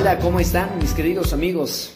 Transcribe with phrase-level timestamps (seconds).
[0.00, 1.92] Hola, ¿cómo están mis queridos amigos?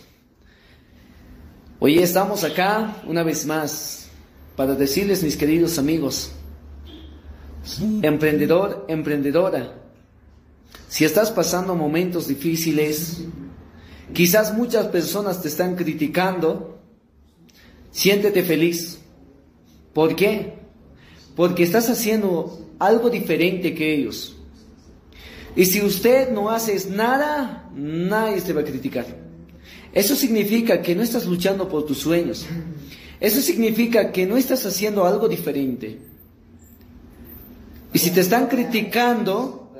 [1.78, 4.08] Hoy estamos acá una vez más
[4.56, 6.32] para decirles, mis queridos amigos,
[8.02, 9.80] emprendedor, emprendedora,
[10.88, 13.22] Si estás pasando momentos difíciles,
[14.12, 16.80] quizás muchas personas te están criticando,
[17.92, 18.98] siéntete feliz.
[19.94, 20.54] ¿Por qué?
[21.36, 24.41] Porque estás haciendo algo diferente que ellos.
[25.54, 29.06] Y si usted no hace nada, nadie te va a criticar.
[29.92, 32.46] Eso significa que no estás luchando por tus sueños.
[33.20, 35.98] Eso significa que no estás haciendo algo diferente.
[37.92, 39.70] Y si te están criticando,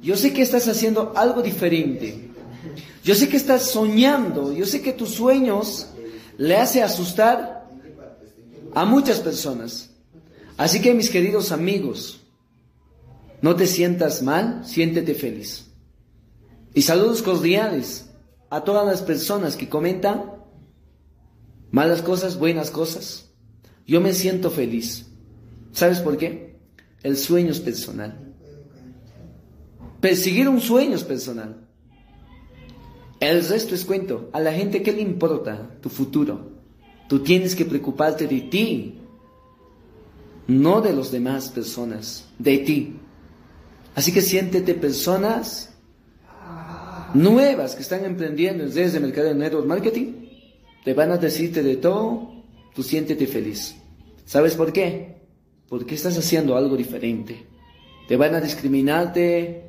[0.00, 2.30] yo sé que estás haciendo algo diferente.
[3.02, 4.52] Yo sé que estás soñando.
[4.52, 5.88] Yo sé que tus sueños
[6.36, 7.68] le hace asustar
[8.74, 9.90] a muchas personas.
[10.56, 12.20] Así que mis queridos amigos,
[13.40, 15.70] no te sientas mal, siéntete feliz.
[16.74, 18.10] Y saludos cordiales
[18.50, 20.32] a todas las personas que comentan
[21.70, 23.30] malas cosas, buenas cosas.
[23.86, 25.06] Yo me siento feliz.
[25.72, 26.58] ¿Sabes por qué?
[27.02, 28.34] El sueño es personal.
[30.00, 31.68] Perseguir un sueño es personal.
[33.20, 34.30] El resto es cuento.
[34.32, 36.52] A la gente, ¿qué le importa tu futuro?
[37.08, 38.98] Tú tienes que preocuparte de ti,
[40.46, 42.96] no de los demás personas, de ti.
[43.98, 45.74] Así que siéntete personas
[47.14, 50.28] nuevas que están emprendiendo desde Mercado de Network Marketing.
[50.84, 52.44] Te van a decirte de todo,
[52.76, 53.74] tú siéntete feliz.
[54.24, 55.16] ¿Sabes por qué?
[55.68, 57.44] Porque estás haciendo algo diferente.
[58.06, 59.68] Te van a discriminarte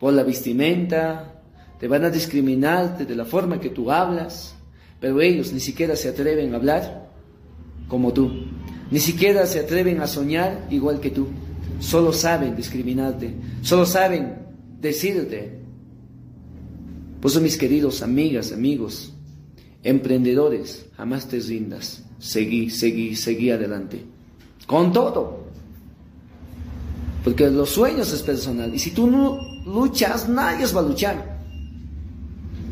[0.00, 1.42] por la vestimenta,
[1.78, 4.54] te van a discriminarte de la forma que tú hablas,
[4.98, 7.10] pero ellos ni siquiera se atreven a hablar
[7.86, 8.46] como tú.
[8.90, 11.28] Ni siquiera se atreven a soñar igual que tú.
[11.82, 13.34] Solo saben discriminarte.
[13.60, 14.36] Solo saben
[14.80, 15.58] decirte.
[17.20, 19.12] Por eso, mis queridos amigas, amigos,
[19.82, 22.04] emprendedores, jamás te rindas.
[22.20, 24.04] Seguí, seguí, seguí adelante.
[24.66, 25.42] Con todo.
[27.24, 28.72] Porque los sueños es personal.
[28.72, 31.40] Y si tú no luchas, nadie os va a luchar.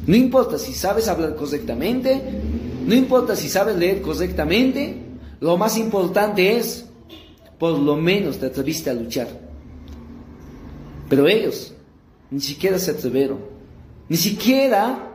[0.07, 2.21] No importa si sabes hablar correctamente,
[2.87, 4.97] no importa si sabes leer correctamente,
[5.41, 6.87] lo más importante es,
[7.61, 9.29] por lo menos te atreviste a luchar.
[11.11, 11.75] Pero ellos
[12.31, 13.39] ni siquiera se atrevieron,
[14.09, 15.15] ni siquiera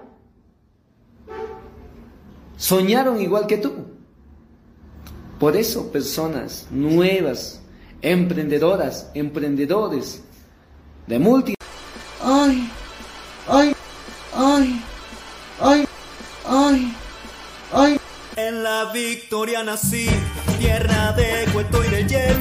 [2.56, 3.74] soñaron igual que tú.
[5.40, 7.62] Por eso personas nuevas,
[8.02, 10.22] emprendedoras, emprendedores
[11.08, 11.56] de multi...
[12.22, 12.70] Ay,
[13.48, 13.76] ay,
[14.34, 14.82] ay,
[15.60, 15.86] ay,
[18.96, 20.08] victoria nací,
[20.58, 22.38] tierra de cuento y de Jeff.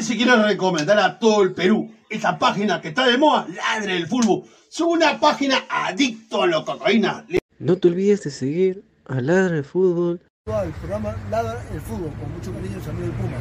[0.00, 4.06] Si quiero recomendar a todo el Perú esa página que está de moda, Ladre el
[4.06, 4.44] Fútbol.
[4.70, 7.26] Es una página adicto a la cocaína.
[7.58, 10.20] No te olvides de seguir a Ladra el Fútbol.
[10.46, 13.36] El programa Ladra el Fútbol, con mucho cariño, Samuel Puma.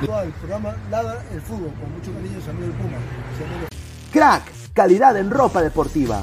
[0.00, 0.26] Samuel.
[0.26, 2.98] El programa Ladra el Fútbol, con mucho cariño, Samuel Puma.
[3.38, 3.68] Samuel
[4.12, 6.22] Crack, calidad en ropa deportiva.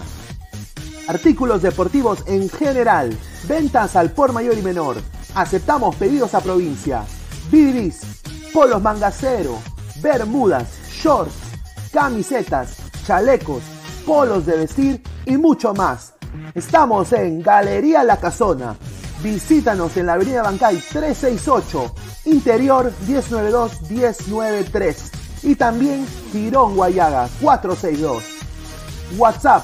[1.07, 3.15] Artículos deportivos en general.
[3.47, 4.97] Ventas al por mayor y menor.
[5.35, 7.05] Aceptamos pedidos a provincia.
[7.51, 8.01] Bidris,
[8.51, 9.59] polos mangacero,
[10.01, 11.35] bermudas, shorts,
[11.93, 13.61] camisetas, chalecos,
[14.05, 16.13] polos de vestir y mucho más.
[16.55, 18.75] Estamos en Galería La Casona.
[19.21, 21.93] Visítanos en la Avenida Bancay 368,
[22.25, 24.95] Interior 192-193
[25.43, 28.23] y también Tirón Guayaga 462.
[29.17, 29.63] WhatsApp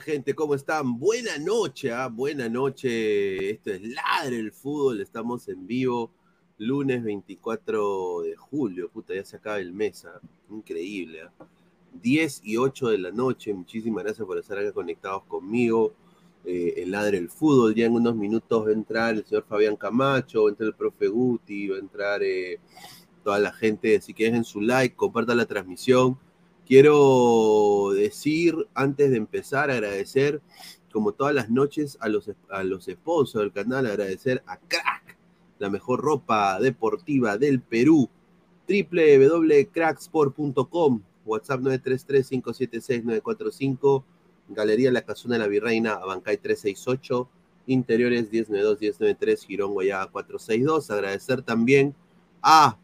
[0.00, 0.34] Gente?
[0.34, 0.98] ¿Cómo están?
[0.98, 2.08] Buena noche, ¿ah?
[2.08, 3.50] buena noche.
[3.50, 5.00] Esto es Ladre el Fútbol.
[5.00, 6.10] Estamos en vivo
[6.58, 8.90] lunes 24 de julio.
[8.90, 10.04] Puta, ya se acaba el mes.
[10.04, 10.20] ¿ah?
[10.50, 11.22] Increíble.
[11.22, 11.46] ¿ah?
[11.92, 13.54] 10 y 8 de la noche.
[13.54, 15.94] Muchísimas gracias por estar conectados conmigo.
[16.44, 17.74] Eh, el Ladre el Fútbol.
[17.74, 20.74] Ya en unos minutos va a entrar el señor Fabián Camacho, va a entrar el
[20.74, 22.58] profe Guti, va a entrar eh,
[23.22, 24.00] toda la gente.
[24.00, 26.18] Si quieren su like, compartan la transmisión.
[26.66, 30.40] Quiero decir, antes de empezar, agradecer,
[30.92, 35.18] como todas las noches, a los, a los sponsors del canal, agradecer a Crack,
[35.58, 38.08] la mejor ropa deportiva del Perú,
[38.66, 44.04] www.cracksport.com, WhatsApp 933-576-945,
[44.48, 47.28] Galería La Casona de la Virreina, Abancay 368,
[47.66, 50.90] Interiores 1092-1093, Girón Guayaba 462.
[50.90, 51.94] Agradecer también
[52.42, 52.78] a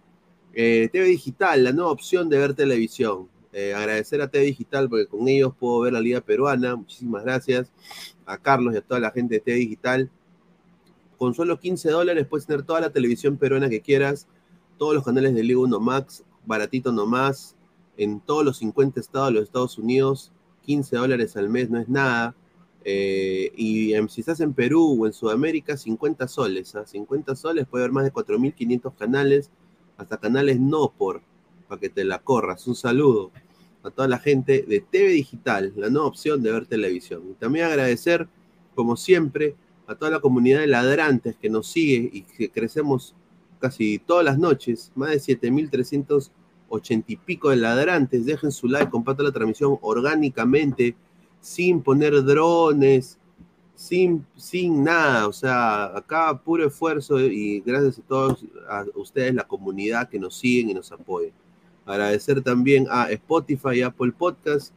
[0.52, 3.29] eh, TV Digital, la nueva opción de ver televisión.
[3.52, 6.76] Eh, agradecer a TV Digital porque con ellos puedo ver la Liga Peruana.
[6.76, 7.72] Muchísimas gracias
[8.24, 10.10] a Carlos y a toda la gente de TV Digital.
[11.18, 14.26] Con solo 15 dólares puedes tener toda la televisión peruana que quieras,
[14.78, 17.56] todos los canales de Liga 1 Max, baratito nomás,
[17.96, 20.32] en todos los 50 estados de los Estados Unidos.
[20.62, 22.34] 15 dólares al mes no es nada.
[22.84, 26.74] Eh, y si estás en Perú o en Sudamérica, 50 soles.
[26.86, 27.36] 50 ¿ah?
[27.36, 29.50] soles puede haber más de 4.500 canales,
[29.96, 31.22] hasta canales no por,
[31.70, 32.66] para que te la corras.
[32.66, 33.30] Un saludo
[33.84, 37.22] a toda la gente de TV Digital, la nueva opción de ver televisión.
[37.30, 38.28] Y también agradecer,
[38.74, 39.54] como siempre,
[39.86, 43.14] a toda la comunidad de ladrantes que nos sigue y que crecemos
[43.60, 46.32] casi todas las noches, más de 7.300
[46.70, 48.24] ochenta y pico de ladrantes.
[48.24, 50.96] Dejen su like, compartan la transmisión orgánicamente,
[51.40, 53.18] sin poner drones,
[53.74, 55.28] sin, sin nada.
[55.28, 60.36] O sea, acá puro esfuerzo y gracias a todos a ustedes, la comunidad que nos
[60.36, 61.32] siguen y nos apoyen.
[61.84, 64.72] Agradecer también a Spotify y Apple Podcast.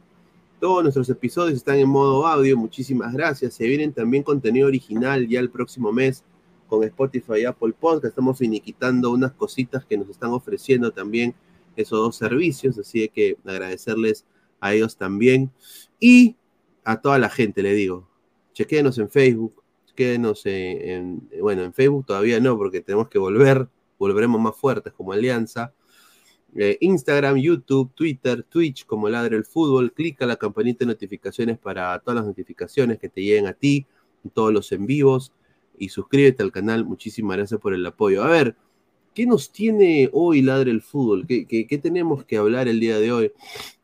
[0.60, 2.56] Todos nuestros episodios están en modo audio.
[2.56, 3.54] Muchísimas gracias.
[3.54, 6.24] Se vienen también contenido original ya el próximo mes
[6.68, 8.06] con Spotify y Apple Podcast.
[8.06, 11.34] Estamos finiquitando unas cositas que nos están ofreciendo también
[11.76, 14.24] esos dos servicios, así que agradecerles
[14.60, 15.50] a ellos también.
[16.00, 16.36] Y
[16.84, 18.08] a toda la gente, le digo,
[18.52, 23.68] chequenos en Facebook, chequenos en, bueno, en Facebook todavía no, porque tenemos que volver,
[23.98, 25.72] volveremos más fuertes como alianza.
[26.56, 29.92] Eh, Instagram, YouTube, Twitter, Twitch como Ladre el Fútbol.
[29.92, 33.86] Clica la campanita de notificaciones para todas las notificaciones que te lleguen a ti,
[34.32, 35.32] todos los en vivos.
[35.78, 36.84] Y suscríbete al canal.
[36.84, 38.22] Muchísimas gracias por el apoyo.
[38.22, 38.56] A ver,
[39.14, 41.24] ¿Qué nos tiene hoy Ladre el Fútbol?
[41.26, 43.32] ¿Qué, tenemos que hablar el día de hoy?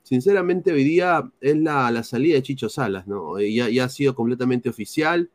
[0.03, 3.39] Sinceramente, hoy día es la, salida de Chicho Salas, ¿no?
[3.41, 5.31] Ya, ya, ha sido completamente oficial.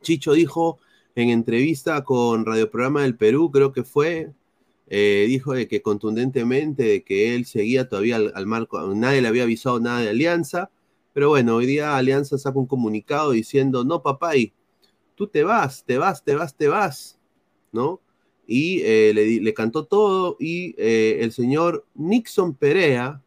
[0.00, 0.78] Chicho dijo
[1.14, 4.32] en entrevista con Radio Programa del Perú, creo que fue,
[4.88, 9.44] eh, dijo de que contundentemente de que él seguía todavía al, marco, nadie le había
[9.44, 10.70] avisado nada de Alianza,
[11.12, 14.32] pero bueno, hoy día Alianza saca un comunicado diciendo, no, papá,
[15.14, 17.18] tú te vas, te vas, te vas, te vas,
[17.72, 18.00] ¿no?
[18.46, 23.22] y eh, le, cantó todo y eh, el señor Nixon Perea,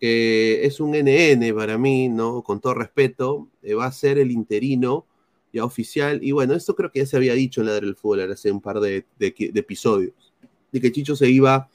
[0.00, 2.42] que es un NN para mí, ¿no?
[2.42, 5.06] Con todo respeto, va a ser el interino
[5.52, 6.20] ya oficial.
[6.22, 8.60] Y bueno, esto creo que ya se había dicho en la del fútbol hace un
[8.60, 10.25] par de, episodios,
[10.72, 11.68] de que Chicho se iba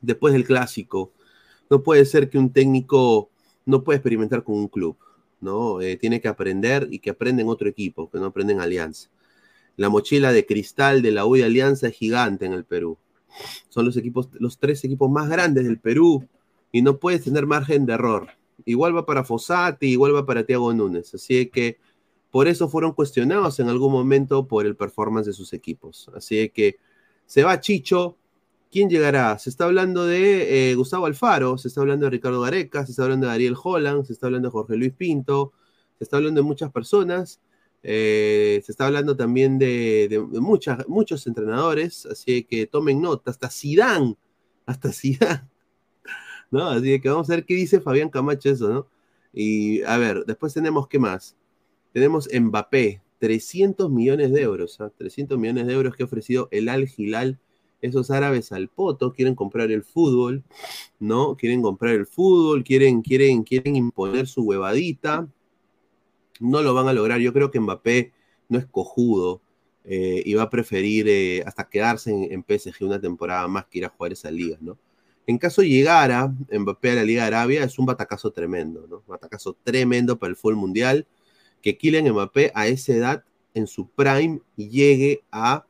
[0.00, 1.12] después del clásico.
[1.70, 3.30] No puede ser que un técnico
[3.66, 4.96] no pueda experimentar con un club,
[5.40, 5.78] ¿no?
[6.00, 9.08] tiene que aprender y que aprenda en otro equipo, que no aprenda en alianza.
[9.76, 12.96] La mochila de cristal de la U Alianza es gigante en el Perú.
[13.68, 16.28] Son los equipos, los tres equipos más grandes del Perú
[16.70, 18.28] y no puedes tener margen de error.
[18.64, 21.12] Igual va para Fossati, igual va para Thiago Núñez.
[21.14, 21.78] Así que
[22.30, 26.08] por eso fueron cuestionados en algún momento por el performance de sus equipos.
[26.14, 26.78] Así que
[27.26, 28.16] se va Chicho.
[28.70, 29.38] ¿Quién llegará?
[29.38, 33.04] Se está hablando de eh, Gustavo Alfaro, se está hablando de Ricardo Gareca, se está
[33.04, 35.52] hablando de Ariel Holland, se está hablando de Jorge Luis Pinto,
[35.98, 37.40] se está hablando de muchas personas.
[37.86, 40.26] Eh, se está hablando también de,
[40.88, 44.16] muchos entrenadores, así que tomen nota, hasta Sidán,
[44.64, 45.50] hasta Sidán.
[46.50, 46.70] ¿No?
[46.70, 48.88] Así que vamos a ver qué dice Fabián Camacho eso, ¿no?
[49.34, 51.36] Y a ver, después tenemos qué más.
[51.92, 55.40] Tenemos Mbappé, 300 millones de euros, 300 ¿ah?
[55.40, 57.38] millones de euros que ha ofrecido el Al Hilal,
[57.80, 60.44] esos árabes al poto, quieren comprar el fútbol,
[61.00, 61.34] ¿no?
[61.34, 65.26] Quieren comprar el fútbol, quieren, quieren, quieren imponer su huevadita,
[66.38, 67.18] no lo van a lograr.
[67.18, 68.12] Yo creo que Mbappé
[68.50, 69.40] no es cojudo
[69.84, 73.86] eh, y va a preferir eh, hasta quedarse en, PSG una temporada más que ir
[73.86, 74.76] a jugar esa liga, ¿no?
[75.26, 79.02] En caso llegara Mbappé a la Liga Arabia, es un batacazo tremendo, ¿no?
[79.06, 81.06] Batacazo tremendo para el fútbol mundial.
[81.64, 85.64] Que Kylian Mbappé a esa edad, en su prime, llegue a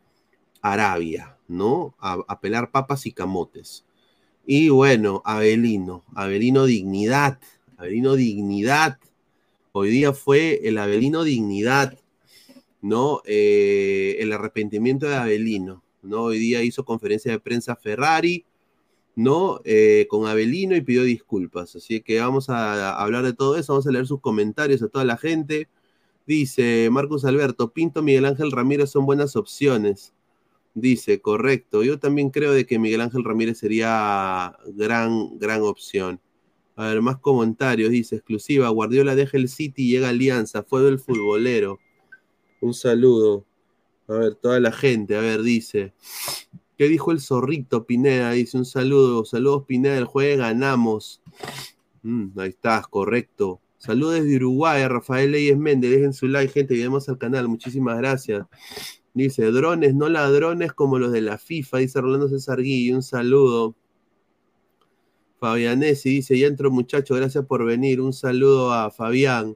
[0.60, 1.94] Arabia, ¿no?
[2.00, 3.84] A, a pelar papas y camotes.
[4.44, 7.38] Y bueno, Abelino, Abelino Dignidad,
[7.76, 8.98] Abelino Dignidad.
[9.70, 11.96] Hoy día fue el Abelino Dignidad,
[12.82, 13.22] ¿no?
[13.24, 16.24] Eh, el arrepentimiento de Abelino, ¿no?
[16.24, 18.44] Hoy día hizo conferencia de prensa Ferrari,
[19.14, 19.60] ¿no?
[19.64, 21.76] Eh, con Abelino y pidió disculpas.
[21.76, 25.04] Así que vamos a hablar de todo eso, vamos a leer sus comentarios a toda
[25.04, 25.68] la gente.
[26.26, 30.14] Dice Marcos Alberto, Pinto, Miguel Ángel Ramírez son buenas opciones.
[30.74, 31.84] Dice, correcto.
[31.84, 36.20] Yo también creo de que Miguel Ángel Ramírez sería gran, gran opción.
[36.76, 37.90] A ver, más comentarios.
[37.90, 40.64] Dice, exclusiva, Guardiola deja el City y llega Alianza.
[40.64, 41.78] Fue del futbolero.
[42.60, 43.46] Un saludo.
[44.08, 45.16] A ver, toda la gente.
[45.16, 45.94] A ver, dice.
[46.76, 48.32] ¿Qué dijo el zorrito Pineda?
[48.32, 49.24] Dice, un saludo.
[49.24, 51.22] Saludos Pineda, el jueves ganamos.
[52.02, 53.60] Mm, ahí estás, correcto.
[53.84, 55.90] Saludos desde Uruguay, Rafael Leyes Méndez.
[55.90, 57.48] Dejen su like, gente, y vemos al canal.
[57.48, 58.46] Muchísimas gracias.
[59.12, 63.76] Dice, drones, no ladrones como los de la FIFA, dice Rolando César Guille, un saludo.
[65.38, 69.54] Fabianesi dice, ya entro muchacho, gracias por venir, un saludo a Fabián.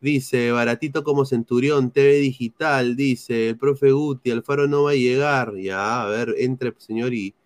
[0.00, 5.54] Dice, baratito como Centurión, TV Digital, dice, el profe Guti, Alfaro no va a llegar.
[5.56, 7.36] Ya, a ver, entre, señor, y,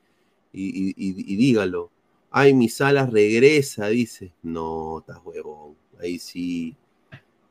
[0.52, 1.90] y, dígalo.
[2.30, 4.32] Ay, mis alas regresa, dice.
[4.42, 5.83] No, estás huevón.
[6.04, 6.76] Ahí sí.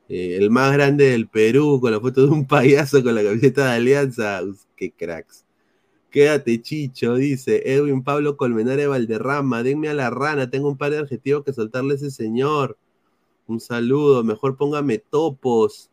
[0.08, 3.66] Eh, el más grande del Perú, con la foto de un payaso con la camiseta
[3.66, 4.42] de Alianza.
[4.76, 5.46] qué cracks.
[6.12, 9.64] Quédate, Chicho, dice Edwin Pablo Colmenares Valderrama.
[9.64, 12.78] Denme a la rana, tengo un par de adjetivos que soltarle a ese señor.
[13.48, 15.90] Un saludo, mejor póngame topos.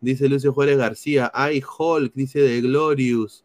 [0.00, 1.32] Dice Lucio Juárez García.
[1.34, 3.44] Ay, Hulk, dice de Glorious.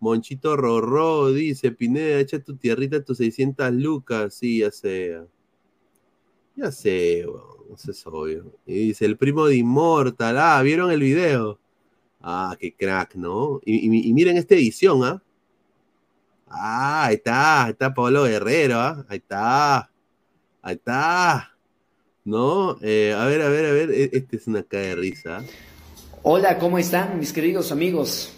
[0.00, 4.34] Monchito Rorró, dice Pineda, echa tu tierrita tus 600 lucas.
[4.34, 5.16] Sí, ya sé.
[6.56, 7.24] Ya sé,
[7.74, 8.52] eso es obvio.
[8.66, 10.38] Y dice, el primo de Immortal.
[10.38, 11.58] Ah, ¿vieron el video?
[12.20, 13.60] Ah, qué crack, ¿no?
[13.64, 15.22] Y, miren esta edición, ¿ah?
[16.48, 19.04] Ah, ahí está, ahí está Pablo Guerrero, ¿ah?
[19.08, 19.90] Ahí está.
[20.62, 21.56] Ahí está.
[22.24, 22.78] ¿No?
[22.82, 23.90] Eh, a ver, a ver, a ver.
[23.90, 25.44] E, este es una cara de risa.
[26.22, 28.32] Hola, ¿cómo están mis queridos amigos?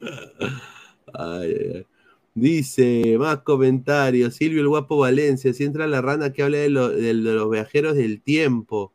[1.14, 1.86] ay, ay, ay.
[2.34, 7.50] Dice, más comentarios, Silvio el Guapo Valencia, si entra la rana que habla de, los
[7.50, 8.92] viajeros del tiempo.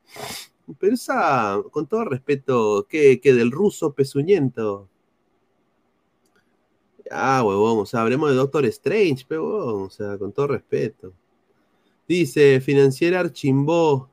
[0.80, 4.90] Pero esa, con todo respeto, ¿qué, del ruso pezuñento?
[7.12, 11.14] Ah, huevón, o sea, hablemos de Doctor Strange, pero, o sea, con todo respeto.
[12.08, 14.10] Dice, financiera Archimbó,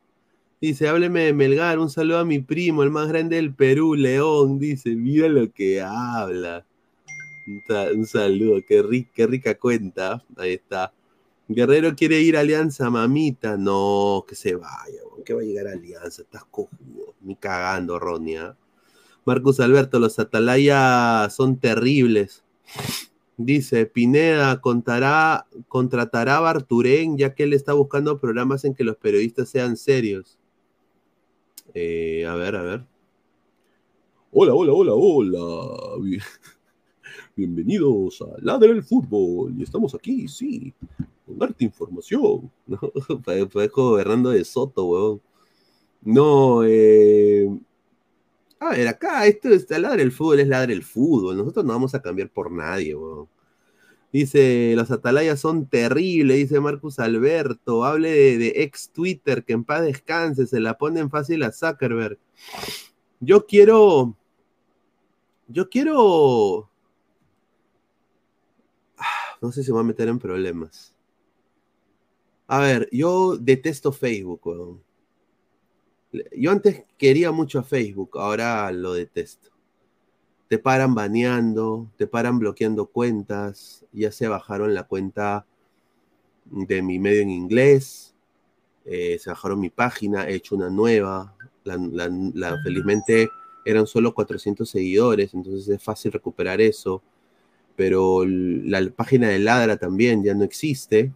[0.61, 4.59] dice, hábleme de Melgar, un saludo a mi primo, el más grande del Perú, León,
[4.59, 6.65] dice, mira lo que habla.
[7.47, 8.83] Un, saludo, qué,
[9.27, 10.25] rica cuenta.
[10.37, 10.93] Ahí está.
[11.49, 13.57] Guerrero quiere ir a Alianza, mamita.
[13.57, 16.23] No, que se vaya, que va a llegar a Alianza.
[16.23, 17.15] Estás cojudo.
[17.21, 18.57] Ni cagando, Ronia.
[19.25, 22.45] Marcus Alberto, los Atalaya son terribles.
[23.37, 28.97] Dice, Pineda contará, contratará a Barturén ya que él está buscando programas en que los
[28.97, 30.39] periodistas sean serios.
[31.75, 32.85] Eh, a ver, a ver.
[34.33, 36.27] Hola, hola, hola, hola.
[37.37, 39.55] Bienvenidos a Ladre el Fútbol.
[39.59, 40.73] Y estamos aquí, sí,
[41.27, 42.51] con darte información.
[42.67, 42.79] ¿no?
[43.51, 45.21] Fue gobernando de Soto, weón.
[46.01, 47.47] No, eh.
[48.59, 51.37] A ver, acá esto es Ladre el Fútbol, es Ladre el Fútbol.
[51.37, 53.29] Nosotros no vamos a cambiar por nadie, weón.
[54.11, 57.85] Dice, los atalayas son terribles, dice Marcus Alberto.
[57.85, 62.19] Hable de, ex Twitter, que en paz descanse, se la ponen fácil a Zuckerberg.
[63.21, 64.17] Yo quiero.
[65.49, 66.71] Yo quiero
[69.47, 70.93] no sé si me va a meter en problemas.
[72.49, 74.81] A ver, yo detesto Facebook.
[76.37, 79.51] Yo antes quería mucho a Facebook, ahora lo detesto.
[80.49, 83.85] Te paran baneando, te paran bloqueando cuentas.
[83.93, 85.47] Ya se bajaron la cuenta
[86.47, 88.15] de mi medio en inglés.
[88.85, 91.37] Eh, se bajaron mi página, he hecho una nueva.
[92.65, 93.29] felizmente
[93.65, 97.03] eran solo 400 seguidores, entonces es fácil recuperar eso
[97.77, 101.13] pero la página de Ladra también ya no existe,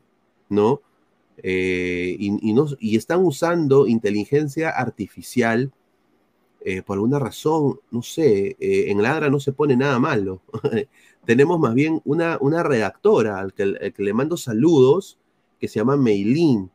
[0.49, 0.83] ¿no?
[1.42, 5.73] Eh, y, están usando inteligencia artificial
[6.62, 10.42] eh, por alguna razón, no sé, eh, en Ladra no se pone nada malo.
[11.25, 15.18] Tenemos más bien una, redactora al que, le mando saludos
[15.59, 16.70] que se llama Meilin.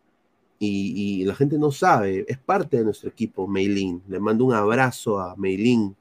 [0.57, 4.01] Y, y, la gente no sabe, es parte de nuestro equipo, Meilin.
[4.07, 5.95] Le mando un abrazo a Meilin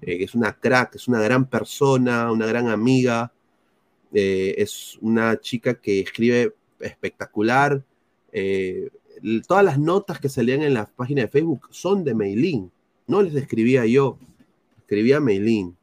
[0.00, 3.32] que es una crack, es una gran persona, una gran amiga,
[4.12, 7.84] eh, es una chica que escribe espectacular.
[8.32, 8.90] Eh,
[9.46, 12.70] todas las notas que salían en la página de Facebook son de Meilin.
[13.06, 14.18] No les escribía yo,
[14.78, 15.76] escribía Meilin.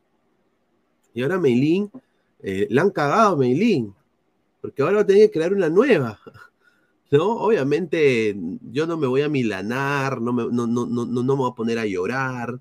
[1.13, 1.89] Y ahora Meilin,
[2.41, 3.93] eh, la han cagado Meilin,
[4.61, 6.19] porque ahora va a tener que crear una nueva.
[7.11, 7.37] ¿no?
[7.37, 8.35] Obviamente
[8.71, 11.55] yo no me voy a milanar, no me, no, no, no, no me voy a
[11.55, 12.59] poner a llorar,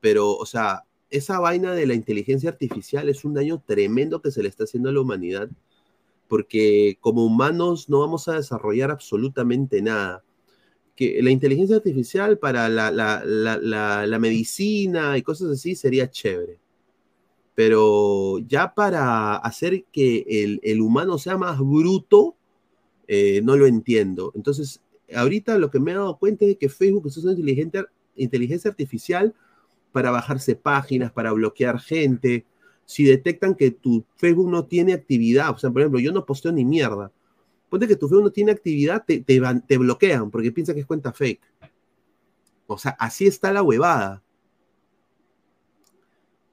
[0.00, 4.42] pero, o sea, esa vaina de la inteligencia artificial es un daño tremendo que se
[4.42, 5.48] le está haciendo a la humanidad,
[6.28, 10.24] porque como humanos no vamos a desarrollar absolutamente nada.
[10.96, 16.60] Que la inteligencia artificial para la, la, la, la medicina y cosas así sería chévere
[17.54, 22.36] pero ya para hacer que el, el humano sea más bruto,
[23.06, 24.32] eh, no lo entiendo.
[24.34, 24.82] Entonces,
[25.14, 29.34] ahorita lo que me he dado cuenta es que Facebook es una inteligencia, inteligencia artificial
[29.94, 32.44] para bajarse páginas, para bloquear gente.
[32.84, 36.50] Si detectan que tu Facebook no tiene actividad, o sea, por ejemplo, yo no posteo
[36.50, 37.12] ni mierda.
[37.70, 41.40] Ponte que tu Facebook no tiene actividad, te, bloquean porque piensan que es cuenta fake.
[42.66, 44.20] O sea, así está la huevada.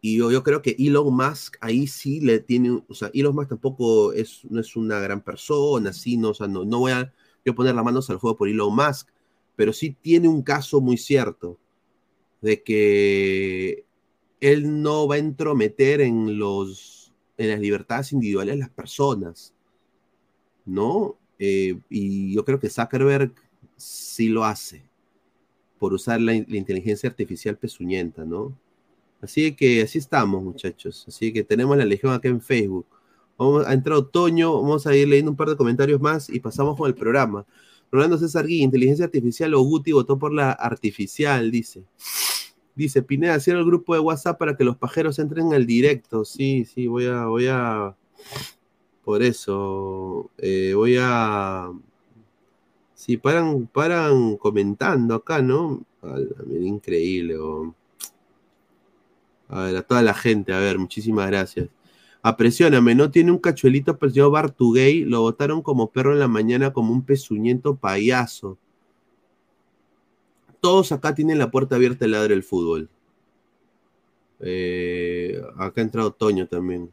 [0.02, 4.14] Y yo, creo que Elon Musk ahí sí le tiene, o sea, Elon Musk tampoco
[4.14, 7.12] es, no es una gran persona, sí, no, o sea, no, voy a
[7.44, 9.10] yo poner las manos al fuego por Elon Musk,
[9.56, 11.58] pero sí tiene un caso muy cierto
[12.42, 13.86] de que
[14.40, 19.54] él no va a entrometer en los en las libertades individuales de las personas,
[20.66, 21.18] ¿no?
[21.40, 23.34] Eh, y yo creo que Zuckerberg
[23.78, 24.84] sí lo hace
[25.80, 28.56] por usar la, inteligencia artificial pezuñenta, ¿no?
[29.22, 31.06] Así que así estamos, muchachos.
[31.08, 32.86] Así que tenemos la legión acá en Facebook.
[33.38, 36.78] Vamos a entrar otoño, vamos a ir leyendo un par de comentarios más y pasamos
[36.78, 37.46] con el programa.
[37.92, 41.84] Rolando César Gui, inteligencia artificial o Guti votó por la artificial, dice.
[42.76, 46.24] Dice, Pineda, cierra el grupo de WhatsApp para que los pajeros entren al directo.
[46.26, 47.96] Sí, sí, voy a, voy a,
[49.04, 51.70] por eso, eh, voy a,
[52.94, 55.84] sí, paran, paran comentando acá, ¿no?
[56.62, 57.36] increíble.
[59.50, 61.70] A ver, a toda la gente, a ver, muchísimas gracias.
[62.24, 66.72] Apresióname, no tiene un cachuelito pero yo Bartugay, lo votaron como perro en la mañana
[66.72, 68.58] como un pezuñento payaso.
[70.62, 72.90] Todos acá tienen la puerta abierta al ladre el fútbol.
[74.40, 76.92] Eh, acá ha entrado Toño también.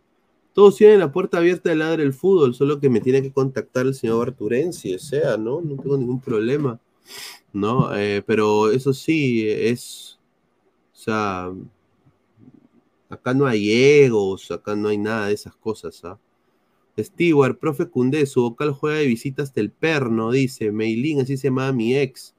[0.53, 3.87] Todos tienen la puerta abierta del ladre el fútbol, solo que me tiene que contactar
[3.87, 5.61] el señor Barturen, si sea, ¿no?
[5.61, 6.81] No tengo ningún problema,
[7.53, 7.95] ¿no?
[7.95, 10.19] Eh, pero eso sí, es,
[10.93, 11.53] o sea,
[13.09, 16.05] Acá no hay egos, acá no hay nada de esas cosas.
[16.05, 16.19] ¿ah?
[16.99, 20.71] Stewart, profe Cundé, su vocal juega de visita hasta el perno, dice.
[20.73, 22.35] Meilín, así se llamaba mi ex.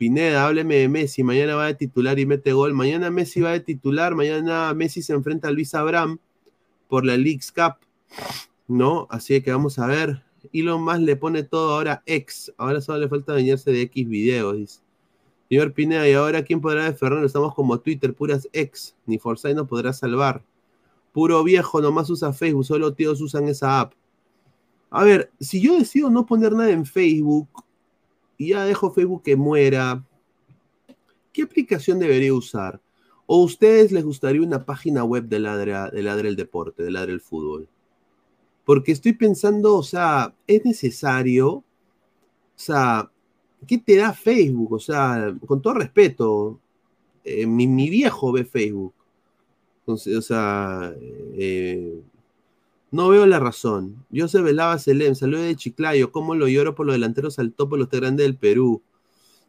[0.00, 1.22] Pineda, hábleme de Messi.
[1.22, 2.72] Mañana va de titular y mete gol.
[2.72, 4.14] Mañana Messi va de titular.
[4.14, 6.18] Mañana Messi se enfrenta a Luis Abraham
[6.88, 7.74] por la League's Cup.
[8.66, 9.06] ¿No?
[9.10, 10.22] Así que vamos a ver.
[10.54, 12.50] Elon más le pone todo ahora ex.
[12.56, 14.80] Ahora solo le falta bañarse de X videos, dice.
[15.50, 17.26] Señor Pineda, ¿y ahora quién podrá defendernos?
[17.26, 18.96] Estamos como Twitter, puras ex.
[19.04, 20.42] Ni Forsyth nos podrá salvar.
[21.12, 23.92] Puro viejo, nomás usa Facebook, solo tíos usan esa app.
[24.88, 27.50] A ver, si yo decido no poner nada en Facebook
[28.40, 30.02] y ya dejo Facebook que muera,
[31.30, 32.80] ¿qué aplicación debería usar?
[33.26, 37.12] ¿O a ustedes les gustaría una página web de Ladra, de el Deporte, de Ladra
[37.12, 37.68] el Fútbol?
[38.64, 41.64] Porque estoy pensando, o sea, es necesario, o
[42.54, 43.10] sea,
[43.66, 44.72] ¿qué te da Facebook?
[44.72, 46.58] O sea, con todo respeto,
[47.22, 48.94] eh, mi, viejo ve Facebook.
[49.80, 50.94] Entonces, o sea,
[51.34, 52.00] eh,
[52.90, 54.04] no veo la razón.
[54.10, 57.76] Yo se velaba Selem, saludo de Chiclayo, ¿cómo lo lloro por los delanteros al topo
[57.76, 58.82] los grandes del Perú?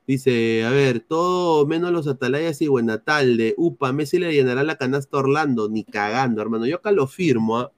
[0.08, 5.18] Dice, a ver, todo menos los atalayas y de Upa, Messi le llenará la canasta
[5.18, 6.66] Orlando, ni cagando, hermano.
[6.66, 7.72] Yo acá lo firmo, ¿ah?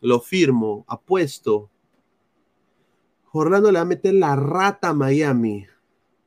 [0.00, 1.70] lo firmo, apuesto.
[3.32, 5.66] Orlando le va a meter la rata a Miami,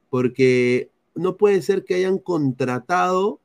[0.10, 3.42] porque no puede ser que hayan contratado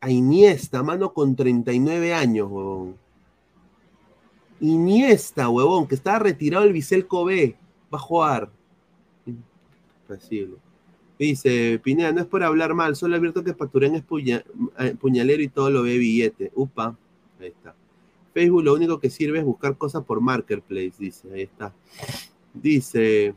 [0.00, 2.96] a Iniesta, mano, con 39 años, huevón.
[4.60, 7.56] Iniesta, huevón, que estaba retirado el Bicelco B,
[7.92, 8.50] va a jugar.
[11.18, 14.02] Dice, Pineda, no es por hablar mal, solo abierto que Paturén es
[14.78, 16.50] eh, puñalero y todo lo ve billete.
[16.54, 16.96] Upa,
[17.38, 17.74] ahí está.
[18.32, 21.74] Facebook lo único que sirve es buscar cosas por Marketplace, dice, ahí está.
[22.54, 23.34] Dice,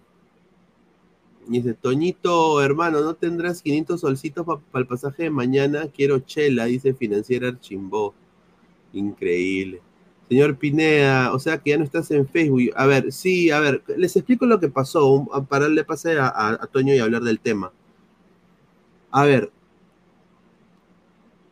[1.48, 5.88] dice, Toñito, hermano, ¿no tendrás 500 solcitos para el pasaje de mañana?
[5.88, 8.14] Quiero chela, dice Financiera Archimbó.
[8.94, 9.82] Increíble.
[10.34, 12.72] Señor Pineda, o sea que ya no estás en Facebook.
[12.76, 16.28] A ver, sí, a ver, les explico lo que pasó, para darle pase a,
[16.60, 17.72] a, Toño y hablar del tema.
[19.12, 19.52] A ver,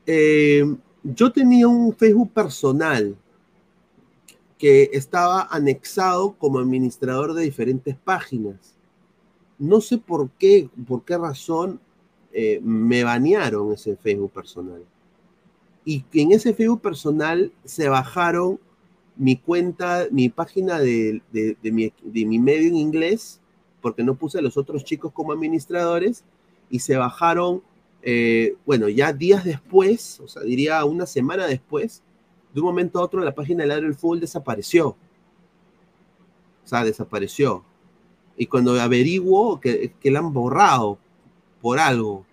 [0.07, 0.65] eh,
[1.03, 3.15] yo tenía un Facebook personal
[4.57, 8.73] que estaba anexado como administrador de diferentes páginas.
[9.59, 11.79] No sé por qué, por qué razón
[12.33, 14.83] eh, me banearon ese Facebook personal.
[15.85, 18.59] Y en ese Facebook personal se bajaron
[19.21, 23.39] mi cuenta, mi página de, de, mi, de mi medio en inglés,
[23.79, 26.23] porque no puse a los otros chicos como administradores,
[26.71, 27.61] y se bajaron,
[28.01, 32.01] eh, bueno, ya días después, o sea, diría una semana después,
[32.51, 34.87] de un momento a otro la página de Ladre del Fútbol desapareció.
[36.63, 37.63] O sea, desapareció.
[38.37, 40.97] Y cuando averiguo que, que la han borrado
[41.61, 42.25] por algo,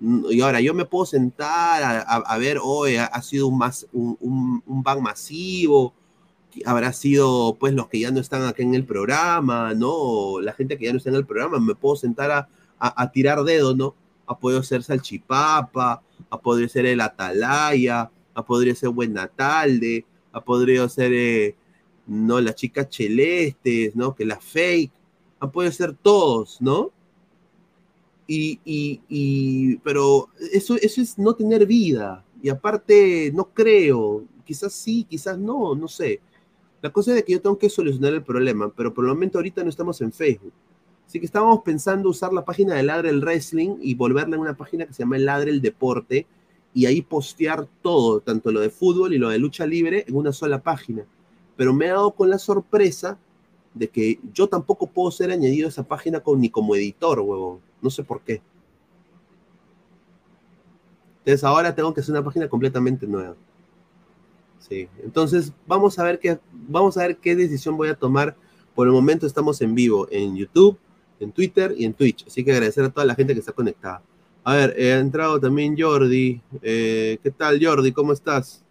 [0.00, 3.62] y ahora yo me puedo sentar a, a- a ver, hoy ha, sido un,
[3.92, 5.94] un, un, un ban masivo,
[6.64, 10.40] habrá sido pues los que ya no están acá en el programa, ¿no?
[10.40, 13.10] La gente que ya no está en el programa, me puedo sentar a, a, a
[13.12, 13.94] tirar dedos, ¿no?
[14.26, 20.40] Ha podido ser Salchipapa, ha podido ser el Atalaya, ha podido ser Buen Natalde, ha
[20.40, 21.54] podido ser, eh,
[22.06, 22.40] ¿no?
[22.40, 24.14] Las chicas celestes, ¿no?
[24.14, 24.92] Que la fake,
[25.40, 26.90] han podido ser todos, ¿no?
[28.26, 32.24] Y, y, y- pero eso, eso es no tener vida.
[32.42, 34.24] Y aparte, no creo.
[34.44, 36.20] Quizás sí, quizás no, no sé.
[36.82, 39.38] La cosa es de que yo tengo que solucionar el problema, pero por el momento
[39.38, 40.52] ahorita no estamos en Facebook.
[41.06, 44.56] Así que estábamos pensando usar la página de Ladre el Wrestling y volverla en una
[44.56, 46.26] página que se llama Ladre el Deporte
[46.74, 50.32] y ahí postear todo, tanto lo de fútbol y lo de lucha libre, en una
[50.32, 51.04] sola página.
[51.56, 53.18] Pero me he dado con la sorpresa
[53.72, 57.60] de que yo tampoco puedo ser añadido a esa página con, ni como editor, huevón.
[57.80, 58.42] No sé por qué.
[61.20, 63.34] Entonces ahora tengo que hacer una página completamente nueva.
[64.68, 64.88] Sí.
[65.04, 68.34] Entonces vamos a ver qué, vamos a ver qué decisión voy a tomar.
[68.74, 70.76] Por el momento estamos en vivo en YouTube,
[71.20, 72.26] en Twitter y en Twitch.
[72.26, 74.02] Así que agradecer a toda la gente que está conectada.
[74.44, 76.40] A ver, eh, ha entrado también Jordi.
[76.62, 77.92] Eh, ¿Qué tal, Jordi?
[77.92, 78.62] ¿Cómo estás?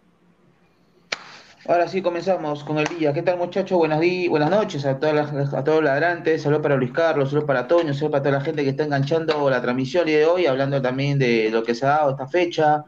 [1.68, 3.12] Ahora sí comenzamos con el día.
[3.12, 3.76] ¿Qué tal muchachos?
[3.76, 6.42] Buenas, buenas noches a, todas las- a todos los ladrantes.
[6.42, 9.50] Saludos para Luis Carlos, saludos para Toño, saludos para toda la gente que está enganchando
[9.50, 12.84] la transmisión de hoy, hablando también de lo que se ha dado esta fecha.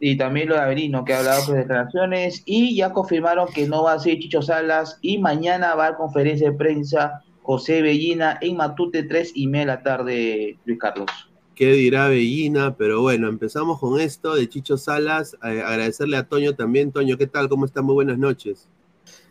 [0.00, 2.42] Y también lo de Averino, que ha hablado por declaraciones.
[2.44, 4.98] Y ya confirmaron que no va a ser Chicho Salas.
[5.02, 9.66] Y mañana va a conferencia de prensa José Bellina en Matute, 3 y media de
[9.66, 11.10] la tarde, Luis Carlos.
[11.54, 12.76] ¿Qué dirá Bellina?
[12.76, 15.34] Pero bueno, empezamos con esto de Chicho Salas.
[15.42, 16.92] Eh, agradecerle a Toño también.
[16.92, 17.48] Toño, ¿qué tal?
[17.48, 17.82] ¿Cómo está?
[17.82, 18.68] Muy buenas noches.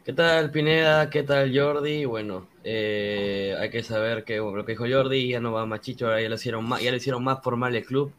[0.07, 1.09] ¿Qué tal Pineda?
[1.09, 2.05] ¿Qué tal Jordi?
[2.05, 5.81] Bueno, eh, hay que saber que bueno, lo que dijo Jordi ya no va más
[5.81, 8.13] chicho, ahora ya lo hicieron más, ya lo hicieron más formal el club.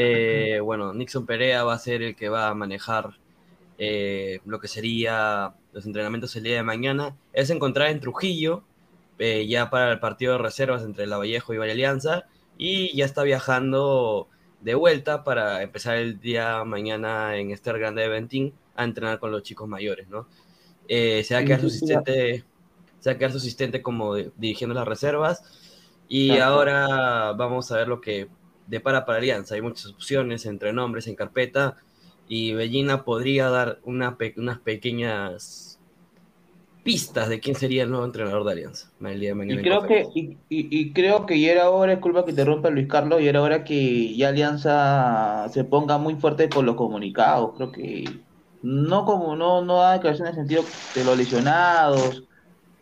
[0.00, 3.18] Eh, bueno, Nixon Perea va a ser el que va a manejar
[3.78, 7.16] eh, lo que sería los entrenamientos el día de mañana.
[7.32, 8.62] Él se encontraba en Trujillo,
[9.18, 13.04] eh, ya para el partido de reservas entre La Vallejo y Valle Alianza, y ya
[13.04, 14.28] está viajando
[14.60, 19.32] de vuelta para empezar el día mañana en Ester Grande de Ventín a entrenar con
[19.32, 20.28] los chicos mayores, ¿no?
[20.88, 22.44] Se va a quedar su asistente,
[23.00, 25.42] se va a quedar su asistente como de- dirigiendo las reservas.
[26.08, 26.54] Y Exacto.
[26.54, 28.28] ahora vamos a ver lo que
[28.68, 29.54] depara para Alianza.
[29.54, 31.76] Hay muchas opciones entre nombres en carpeta.
[32.26, 35.80] Y Bellina podría dar una pe- unas pequeñas
[36.82, 38.90] pistas de quién sería el nuevo entrenador de Alianza.
[39.00, 41.92] el día de mañana Y creo que, y, y- y creo que ya era hora,
[41.92, 46.16] disculpa que te rompa Luis Carlos, ya era hora que ya Alianza se ponga muy
[46.16, 47.52] fuerte con los comunicados.
[47.56, 48.04] Creo que
[48.60, 52.27] no como no, no da declaraciones en el sentido de los lesionados,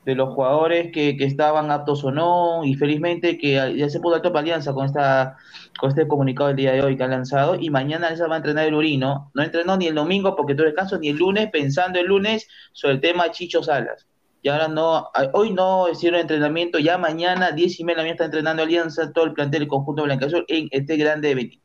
[0.06, 4.14] de los jugadores que, que estaban aptos o no, y felizmente que ya se pudo
[4.14, 5.36] alto para Alianza con esta,
[5.80, 8.38] con este comunicado del día de hoy que han lanzado, y mañana Alianza va a
[8.38, 11.98] entrenar el Urino, no entrenó ni el domingo porque tuvo descanso, ni el lunes, pensando
[11.98, 14.06] el lunes sobre el tema Chicho Salas.
[14.42, 18.62] Y ahora no, hoy no hicieron entrenamiento, ya mañana, 10 y media mañana está entrenando
[18.62, 21.58] Alianza, todo el plantel del conjunto Blanca Azul en este grande evento.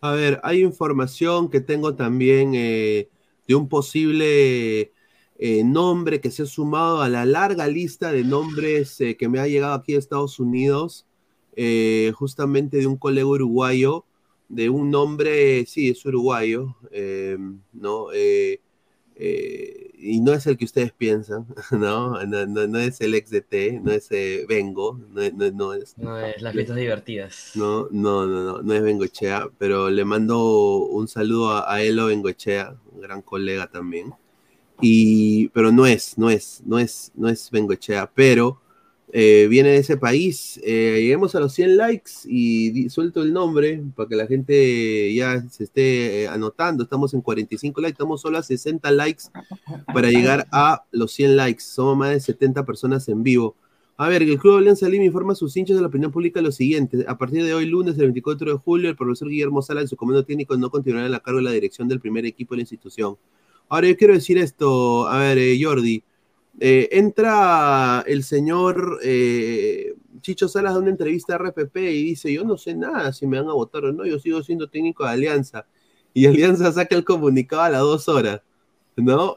[0.00, 3.10] A ver, hay información que tengo también eh,
[3.46, 4.92] de un posible
[5.38, 9.38] eh, nombre que se ha sumado a la larga lista de nombres eh, que me
[9.40, 11.06] ha llegado aquí de Estados Unidos,
[11.56, 14.04] eh, justamente de un colega uruguayo,
[14.48, 17.36] de un nombre, sí, es uruguayo, eh,
[17.72, 18.08] ¿no?
[18.14, 22.24] Eh, y no es el que ustedes piensan, ¿no?
[22.24, 24.08] No, no- no es el ex DT, no es
[24.48, 25.98] Vengo, no, no- no es...
[25.98, 27.52] No es las fiestas divertidas.
[27.56, 32.06] No, no, no, no, no es Bengochea, pero le mando un saludo a, a Elo
[32.06, 34.14] Bengochea, un gran colega también.
[34.80, 38.60] Y, pero no es, no es, no es, no es Bengochea, pero
[39.10, 40.60] eh, viene de ese país.
[40.62, 45.42] Eh, lleguemos a los 100 likes y suelto el nombre para que la gente ya
[45.48, 46.84] se esté eh, anotando.
[46.84, 49.24] Estamos en 45 likes, estamos solo a 60 likes
[49.92, 51.62] para llegar a los 100 likes.
[51.62, 53.56] Somos más de 70 personas en vivo.
[53.96, 56.52] A ver, el Club Alianza Lima informa a sus hinchas de la opinión pública lo
[56.52, 57.04] siguiente.
[57.08, 59.96] A partir de hoy, lunes, el 24 de julio, el profesor Guillermo Sala, en su
[59.96, 62.62] comando técnico, no continuará en la cargo de la dirección del primer equipo de la
[62.62, 63.16] institución.
[63.68, 66.02] Ahora, yo quiero decir esto, a ver, eh, Jordi.
[66.60, 72.44] eh, entra el señor eh, Chicho Salas a una entrevista a RPP y dice, yo
[72.44, 75.10] no sé nada si me van a votar o no, yo sigo siendo técnico de
[75.10, 75.66] Alianza.
[76.14, 78.42] Y Alianza saca el comunicado a las dos horas.
[78.96, 79.36] ¿No?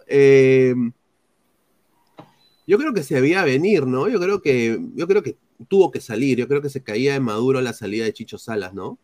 [2.65, 4.07] Yo creo que se había venir, ¿no?
[4.07, 6.37] Yo creo que, yo creo que tuvo que salir.
[6.39, 8.97] Yo creo que se caía de Maduro la salida de Chicho Salas, ¿no?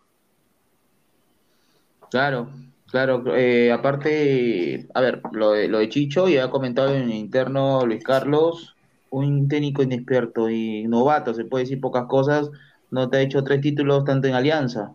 [2.10, 2.50] Claro,
[2.92, 3.24] claro.
[3.36, 8.04] eh, aparte, a ver, lo de, lo de Chicho, ya ha comentado en interno Luis
[8.04, 8.76] Carlos,
[9.10, 12.50] un técnico inexperto y novato, se puede decir pocas cosas,
[12.92, 14.94] no te ha hecho tres títulos tanto en Alianza.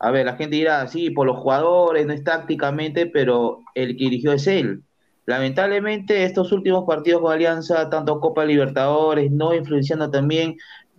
[0.00, 4.04] A ver, la gente dirá, sí, por los jugadores, no es tácticamente, pero el que
[4.04, 4.82] dirigió es él.
[5.26, 10.56] Lamentablemente, estos últimos partidos con Alianza, tanto Copa Libertadores, no influenciando también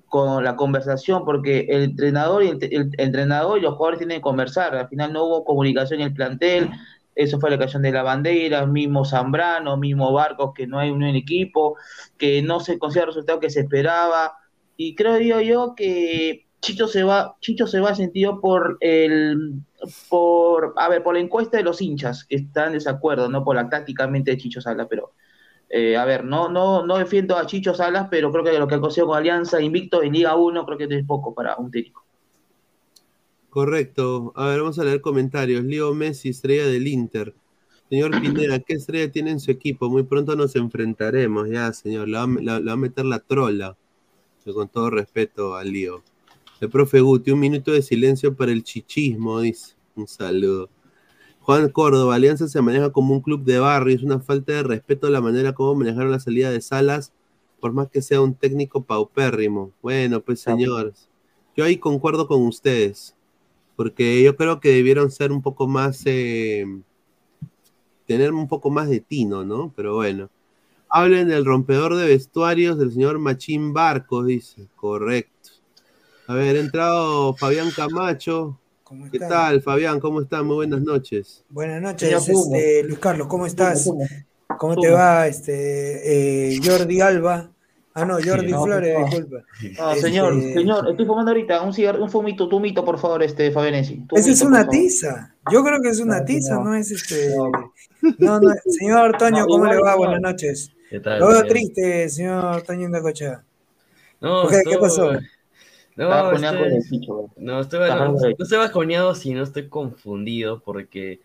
[0.10, 4.76] con la conversación, porque el entrenador y el, entrenador y los jugadores tienen que conversar.
[4.76, 6.70] Al final no hubo comunicación en el plantel,
[7.16, 11.04] eso fue la ocasión de la bandera, mismo Zambrano, mismo Barcos, que no hay un
[11.04, 11.76] equipo,
[12.18, 14.38] que no se consigue el resultado que se esperaba.
[14.78, 19.62] Y creo yo, yo que Chicho se va, Chicho se va sentido por el
[20.10, 23.56] por a ver, por la encuesta de los hinchas que están en desacuerdo, no por
[23.56, 25.14] la tácticamente de Chicho Sala, pero
[25.70, 28.76] eh, a ver, no, no, no defiendo a Chicho Salas, pero creo que lo que
[28.76, 32.04] ha conseguido con Alianza Invicto en Liga 1 creo que es poco para un técnico.
[33.50, 34.34] Correcto.
[34.36, 35.64] A ver, vamos a leer comentarios.
[35.64, 37.34] Leo Messi, estrella del Inter.
[37.90, 39.90] Señor Pineda, ¿qué estrella tiene en su equipo?
[39.90, 42.08] Muy pronto nos enfrentaremos, ya, señor.
[42.08, 43.76] Le va, va a meter la trola.
[44.54, 46.04] Con todo respeto al lío.
[46.60, 49.76] El profe Guti, un minuto de silencio para el chichismo, dice.
[49.96, 50.70] Un saludo.
[51.50, 53.96] Juan Córdoba, Alianza se maneja como un club de barrio.
[53.96, 57.12] Es una falta de respeto a la manera como manejaron la salida de Salas,
[57.60, 59.72] por más que sea un técnico paupérrimo.
[59.82, 61.10] Bueno, pues señores,
[61.58, 63.16] yo ahí concuerdo con ustedes,
[63.76, 66.68] porque yo creo que debieron ser un poco más, eh,
[68.06, 69.74] tener un poco más de tino, ¿no?
[69.76, 70.30] Pero bueno.
[70.88, 74.68] Hablen del rompedor de vestuarios del señor Machín Barcos, dice.
[74.76, 75.50] Correcto.
[76.28, 78.60] A ver, ha entrado Fabián Camacho.
[79.12, 80.00] ¿Qué tal, Fabián?
[80.00, 80.46] ¿Cómo están?
[80.48, 81.44] Muy buenas noches.
[81.50, 83.90] Buenas noches, Señor este, Luis Carlos, ¿cómo estás?
[84.58, 87.52] ¿Cómo te va, este, eh, Jordi Alba?
[87.94, 89.06] Ah, no, Jordi No, Flores, no.
[89.06, 89.38] disculpa.
[89.78, 93.22] No, Este, señor, señor, estoy fumando ahorita un cigarro, un fumito, tu mito, por favor,
[93.22, 94.06] este Fabianesi.
[94.12, 95.36] Esa es una tiza.
[95.52, 96.64] Yo creo que es una No, tiza, no.
[96.66, 97.36] no es este.
[98.18, 99.92] No, no, señor Toño, No, ¿cómo le va?
[99.92, 99.98] no.
[99.98, 100.72] Buenas noches.
[100.90, 101.20] ¿Qué tal?
[101.20, 101.50] Lo veo señor?
[101.52, 103.44] triste, señor Toño Indacocha.
[104.22, 104.62] No, ¿Por qué?
[104.64, 105.12] ¿Qué estoy- pasó?
[106.00, 106.84] No, estoy- con el.
[107.38, 111.20] No, estoy, no, no estoy bajoneado, sino estoy confundido porque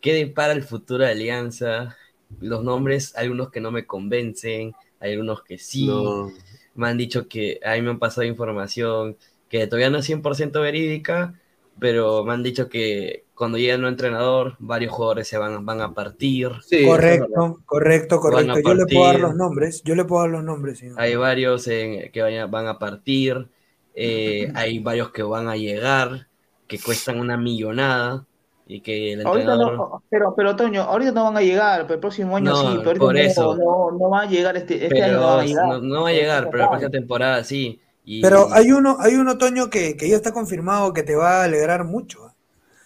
[0.00, 1.96] ¿qué para el futuro de Alianza?
[2.40, 5.86] Los nombres, algunos que no me convencen, hay algunos que sí.
[5.86, 6.30] No.
[6.74, 9.16] Me han dicho que, a mí me han pasado información
[9.48, 11.34] que todavía no es 100% verídica,
[11.78, 15.80] pero me han dicho que cuando llegue el nuevo entrenador, varios jugadores se van, van
[15.82, 16.50] a partir.
[16.62, 18.70] Sí, Correcto, correcto, Van a correcto.
[18.70, 19.82] Yo le puedo dar los nombres.
[19.84, 21.00] Yo le puedo dar los nombres, señor.
[21.00, 23.48] Hay varios en- que vayan- van a partir,
[23.94, 26.28] eh, hay varios que van a llegar,
[26.66, 28.26] que cuestan una millonada
[28.66, 29.76] y que el Ahorita entrenador...
[29.76, 32.78] no, pero, pero Toño, ahorita no van a llegar, pero el próximo año No, sí,
[32.84, 33.56] pero ahorita por no, eso.
[33.56, 35.66] no, no van a llegar este, este año no van pero a llegar.
[35.68, 37.80] no, no va a llegar, pero la próxima temporada sí.
[38.04, 41.40] Y Pero hay uno, hay uno, Toño, que, que ya está confirmado que te va
[41.42, 42.34] a alegrar mucho.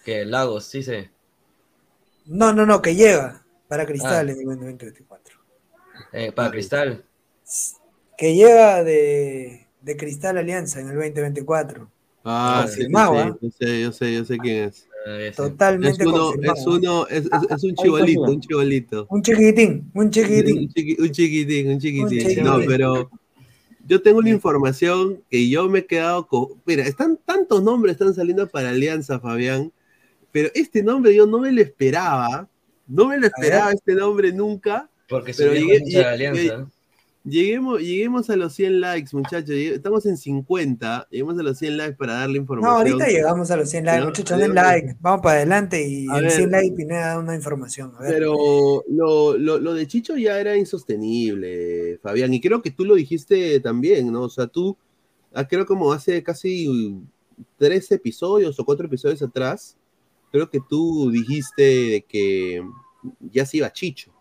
[0.03, 1.11] que Lagos, sí sé.
[2.25, 4.31] No, no, no, que llega para Cristal Ah.
[4.31, 5.37] en el 2024.
[6.13, 7.03] Eh, para Cristal.
[8.17, 11.89] Que llega de, de Cristal Alianza en el 2024.
[12.25, 13.35] Ah, sí, sí, ¿ah?
[13.41, 14.85] yo sé, yo sé, yo sé quién es.
[15.07, 15.31] Eh.
[15.35, 16.59] Totalmente Es uno, confirmado.
[16.59, 19.07] es uno, es, es, es un ahí chibolito, un chibolito.
[19.09, 20.69] Un chiquitín, un Un, chiquitín.
[20.69, 22.09] chiqui- un chiquitín, un chiquitín.
[22.09, 22.43] chiquitín.
[22.43, 23.09] No, pero
[23.87, 26.47] yo tengo una información que yo me he quedado con.
[26.65, 29.71] Mira, están tantos nombres están saliendo para Alianza, Fabián,
[30.33, 32.49] pero este nombre yo no me lo esperaba.
[32.87, 34.89] No me lo esperaba este nombre nunca.
[35.07, 36.67] Porque se Pero llegué- llegué- alianza.
[37.29, 39.49] Lleguemos, lleguemos a los 100 likes, muchachos.
[39.49, 41.07] Estamos en 50.
[41.11, 42.75] Lleguemos a los 100 likes para darle No, información.
[42.77, 44.95] ahorita llegamos a los 100 likes, No, muchachos, den like.
[45.01, 46.31] Vamos para adelante y A en ver.
[46.31, 47.91] 100 likes Pineda da una información.
[47.97, 48.13] A ver.
[48.13, 52.95] Pero lo, lo, lo de Chicho ya era insostenible, Fabián, y creo que tú lo
[52.95, 54.21] dijiste también, ¿no?
[54.21, 54.77] O sea, tú,
[55.33, 56.97] ah, creo como hace casi
[57.57, 59.75] tres episodios o cuatro episodios atrás,
[60.31, 62.63] creo que tú dijiste que
[63.31, 64.13] ya se iba Chicho.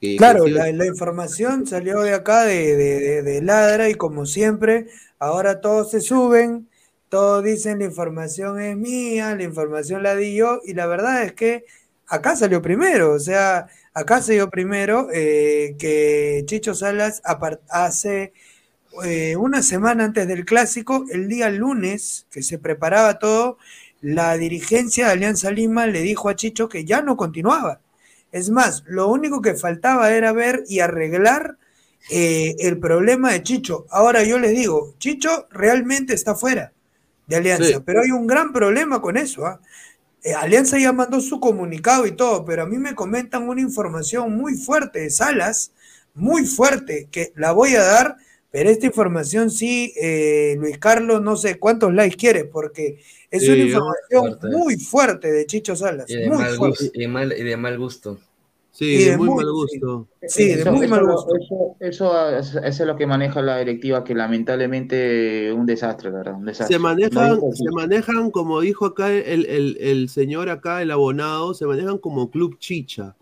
[0.00, 4.86] Que- Claro, la, la información salió de acá de, de- de- Ladra y como siempre,
[5.18, 6.68] ahora todos se suben,
[7.08, 11.32] todos dicen la información es mía, la información la di yo y la verdad es
[11.34, 11.64] que
[12.06, 17.20] acá salió primero, o sea, acá salió primero eh, que Chicho Salas
[17.70, 18.32] hace
[19.04, 23.58] eh, una semana antes del clásico, el día lunes que se preparaba todo,
[24.00, 27.80] la dirigencia de Alianza Lima le dijo a Chicho que ya no continuaba.
[28.36, 31.56] Es más, lo único que faltaba era ver y arreglar
[32.10, 33.86] eh, el problema de Chicho.
[33.90, 36.72] Ahora yo les digo, Chicho realmente está fuera
[37.26, 37.82] de Alianza, Sí.
[37.84, 39.46] pero hay un gran problema con eso.
[39.46, 39.60] ¿ah?
[40.22, 44.36] eh, Alianza ya mandó su comunicado y todo, pero a mí me comentan una información
[44.36, 45.72] muy fuerte de Salas,
[46.14, 48.16] muy fuerte, que la voy a dar,
[48.50, 53.50] pero esta información sí, eh, Luis Carlos, no sé cuántos likes quiere, porque es Sí,
[53.50, 54.48] una información fuerte.
[54.56, 56.84] muy fuerte de Chicho Salas, Y de, muy mal fuerte.
[56.84, 58.18] gusto, y, mal, y de mal gusto.
[58.78, 60.06] Sí, de muy muy- mal gusto.
[60.28, 61.34] Sí, de Eso- muy eso mal gusto.
[61.34, 66.18] Eso, eso, es- eso es lo que maneja la directiva, que lamentablemente un desastre, la
[66.18, 66.34] ¿verdad?
[66.34, 66.76] Un desastre.
[66.76, 71.64] Se manejan, se manejan, como dijo acá el, el- el señor acá, el abonado, se
[71.66, 73.16] manejan como club chicha.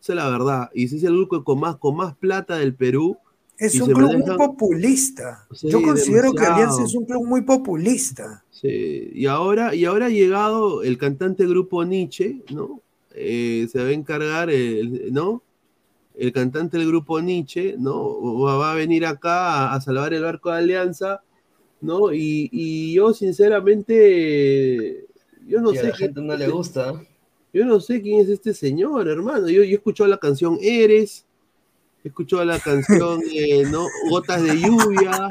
[0.00, 0.70] Esa es la verdad.
[0.74, 3.16] Y si es el grupo con más, con más plata del Perú.
[3.58, 5.44] Es un club manejan- muy populista.
[5.52, 6.44] Sí, Yo considero que.
[6.46, 8.42] Alianza es un club muy populista.
[8.50, 12.80] Sí, y ahora, y ahora ha llegado el cantante grupo Nietzsche, ¿no?
[13.14, 15.42] Eh, se va a encargar, el, ¿no?
[16.14, 18.40] El cantante del grupo Nietzsche, ¿no?
[18.42, 21.22] Va va a venir acá a, a salvar el barco de Alianza,
[21.80, 22.12] ¿no?
[22.12, 25.06] Y, y yo sinceramente,
[25.46, 27.00] yo no Y a sé quién- no le gusta.
[27.52, 29.48] yo no sé quién es este señor, hermano.
[29.48, 31.26] Yo, yo he escuchado la canción Eres,
[32.02, 33.86] he escuchado la canción, eh, ¿no?
[34.08, 35.28] Gotas de lluvia,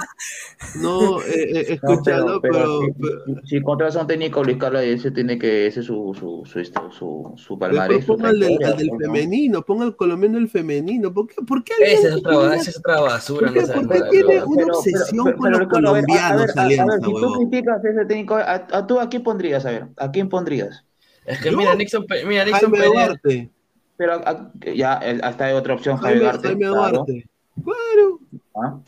[0.76, 1.20] ¿no?
[1.22, 5.40] Eh, eh, No, pero, si, si- si contratas a un técnico, Luis Carlos, ese tiene
[5.40, 8.06] que, ese es su, su, su, esto, su, su Pero palmarés.
[8.06, 8.98] ponga al del, del pues, ¿no?
[9.00, 11.14] femenino, ponga al colombiano del femenino.
[11.14, 13.48] ¿Por qué, por qué Esa es otra, tiene- esa es otra basura.
[13.48, 15.94] ¿Por qué- no saben por qué nada, tiene pero- una obsesión con los Ricardo, a
[15.94, 19.10] ver, a- a colombianos, ver, si tú criticas a ese técnico, a, a tú a
[19.10, 19.66] quién pondrías?
[19.66, 20.86] A ver, ¿a quién pondrías?
[21.26, 21.58] Es que ¿Yo?
[21.58, 22.86] mira, Nixon, mira, Nixon Jaime.
[22.94, 23.50] Duarte.
[24.00, 24.94] Pero a- ya,
[25.24, 26.48] hasta hay otra opción, Jaime Jaime, Duarte.
[26.48, 26.92] Jaime claro.
[27.06, 27.30] Duarte.
[27.62, 28.20] Claro.
[28.56, 28.80] ¿Ah?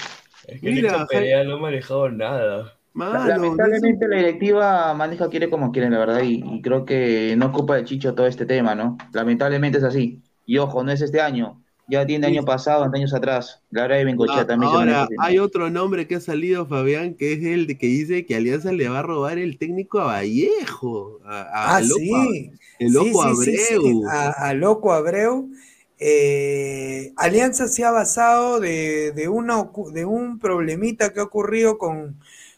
[0.47, 2.73] Es que Mira, Pereira no ha manejado nada.
[2.93, 7.47] Mano, Lamentablemente la directiva maneja quiere como quiere, la verdad, y, y creo que no
[7.47, 8.97] ocupa de Chicho todo este tema, ¿no?
[9.11, 10.21] Lamentablemente es así.
[10.45, 13.61] Y ojo, no es este año, ya tiene año pasado, años atrás.
[13.69, 17.33] La verdad de Bengochea Ah, también Ahora, hay otro nombre que ha salido, Fabián, que
[17.33, 21.19] es el de que dice que Alianza le va a robar el técnico a Vallejo.
[21.25, 22.51] A, a- Ah, loco, sí.
[22.79, 24.07] El loco sí, sí, sí, Abreu.
[24.09, 25.49] A, a Loco Abreu.
[25.99, 32.17] Eh, Alianza se ha basado de, de, una de un problemita que ha ocurrido con,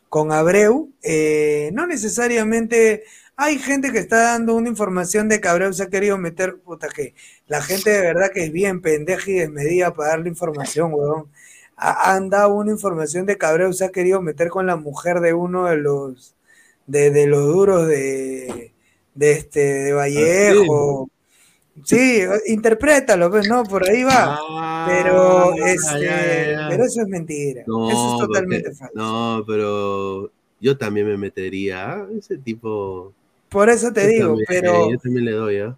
[0.09, 0.91] con Abreu.
[1.01, 3.03] Eh, no necesariamente
[3.35, 6.87] hay gente que está dando una información de que Abreu se ha querido meter, puta
[6.87, 7.15] que
[7.47, 11.25] la gente de verdad que es bien pendeja y desmedida para darle información, huevón.
[11.75, 15.19] Ha- Han dado una información de que Abreu se ha querido meter con la mujer
[15.19, 16.35] de uno de los
[16.87, 18.73] de, de los duros de,
[19.15, 21.09] de este de Vallejo.
[21.85, 24.37] Sí, interprétalo, pues no, por ahí va.
[24.87, 26.67] pero Ah, este, ya, ya, ya.
[26.69, 27.63] pero eso es mentira.
[27.65, 28.93] No, eso es porque- totalmente falso.
[28.95, 31.93] No, pero yo también me metería.
[31.93, 32.07] ¿ah?
[32.17, 33.11] Ese tipo.
[33.49, 35.75] Por eso te yo digo, también, pero Yo también le doy, ¿ah?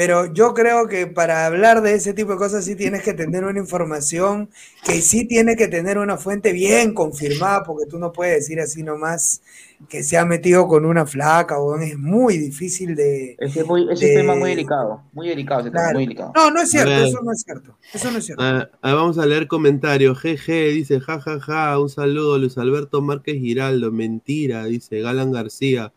[0.00, 3.44] Pero yo creo que para hablar de ese tipo de cosas sí tienes que tener
[3.44, 4.48] una información,
[4.82, 8.82] que sí tiene que tener una fuente bien confirmada, porque tú no puedes decir así
[8.82, 9.42] nomás
[9.90, 13.36] que se ha metido con una flaca, o es muy difícil de...
[13.38, 15.98] Ese, es muy- ese de- tema muy delicado, muy delicado ese tema, Claro.
[15.98, 16.32] muy delicado.
[16.34, 17.76] No, no es cierto, A eso no es cierto.
[17.92, 18.42] Eso no es cierto.
[18.42, 20.18] Ah, vamos a leer comentarios.
[20.22, 23.92] GG dice, jajaja, ja, ja, un saludo, Luis Alberto Márquez Giraldo.
[23.92, 25.92] Mentira, dice Galan García.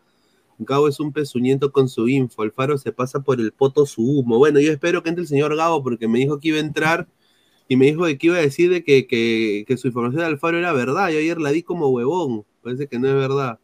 [0.58, 2.42] Gabo es un pezuñento con su info.
[2.42, 4.38] Alfaro se pasa por el poto su humo.
[4.38, 7.08] Bueno, yo espero que entre el señor Gabo porque me dijo que iba a entrar
[7.68, 10.58] y me dijo que iba a decir de que, que, que su información de Alfaro
[10.58, 11.10] era verdad.
[11.10, 12.44] Yo ayer la di como huevón.
[12.62, 13.58] Parece que no es verdad.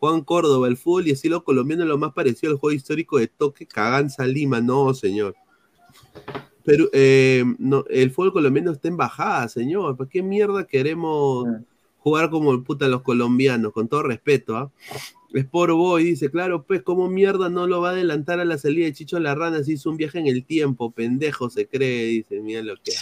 [0.00, 3.28] Juan Córdoba, el fútbol y estilo colombiano es lo más parecido al juego histórico de
[3.28, 4.60] toque Caganza Lima.
[4.60, 5.34] No, señor.
[6.64, 9.96] Pero eh, no, el fútbol colombiano está en bajada, señor.
[9.96, 11.46] ¿Para qué mierda queremos
[11.98, 13.72] jugar como puta los colombianos?
[13.72, 14.70] Con todo respeto, ¿ah?
[15.34, 18.86] Sport Boy dice, claro, pues, ¿cómo mierda no lo va a adelantar a la salida
[18.86, 20.90] de Chicho La Rana si hizo un viaje en el tiempo?
[20.90, 22.92] Pendejo se cree, dice, mira lo que.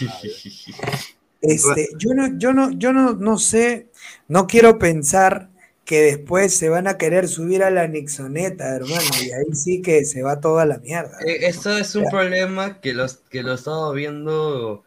[1.41, 3.87] Este, yo no, yo no, yo no, no sé,
[4.29, 5.49] no quiero pensar
[5.85, 10.05] que después se van a querer subir a la Nixoneta, hermano, y ahí sí que
[10.05, 11.17] se va toda la mierda.
[11.25, 14.83] Eh, Esto es un problema que, los, que lo he estado viendo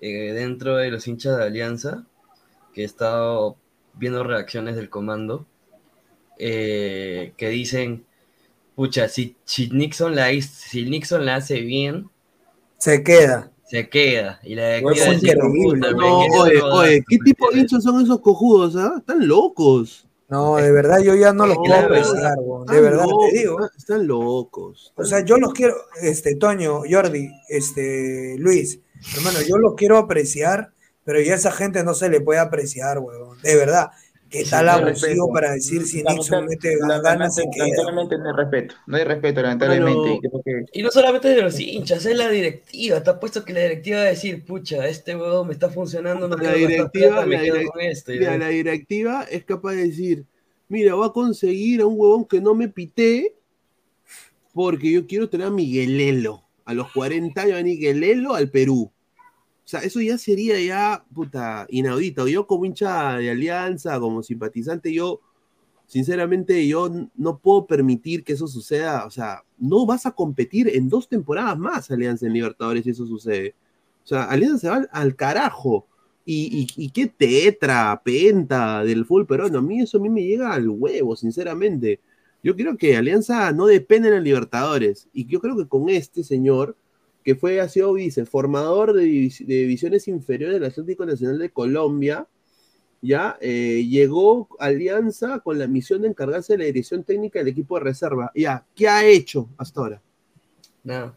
[0.00, 2.06] eh, dentro de los hinchas de Alianza,
[2.72, 3.56] que he estado
[3.94, 5.46] viendo reacciones del comando,
[6.40, 8.04] eh, que dicen,
[8.74, 12.08] pucha, si, si, Nixon la, si Nixon la hace bien,
[12.78, 13.50] Se queda.
[13.64, 14.40] se queda.
[14.42, 15.80] Y la Fue directiva dice, increíble.
[15.80, 16.72] "Puta, No, oye, rodar".
[16.88, 18.94] oye, ¿qué tipo de hinchas son esos cojudos, ah?
[18.98, 20.06] Están locos.
[20.28, 22.00] No, de verdad yo ya no los No, quiero de
[22.40, 23.54] weón, de verdad locos, te digo.
[23.64, 24.92] Están, están locos.
[24.96, 28.78] O sea, yo los quiero, este, Toño, Jordi, este, Luis,
[29.16, 30.72] hermano, yo los quiero apreciar,
[31.04, 33.90] pero ya a esa gente no se le puede apreciar, weón, de verdad.
[34.30, 35.28] ¿Qué tal no hay abusivo respeto.
[35.32, 37.66] para decir si Nixon mete ganas lamentablemente, se queda?
[37.84, 40.12] lamentablemente no hay respeto, no hay respeto, lamentablemente.
[40.14, 42.96] y creo que- Y no solamente de los hinchas, es la directiva.
[42.98, 46.36] Está puesto que la directiva va a decir, pucha, este huevo me está funcionando, no
[46.36, 47.54] La directiva, plata, me la,
[48.06, 50.24] mira, la directiva es capaz de decir,
[50.68, 53.34] mira, va a conseguir a un huevón que no me pité
[54.54, 56.44] porque yo quiero tener a Miguelelo.
[56.64, 58.92] A los 40 años a Miguelelo al Perú.
[59.70, 62.26] O sea, eso ya sería ya, puta, inaudito.
[62.26, 65.20] Yo como hincha de Alianza, como simpatizante, yo,
[65.86, 69.06] sinceramente, yo no puedo permitir que eso suceda.
[69.06, 73.06] O sea, no vas a competir en dos temporadas más, Alianza en Libertadores, si eso
[73.06, 73.54] sucede.
[74.02, 75.86] O sea, Alianza se va al, carajo.
[76.24, 79.58] Y, y, qué tetra, penta del fútbol peruano.
[79.58, 82.00] A mí eso a mí me llega al huevo, sinceramente.
[82.42, 85.08] Yo creo que Alianza no depende en los Libertadores.
[85.12, 86.76] Y yo creo que con este señor,
[87.24, 91.50] que fue, ha sido vice, formador de, divis- de divisiones inferiores del Atlético Nacional de
[91.50, 92.26] Colombia,
[93.02, 97.48] ya eh, llegó a Alianza con la misión de encargarse de la dirección técnica del
[97.48, 98.30] equipo de reserva.
[98.34, 100.02] Ya, ¿qué ha hecho hasta ahora?
[100.84, 101.16] Nada.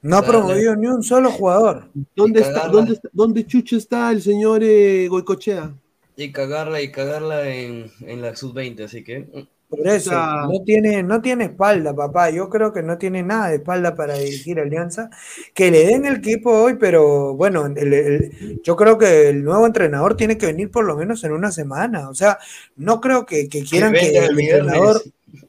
[0.00, 1.88] No ha promovido ni un solo jugador.
[2.16, 2.72] ¿Dónde Y está, cagarla.
[2.72, 5.74] dónde, está- dónde chucho está el señor eh, Goicochea?
[6.16, 9.46] Y cagarla y cagarla en, en la sub-20, así que.
[9.72, 12.28] Por eso, no tiene, no tiene espalda, papá.
[12.28, 15.08] Yo creo que no tiene nada de espalda para dirigir Alianza.
[15.54, 19.66] Que le den el equipo hoy, pero bueno, el- el- yo creo que el nuevo
[19.66, 22.10] entrenador tiene que venir por lo menos en una semana.
[22.10, 22.38] O sea,
[22.76, 25.06] no creo que, que quieran que, el entrenador,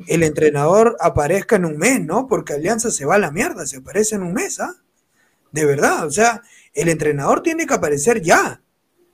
[0.07, 2.25] el entrenador aparezca en un mes, ¿no?
[2.27, 4.73] Porque Alianza se va a la mierda, se aparece en un mes, ¿ah?
[5.51, 6.41] De verdad, o sea,
[6.73, 8.62] el entrenador tiene que aparecer ya.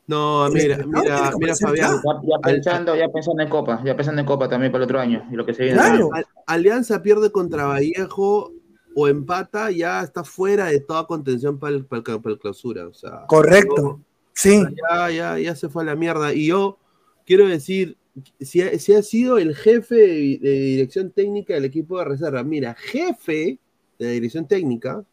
[0.10, 2.02] No, mira, mira, mira, Fabián.
[2.24, 5.24] Ya, pensando, ya pensando en Copa, ya pensando en Copa también para el otro año
[5.32, 5.78] y lo que se viene.
[5.78, 6.10] Claro.
[6.14, 8.52] Al- Alianza pierde contra Vallejo
[8.96, 12.88] o empata, ya está fuera de toda contención para el, para el- para el clausura.
[12.88, 14.02] O sea, Correcto.
[14.34, 14.64] Sí.
[14.90, 16.34] ya, ya, ya se fue a la mierda.
[16.34, 16.80] Y yo
[17.26, 17.96] quiero decir,
[18.40, 22.44] si ha, si ha sido el jefe de, de dirección técnica del equipo de reserva,
[22.44, 23.60] mira, jefe
[24.00, 25.04] de la dirección técnica,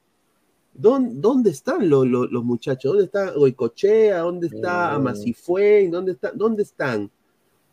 [0.78, 2.92] ¿dónde, dónde están lo- lo- los muchachos?
[2.92, 4.18] ¿Dónde está Goicochea?
[4.18, 4.96] ¿Dónde está Mm.
[4.96, 5.88] Amacifue?
[5.90, 7.10] ¿Dónde, está, ¿Dónde están?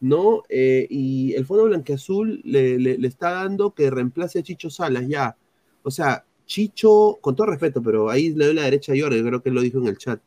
[0.01, 0.43] ¿No?
[0.49, 5.07] Eh, y el Fondo Blanqueazul le, le, le está dando que reemplace a Chicho Salas
[5.07, 5.35] ya.
[5.83, 9.41] O sea, Chicho, con todo respeto, pero ahí le doy la derecha a Jorge, creo
[9.41, 10.19] que él lo dijo en el chat.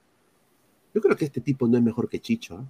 [0.94, 2.54] Yo creo que este tipo no es mejor que Chicho.
[2.56, 2.64] ¿ah?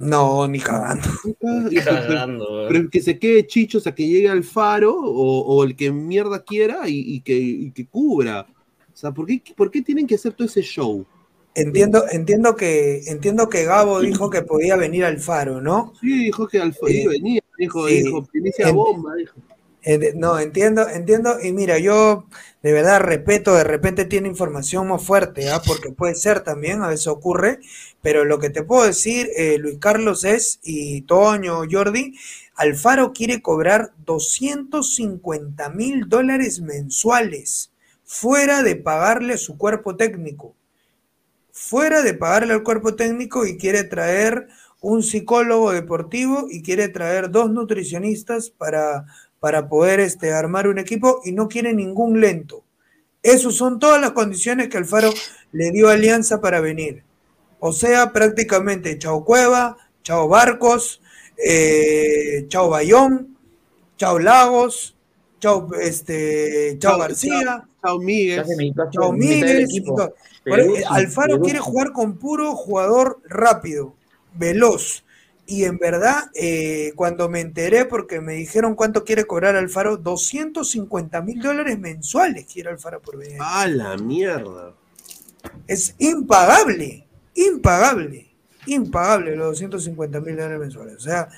[0.00, 1.06] No, ni cagando.
[1.84, 5.76] Cagando, Pero que se quede Chicho, o sea, que llegue al faro o, o el
[5.76, 8.46] que mierda quiera y, y que, y que cubra.
[8.92, 11.06] O sea, ¿por qué, ¿por qué tienen que hacer todo ese show?
[11.54, 15.92] Entiendo, entiendo que, entiendo que Gabo dijo que podía venir al faro, ¿no?
[16.00, 18.02] Sí, dijo que al faro Eh, venía, dijo, sí.
[18.04, 19.34] dijo, primicia bomba, dijo.
[20.14, 21.38] No, entiendo, entiendo.
[21.42, 22.26] Y mira, yo
[22.62, 25.62] de verdad respeto, de repente tiene información más fuerte, ¿ah?
[25.66, 27.60] Porque puede ser también, a veces ocurre.
[28.02, 32.14] Pero lo que te puedo decir, eh, Luis Carlos es, y Toño, Jordi,
[32.56, 37.69] Alfaro quiere cobrar 250 mil dólares mensuales,
[38.10, 40.56] fuera de pagarle a su cuerpo técnico.
[41.52, 44.48] Fuera de pagarle al cuerpo técnico y quiere traer
[44.80, 49.06] un psicólogo deportivo y quiere traer dos nutricionistas para,
[49.38, 52.64] para poder este, armar un equipo y no quiere ningún lento.
[53.22, 55.12] Esas son todas las condiciones que Alfaro
[55.52, 57.04] le dio a Alianza para venir.
[57.60, 61.00] O sea, prácticamente Chao Cueva, Chao Barcos,
[61.36, 63.36] eh, Chao Bayón,
[63.96, 64.96] Chao Lagos,
[65.38, 67.68] Chao, este, Chao García,
[70.88, 73.94] Alfaro Perú, quiere jugar con puro jugador rápido,
[74.34, 75.04] veloz.
[75.46, 81.22] Y en verdad, eh, cuando me enteré, porque me dijeron cuánto quiere cobrar Alfaro, 250
[81.22, 83.38] mil dólares mensuales quiere Alfaro por venir.
[83.40, 84.74] A la mierda.
[85.66, 87.04] Es impagable,
[87.34, 88.28] impagable,
[88.66, 90.96] impagable los 250 mil dólares mensuales.
[90.96, 91.28] O sea,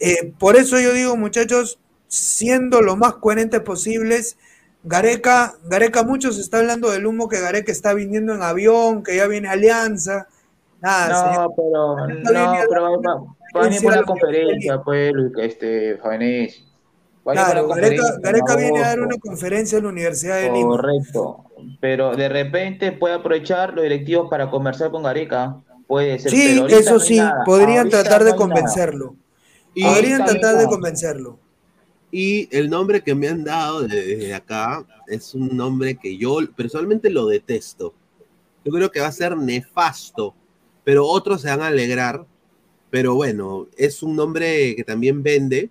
[0.00, 1.78] eh, por eso yo digo, muchachos,
[2.08, 4.36] siendo lo más coherentes posibles,
[4.84, 9.26] Gareca, Gareca, muchos está hablando del humo que Gareca está viniendo en avión, que ya
[9.26, 10.28] viene Alianza.
[10.80, 11.34] Nada.
[11.34, 17.68] No, pero, no, pero va, va- a venir por la conferencia, pues, este, por Claro,
[17.68, 20.68] Gareca, Gareca viene a dar una conferencia en la Universidad de Lima.
[20.68, 21.44] Correcto.
[21.80, 25.56] Pero de repente puede aprovechar los directivos para conversar con Gareca.
[25.86, 26.30] Puede ser.
[26.30, 27.42] Sí, eso sí, nada.
[27.46, 28.36] podrían Ahorita tratar de nada.
[28.36, 29.14] convencerlo.
[29.82, 31.38] Podrían tratar de convencerlo.
[32.16, 36.38] Y el nombre que me han dado de- desde acá es un nombre que yo
[36.54, 37.92] personalmente lo detesto.
[38.64, 40.32] Yo creo que va a ser nefasto,
[40.84, 42.24] pero otros se van a alegrar.
[42.88, 45.70] Pero bueno, es un nombre que también vende,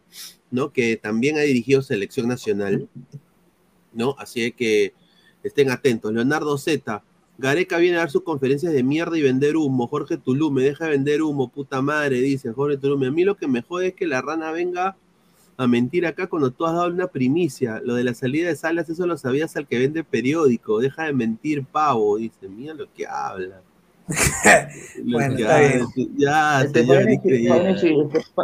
[0.52, 0.74] ¿no?
[0.74, 2.89] Que también ha dirigido selección nacional,
[3.94, 4.14] ¿no?
[4.20, 4.94] Así que
[5.44, 6.12] estén atentos.
[6.12, 7.02] Leonardo Z.
[7.38, 9.88] Gareca viene a dar sus conferencias de mierda y vender humo.
[9.88, 13.02] Jorge Tulum, me deja de vender humo, puta madre, dice Jorge Tulum.
[13.04, 14.98] A mí lo que me es que la rana venga
[15.58, 17.80] a mentir acá cuando tú has dado una primicia.
[17.84, 20.80] Lo de la salida de salas, eso lo sabías al que vende periódico.
[20.80, 22.18] Deja de mentir, pavo.
[22.18, 23.62] Dice, mira lo que habla.
[25.06, 25.68] Lo Bueno, que está habla.
[25.95, 26.10] bien.
[26.18, 27.70] Ya, Este, señor, increíble.
[27.72, 27.95] Este,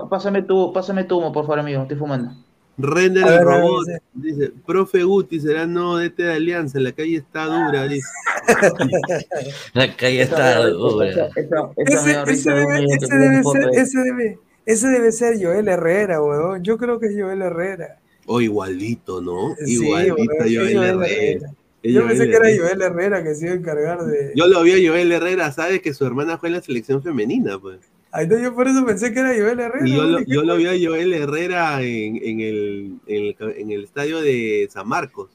[0.10, 1.82] pásame tu, pásame tu humo, por favor, amigo.
[1.82, 2.32] Estoy fumando.
[2.78, 3.86] Render el robot.
[4.14, 8.08] Dice, profe Guti será no de de Alianza, la calle está dura, dice.
[9.74, 11.30] La calle está dura.
[11.76, 14.40] Ese debe ser, ese debe,
[14.72, 16.64] ese debe ser Joel Herrera, weón.
[16.64, 18.00] Yo creo que es Joel Herrera.
[18.26, 19.56] O igualito, ¿no?
[19.66, 21.52] Sí, Igualito a Joel Joel Herrera.
[21.82, 22.58] Yo Joel pensé que era.
[22.68, 24.34] Joel Herrera que se iba a encargar de.
[24.36, 25.82] Yo lo vi a Joel Herrera, ¿sabes?
[25.82, 27.80] Que su hermana fue en la selección femenina, pues.
[28.12, 29.88] Ay, no, yo por eso pensé que era Joel Herrera.
[29.88, 33.36] Y yo lo, dije, yo lo vi a Joel Herrera en, en el, en, el,
[33.36, 35.30] ca- en el estadio de San Marcos,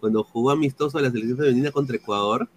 [0.00, 2.48] cuando jugó amistoso a la selección femenina contra Ecuador.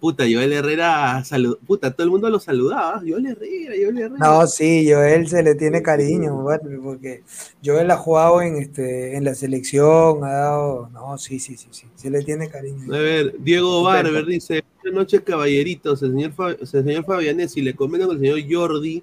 [0.00, 3.00] Puta, Joel Herrera, salud, puta, todo el mundo lo saludaba.
[3.00, 4.18] Joel Herrera, Joel Herrera.
[4.18, 6.44] No, sí, Joel se le tiene cariño,
[6.82, 7.24] porque
[7.64, 11.86] Joel ha jugado en este, en la selección, ha dado, no, sí, sí, sí, sí,
[11.96, 12.94] se le tiene cariño.
[12.94, 17.74] A ver, Diego Barber dice, buenas noches caballeritos, el señor, Fa- el señor Fabianesi, le
[17.74, 19.02] comento con el señor Jordi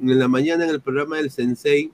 [0.00, 1.92] en la mañana en el programa del Sensei,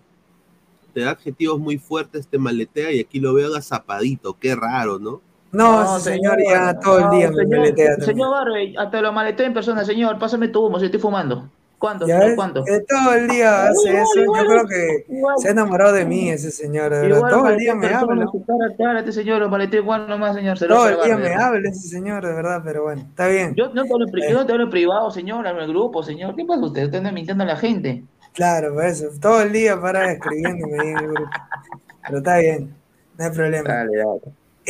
[0.94, 5.20] te da adjetivos muy fuertes, te maletea y aquí lo veo agazapadito, qué raro, ¿no?
[5.52, 8.00] No, ese señor ya todo el día me señor, también.
[8.00, 10.18] Señor Barbe, hasta lo maleteo en persona, señor.
[10.18, 11.48] Pásame tu humo, si estoy fumando.
[11.78, 12.06] ¿Cuánto?
[12.06, 12.26] Ya señor?
[12.26, 12.62] ves, ¿Cuánto?
[12.64, 15.34] que todo el día hace Igual, eso, igual, yo creo que igual.
[15.38, 18.26] se ha enamorado de mí ese señor, Igual todo el día me habla,
[19.00, 20.58] este señor, lo maleteo igual nomás, señor.
[20.58, 21.28] Se todo el día Barbe.
[21.30, 23.54] me habla ese señor, de verdad, pero bueno, está bien.
[23.56, 26.36] Yo no te hablo yo no te hablo privado, señor, hablo en el grupo, señor.
[26.36, 26.84] ¿Qué pasa usted?
[26.84, 28.04] Usted anda mintiendo a la gente.
[28.34, 31.30] Claro, por eso, todo el día para escribiéndome ahí en el grupo.
[32.06, 32.74] Pero está bien,
[33.18, 33.84] no hay problema.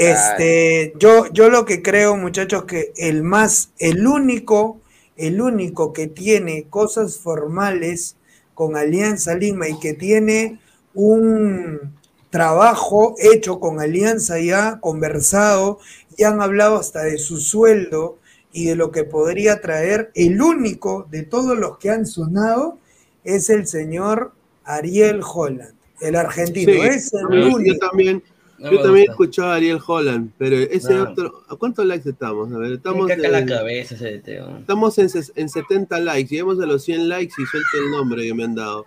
[0.00, 4.80] Este, yo, yo lo que creo, muchachos, que el más, el único,
[5.16, 8.16] el único que tiene cosas formales
[8.54, 10.58] con Alianza Lima y que tiene
[10.94, 11.92] un
[12.30, 15.78] trabajo hecho con Alianza ya, conversado,
[16.16, 18.18] ya han hablado hasta de su sueldo
[18.52, 22.78] y de lo que podría traer, el único de todos los que han sonado
[23.24, 24.32] es el señor
[24.64, 26.72] Ariel Holland, el argentino.
[26.72, 27.88] Sí, es el yo- yo único.
[27.88, 28.22] también,
[28.60, 31.10] No yo también he escuchado a Ariel Holland, pero ese No.
[31.10, 32.52] otro, ¿a cuántos likes estamos?
[32.52, 36.60] A ver, estamos caca la en, cabeza ese estamos en, ses- en 70 likes, llegamos
[36.60, 38.84] a los 100 likes y suelta el nombre que me han dado.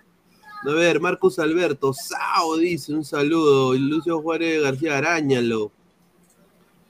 [0.66, 5.72] A ver, Marcos Alberto, Sao dice, un saludo, Lucio Juárez García Arañalo.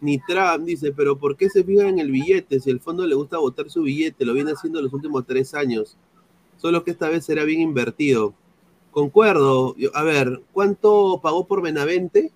[0.01, 2.61] Nitram dice, pero ¿por qué se fijan en el billete?
[2.61, 5.97] Si el fondo le gusta votar su billete, lo viene haciendo los últimos tres años.
[6.59, 8.35] Solo que esta vez será bien invertido.
[8.91, 9.75] Concuerdo.
[9.95, 12.31] A ver, ¿cuánto pagó por Benavente?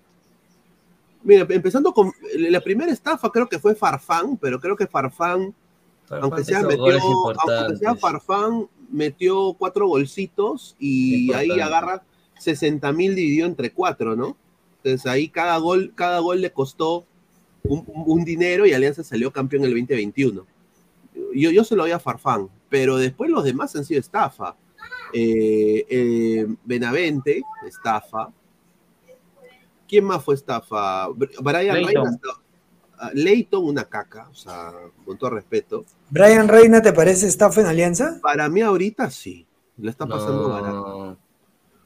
[1.29, 5.53] Mira, empezando con la primera estafa, creo que fue Farfán, pero creo que Farfán,
[6.09, 7.93] aunque sea, metió, aunque sea.
[7.93, 12.01] Farfán, metió cuatro golcitos y ahí agarra
[12.39, 14.35] 60 mil dividido entre cuatro, ¿no?
[14.77, 17.05] Entonces ahí cada gol, cada gol le costó
[17.61, 20.47] un, un dinero y Alianza salió campeón en el 2021.
[21.35, 24.55] Yo, yo se lo doy a Farfán, pero después los demás han sido estafa.
[25.13, 28.31] Eh, eh, Benavente, estafa.
[29.89, 31.07] ¿Quién más fue estafa?
[31.09, 32.05] Br- Brian Leighton.
[32.05, 32.19] Reina.
[32.99, 34.71] ah, Leighton, una caca, o sea,
[35.03, 35.83] con todo respeto.
[36.11, 38.19] Brian Reina, ¿te parece estafa en Alianza?
[38.21, 40.49] Para mí ahorita sí, lo está pasando No.
[40.49, 41.17] barato.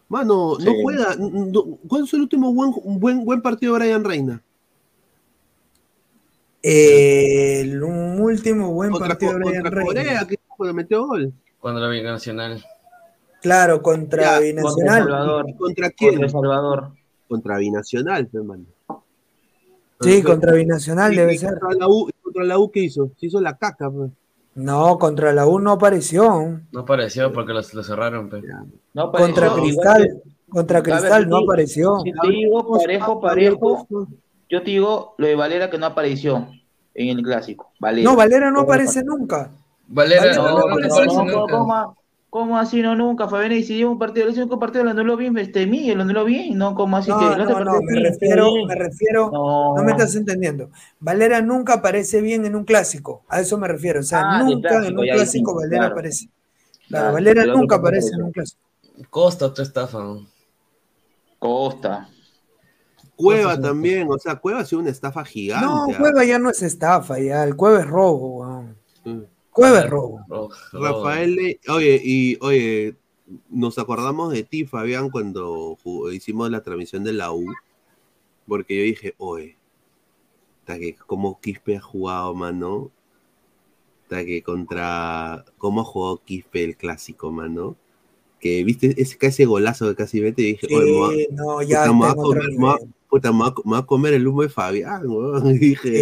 [0.10, 1.16] Mano, no juega.
[1.18, 4.44] no- ¿Cuál es el último buen, buen, buen partido de Brian Reina?
[6.62, 9.86] El último buen Contra, partido de Brian contra Reina.
[10.04, 11.34] Corea, que cuando metió gol.
[11.60, 12.64] Cuando la Liga Nacional.
[13.42, 15.46] Claro, contra Ya, Binacional.
[15.48, 16.12] ¿Y ¿Contra quién?
[16.12, 16.92] Contra El Salvador.
[17.34, 18.66] Contra Binacional, hermano.
[20.02, 21.58] Sí, contra Binacional Y- debe y ser.
[21.60, 23.10] Contra la, U, contra la U, ¿qué hizo?
[23.20, 24.12] Se hizo la caca, pues.
[24.54, 26.60] No, contra la U no apareció.
[26.72, 28.30] No apareció porque lo, lo cerraron.
[28.30, 28.44] pe.
[28.94, 32.00] No Contra Cristal, contra ver, Cristal si no apareció.
[32.02, 33.88] Si te digo parejo, parejo,
[34.48, 36.50] yo te digo lo de Valera que no apareció
[36.94, 37.72] en el clásico.
[37.80, 38.08] Valera.
[38.08, 39.50] No, Valera no aparece nunca.
[39.88, 41.94] Valera, Valera no, no no aparece aparece nunca.
[42.34, 43.30] ¿Cómo, así no nunca?
[43.30, 46.02] Fabián, y si lleva un partido, el único partido lo anuló bien, este Miguel, lo
[46.04, 46.74] anuló bien, ¿no?
[46.74, 48.04] ¿Cómo así No, que no, te no, me bien?
[48.06, 49.76] refiero, me refiero, No.
[49.78, 50.72] no me estás entendiendo.
[51.00, 54.00] Valera nunca aparece bien en un clásico, a eso me refiero.
[54.00, 55.94] O sea, Ah, nunca clásico, en un clásico Valera claro.
[55.94, 56.30] aparece.
[56.88, 58.62] Claro, Valera nunca aparece en un clásico.
[59.12, 60.00] Costa, otra estafa.
[61.38, 62.10] Costa.
[63.16, 65.68] Cueva también, o sea, Cueva ha sido una estafa gigante.
[65.68, 65.86] No.
[66.00, 67.44] Cueva ya no es estafa, ya.
[67.44, 68.76] El Cueva es robo, weón.
[69.06, 69.33] Mm.
[69.54, 70.26] Cueva robo.
[70.74, 72.96] Rafael, oye, y oye,
[73.50, 77.46] nos acordamos de ti, Fabián, cuando jugó- hicimos la transmisión de la U,
[78.48, 79.58] porque yo dije, oye,
[80.60, 82.92] hasta que cómo Quispe ha jugado, mano,
[84.04, 87.76] hasta que contra, cómo ha jugado Quispe el clásico, mano,
[88.40, 91.88] que viste ese, ese golazo que casi vete y dije, Sí, oye, no, ya a
[92.16, 92.80] comer-
[93.14, 95.54] puta, me va, a- me va a comer el humo de Fabián, weón.
[95.60, 96.00] Dije,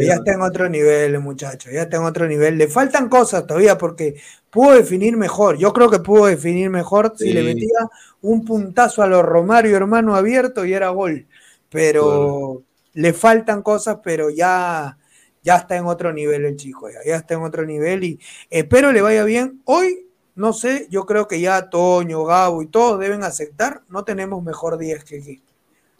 [0.00, 2.56] ya está en otro nivel, el muchacho, ya está en otro nivel.
[2.58, 4.14] Le faltan cosas todavía porque
[4.50, 5.58] pudo definir mejor.
[5.58, 7.78] Yo creo que pudo definir mejor si le metía
[8.22, 11.26] un puntazo a los Romario, hermano abierto, y era gol.
[11.70, 14.96] Pero le faltan cosas, pero ya,
[15.42, 18.92] ya está en otro nivel el chico, ya, ya está en otro nivel y espero
[18.92, 19.60] le vaya bien.
[19.64, 24.42] Hoy, no sé, yo creo que ya Toño, Gabo y todos deben aceptar, no tenemos
[24.44, 25.42] mejor 10 que aquí,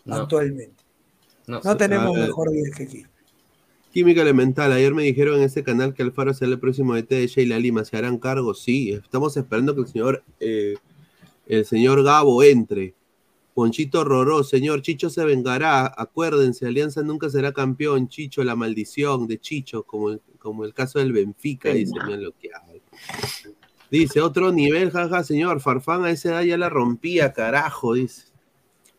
[0.04, 0.16] No.
[0.16, 0.82] actualmente.
[1.46, 2.28] No, No tenemos A ver.
[2.28, 3.04] mejor 10 que aquí.
[3.92, 7.26] Química elemental, ayer me dijeron en este canal que Alfaro será el próximo DT de
[7.28, 8.52] Sheila Lima, ¿se harán cargo?
[8.52, 10.74] Sí, estamos esperando que el señor, eh,
[11.46, 12.94] el señor Gabo entre.
[13.54, 19.38] Ponchito Roró, señor Chicho se vengará, acuérdense, Alianza nunca será campeón, Chicho, la maldición de
[19.38, 22.82] Chicho, como el, como el caso del Benfica, dice, lo que hay.
[23.92, 28.33] Dice, otro nivel, jaja, señor, Farfán a esa edad ya la rompía, carajo, dice.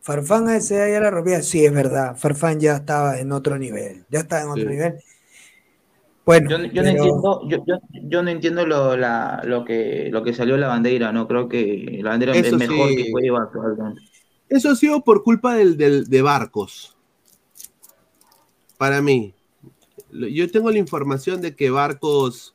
[0.06, 2.16] Farfán a edad ya la rompía, sí, es verdad.
[2.16, 4.70] Farfán ya estaba en otro nivel, ya estaba en otro Sí.
[4.70, 4.94] nivel.
[6.24, 10.24] Bueno, Yo, yo no entiendo, yo, yo, yo no entiendo lo, la, lo que lo
[10.24, 12.98] que salió la bandera, no creo que la bandera es Eso mejor sí.
[12.98, 14.02] que fue actualmente.
[14.48, 16.96] Eso ha sido por culpa del, del- de Barcos.
[18.78, 19.34] Para mí.
[20.12, 22.54] Yo tengo la información de que Barcos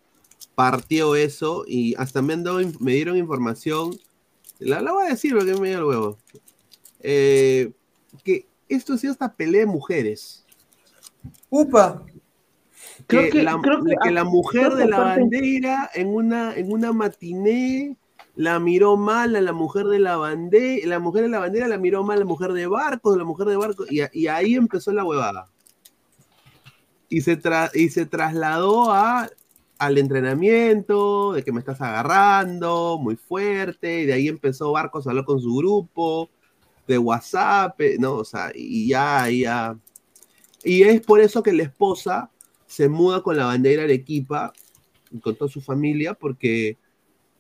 [0.55, 3.99] partió eso y hasta me, han dado in- me dieron información.
[4.61, 6.19] La, la voy a decir porque me dio el huevo.
[7.03, 7.73] Eh,
[8.25, 10.45] que esto ha sido hasta pelea de mujeres.
[11.49, 12.05] Upa.
[13.07, 16.73] Creo que, que- la, creo que- que la mujer de la bandera en una, en
[16.73, 17.97] una matiné
[18.37, 21.79] la miró mal a la mujer de la bandera, la mujer de la bandera la
[21.79, 25.05] miró mal a la mujer de Barcos, la mujer de Barcos, y, ahí empezó la
[25.05, 25.49] huevada.
[27.09, 29.29] Y se, tra- y se trasladó a,
[29.79, 35.11] al entrenamiento, de que me estás agarrando muy fuerte, y de ahí empezó Barcos a
[35.11, 36.31] hablar con su grupo,
[36.91, 38.15] de WhatsApp, eh, ¿no?
[38.15, 39.79] O sea, y ya, ya.
[40.63, 42.31] Y es por eso que la esposa
[42.67, 44.53] se muda con la bandera Arequipa
[45.11, 46.77] y con toda su familia porque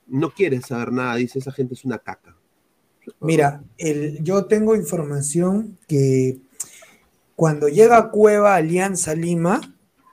[0.06, 2.36] no quiere saber nada, dice esa gente es una caca.
[3.20, 6.38] Mira, el, yo tengo información que
[7.36, 9.60] cuando llega Cueva Alianza Lima,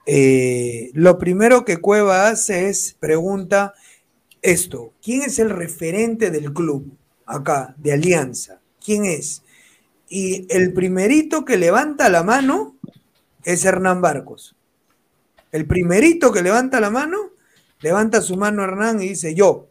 [0.05, 3.73] eh, lo primero que Cueva hace es pregunta
[4.41, 8.56] esto, ¿quién es el referente del club acá, de Alianza?
[8.87, 9.43] ¿Quién es?
[10.07, 12.77] Y el primerito que levanta la mano
[13.43, 14.55] es Hernán Barcos.
[15.51, 17.17] El primerito que levanta la mano,
[17.81, 19.67] levanta su mano Hernán y dice yo.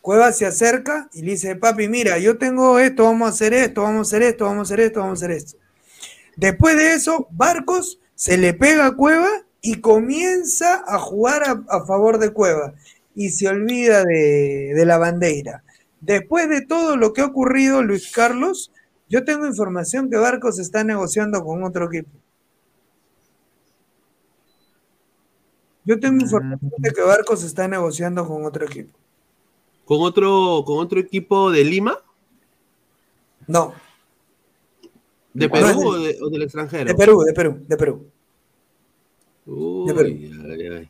[0.00, 3.82] Cueva se acerca y le dice, papi, mira, yo tengo esto, vamos a hacer esto,
[3.82, 5.56] vamos a hacer esto, vamos a hacer esto, vamos a hacer esto.
[6.36, 12.18] Después de eso, Barcos se le pega a Cueva y comienza a jugar a, favor
[12.18, 12.74] de Cueva
[13.16, 15.64] y se olvida de, de la bandera.
[16.02, 18.70] Después de todo lo que ha ocurrido, Luis Carlos,
[19.08, 22.10] yo tengo información que Barcos está negociando con otro equipo.
[25.84, 28.96] Yo tengo información de que Barcos está negociando con otro equipo.
[29.84, 31.98] ¿Con otro, con otro equipo de Lima?
[33.46, 33.74] No,
[35.34, 36.84] ¿De Perú o, de- o del extranjero?
[36.88, 38.06] de Perú, de Perú, de Perú.
[39.46, 40.08] Uy, de Perú.
[40.10, 40.88] ay, ay.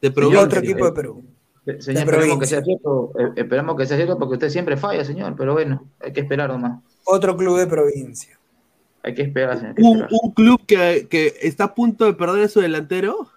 [0.00, 1.24] De otro equipo de Perú.
[1.64, 4.76] Se- Señor, De esperemos que sea cierto, eh, esperemos que sea cierto porque usted siempre
[4.76, 6.80] falla, señor, pero bueno, hay que esperar nomás.
[7.04, 8.38] Otro club de provincia.
[9.02, 9.70] Hay que esperar, señor.
[9.70, 10.10] hay que un, esperar.
[10.22, 13.28] un club que, que está a punto de perder a su delantero.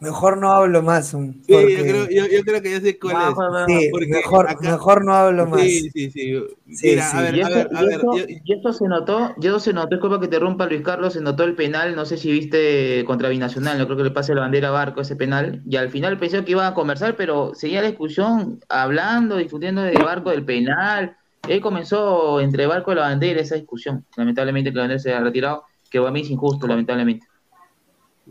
[0.00, 1.08] Mejor no hablo más.
[1.08, 1.16] Sí,
[1.48, 3.36] porque- yo, creo, yo, yo creo que ya sé cuál No, es.
[3.36, 5.62] no, no, sí, porque mejor, acá- mejor no hablo más.
[5.62, 6.34] Sí, sí, sí.
[6.70, 7.16] Sí, Mira, sí.
[7.16, 7.98] a ver, Y a ver, a y ver.
[7.98, 10.82] eso- yo- y eso se notó, y eso se notó, disculpa que te rompa Luis
[10.82, 14.10] Carlos, se notó el penal, no sé si viste contra Binacional, no creo que le
[14.12, 17.16] pase la bandera a Barco ese penal, y al final pensé que iban a conversar,
[17.16, 21.16] pero seguía la discusión, hablando, discutiendo de Barco del penal,
[21.48, 25.20] él comenzó entre Barco y la bandera esa discusión, lamentablemente que la bandera se ha
[25.20, 27.26] retirado, que a mí es injusto, lamentablemente.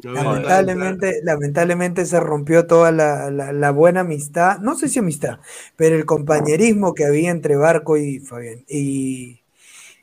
[0.03, 5.39] Lamentablemente, lamentablemente se rompió toda la, la- la buena amistad, no sé si amistad,
[5.75, 9.41] pero el compañerismo que había entre Barco y Fabián y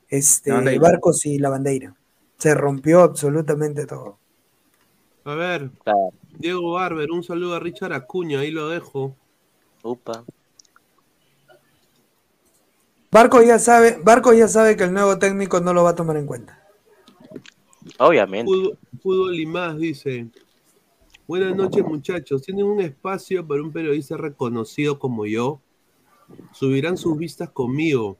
[0.08, 0.82] este Bandeira.
[0.82, 1.94] Barcos y la bandera.
[2.38, 4.18] Se rompió absolutamente todo.
[5.24, 5.70] A ver.
[6.38, 9.16] Diego Barber, un saludo a Richard Acuña, ahí lo dejo.
[9.82, 10.24] Upa.
[13.10, 16.16] Barco ya sabe, Barco ya sabe que el nuevo técnico no lo va a tomar
[16.16, 16.63] en cuenta.
[17.98, 18.50] Obviamente.
[18.50, 20.26] Fútbol, fútbol y más, dice.
[21.26, 22.42] Buenas noches, muchachos.
[22.42, 25.60] ¿Tienen un espacio para un periodista reconocido como yo?
[26.52, 28.18] Subirán sus vistas conmigo.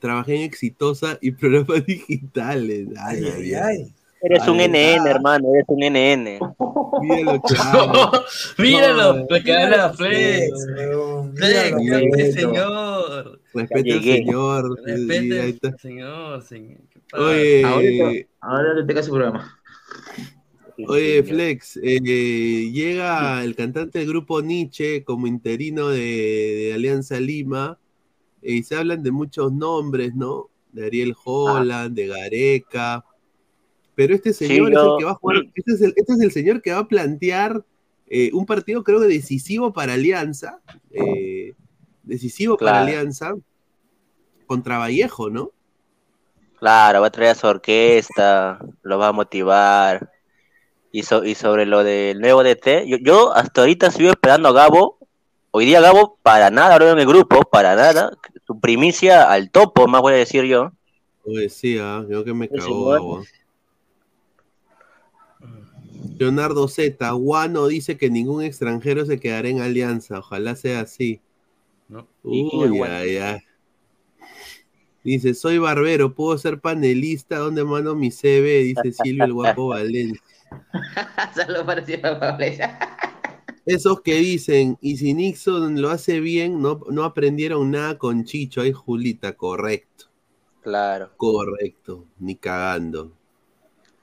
[0.00, 2.88] Trabajé en Exitosa y programas digitales.
[2.98, 3.76] Ay, Ay, ay, ay, ay.
[3.84, 3.94] ay.
[4.26, 6.40] Eres un Ay, NN, hermano, eres un NN.
[7.02, 8.10] Míralo, claro.
[8.56, 10.66] Míralo, No, lo que habla Flex.
[11.34, 12.94] Flex, señor.
[13.52, 15.44] Respete al señor.
[15.44, 15.68] está.
[15.68, 16.80] al señor, señor.
[17.16, 19.60] Oye, ahora te su programa.
[20.88, 27.78] Oye, Flex, eh, llega el cantante del grupo Nietzsche como interino de, de Alianza Lima
[28.42, 30.50] y se hablan de muchos nombres, ¿no?
[30.72, 33.04] De Ariel Holland, de Gareca.
[33.94, 36.32] Pero este señor es el que va a jugar, este es el, este es el
[36.32, 37.64] señor que va a plantear
[38.06, 40.60] eh, un partido creo que decisivo para Alianza,
[40.90, 41.54] eh,
[42.02, 42.82] decisivo para.
[42.82, 43.34] Alianza
[44.46, 45.52] contra Vallejo, ¿no?
[46.64, 50.10] Claro, va a traer a su orquesta, lo va a motivar.
[50.92, 54.52] Y, so- y sobre lo del nuevo DT, yo, yo hasta ahorita sigo esperando a
[54.52, 54.96] Gabo.
[55.50, 58.12] Hoy día Gabo para nada habló en el grupo, para nada.
[58.46, 60.72] Su primicia al topo, más voy a decir yo.
[61.26, 62.94] Oye, sí, ah, creo que me señor.
[62.94, 63.22] Gabo.
[66.18, 70.20] Leonardo Z, Guano dice que ningún extranjero se quedará en Alianza.
[70.20, 71.20] Ojalá sea así.
[71.90, 72.06] No.
[72.24, 73.40] ¿Y quién es Uy, ay, ay.
[75.04, 78.62] Dice, soy barbero, puedo ser panelista, ¿dónde mando mi CV?
[78.62, 80.20] Dice Silvio el guapo Valencia.
[81.34, 82.78] Saludos para Silvio Valencia.
[83.66, 88.62] Esos que dicen, y si Nixon lo hace bien, no, no aprendieron nada con Chicho.
[88.62, 90.06] Ay, Julita, correcto.
[90.62, 91.10] Claro.
[91.18, 93.12] Correcto, ni cagando.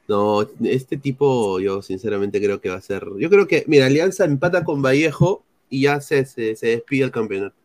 [0.07, 3.07] No, este tipo yo sinceramente creo que va a ser...
[3.17, 7.11] Yo creo que, mira, Alianza empata con Vallejo y ya se, se, se despide el
[7.11, 7.55] campeonato.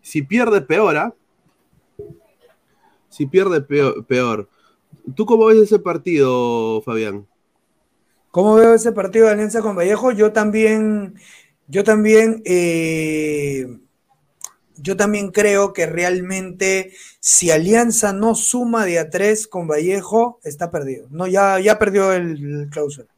[0.00, 1.14] Si pierde, peor, ¿ah?
[3.18, 4.48] Si pierde, peor.
[5.16, 7.26] ¿Tú cómo ves ese partido, Fabián?
[8.30, 10.12] ¿Cómo veo ese partido de Alianza con Vallejo?
[10.12, 11.14] Yo también,
[11.66, 13.66] yo también, eh,
[14.76, 20.70] yo también creo que realmente si Alianza no suma de a tres con Vallejo, está
[20.70, 21.08] perdido.
[21.10, 23.08] No, ya, ya perdió el, el clausura.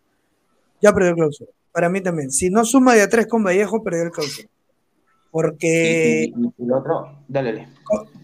[0.81, 1.51] Ya perdió el clausura.
[1.73, 2.31] Para mí también.
[2.31, 4.49] Si no suma de a tres con Vallejo, perdió el clausura.
[5.31, 7.69] Porque Y, y- y el otro, dale, dale.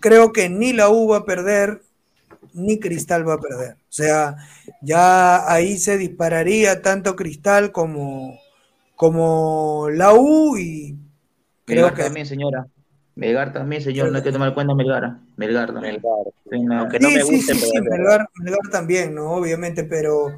[0.01, 1.83] creo que ni la U va a perder,
[2.55, 3.75] ni Cristal va a perder.
[3.77, 4.37] O sea,
[4.83, 8.39] ya ahí se dispararía tanto Cristal como,
[8.97, 10.99] como la U y
[11.67, 12.67] creo Melgar que también, señora.
[13.15, 14.11] Melgar también, señor.
[14.11, 15.21] No hay que tomar en cuenta Melgar.
[15.37, 16.01] Melgar también.
[16.51, 16.81] Sí, no.
[16.81, 17.83] Aunque no sí, me sí, guste, sí, pero.
[17.83, 19.33] Melgar, Melgar también, ¿no?
[19.33, 20.29] Obviamente, pero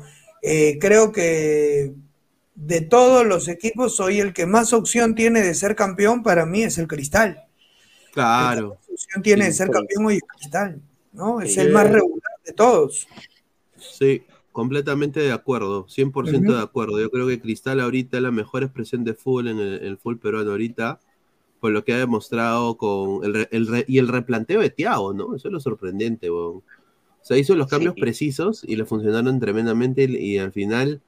[0.42, 1.94] eh, creo que
[2.60, 6.62] de todos los equipos, hoy el que más opción tiene de ser campeón para mí
[6.64, 7.44] es el Cristal.
[8.12, 8.78] Claro.
[8.90, 10.80] opción tiene de ser campeón hoy es Cristal,
[11.12, 11.40] ¿no?
[11.40, 13.06] Es el más regular de todos.
[13.76, 16.52] Sí, completamente de acuerdo, 100% Ujú.
[16.56, 17.00] de acuerdo.
[17.00, 20.18] Yo creo que Cristal ahorita es la mejor expresión de fútbol en el, el fútbol
[20.18, 20.98] peruano ahorita,
[21.60, 25.36] por lo que ha demostrado con el, el y el replanteo de Thiago, ¿no?
[25.36, 26.56] Eso es lo sorprendente, weón.
[26.56, 28.00] O sea, hizo los cambios Sí.
[28.00, 31.02] precisos y le funcionaron tremendamente y, y al final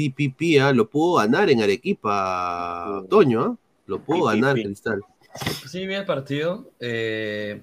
[0.00, 3.56] Pi, Pi, Pi, ah, lo pudo ganar en Arequipa, Toño, ¿ah?
[3.86, 4.54] Lo pudo ganar.
[4.54, 5.02] Cristal.
[5.68, 6.70] Sí, vi el partido.
[6.80, 7.62] eh,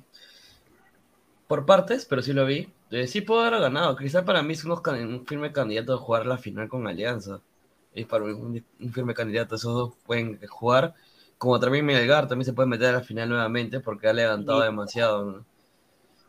[1.47, 2.69] por partes, pero sí lo vi.
[2.91, 3.95] Eh, sí pudo haber ganado.
[3.95, 7.41] Cristal para mí es unos un firme candidato a jugar la final con Alianza.
[7.93, 9.55] Es para mí un, un firme candidato.
[9.55, 10.93] Esos dos pueden jugar.
[11.37, 14.65] Como también Melgar también se puede meter a la final nuevamente porque ha levantado Sí.
[14.65, 15.25] demasiado.
[15.25, 15.45] ¿no?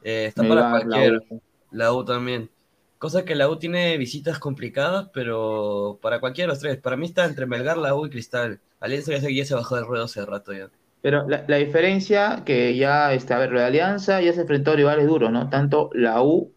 [0.02, 1.20] Eh, está para la cualquiera.
[1.30, 1.40] U.
[1.70, 2.50] La U también.
[2.98, 6.78] Cosa que la U tiene visitas complicadas, pero para cualquiera de los tres.
[6.78, 8.60] Para mí está entre Melgar, la U y Cristal.
[8.80, 10.68] Alianza ya se, ya se bajó del ruedo hace rato ya.
[11.00, 14.76] Pero la, la diferencia que ya, este, a ver, la Alianza ya se enfrentó a
[14.76, 15.48] rivales duros, ¿no?
[15.48, 16.52] Tanto la U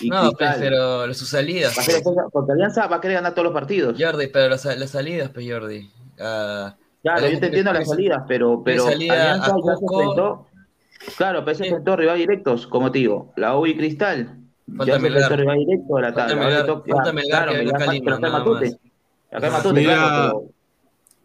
[0.00, 0.60] y No, pues, Cristal.
[0.60, 1.74] pero sus salidas.
[1.74, 2.02] Pues.
[2.32, 3.96] porque Alianza va a querer ganar todos los partidos.
[3.98, 5.90] Jordi, pero las, las salidas, pues Jordi.
[6.20, 10.46] Ah, Claro, yo te entiendo las salidas, pero, pero salida Alianza ya se enfrentó.
[11.16, 14.40] Claro, pero se enfrentó a rivales directos, como te digo, la U y Cristal.
[14.66, 15.22] Falta ya se Melgar.
[15.22, 16.34] enfrentó a rivales directos a la Falta tabla.
[16.44, 18.32] Ahora Melgar- toca- falta Melgar claro, que venga Melgar, acá a Lima, pero acá hay
[18.32, 18.66] nada Matute.
[18.70, 18.78] más.
[19.32, 20.42] Acá hay Matute, Mira, claro,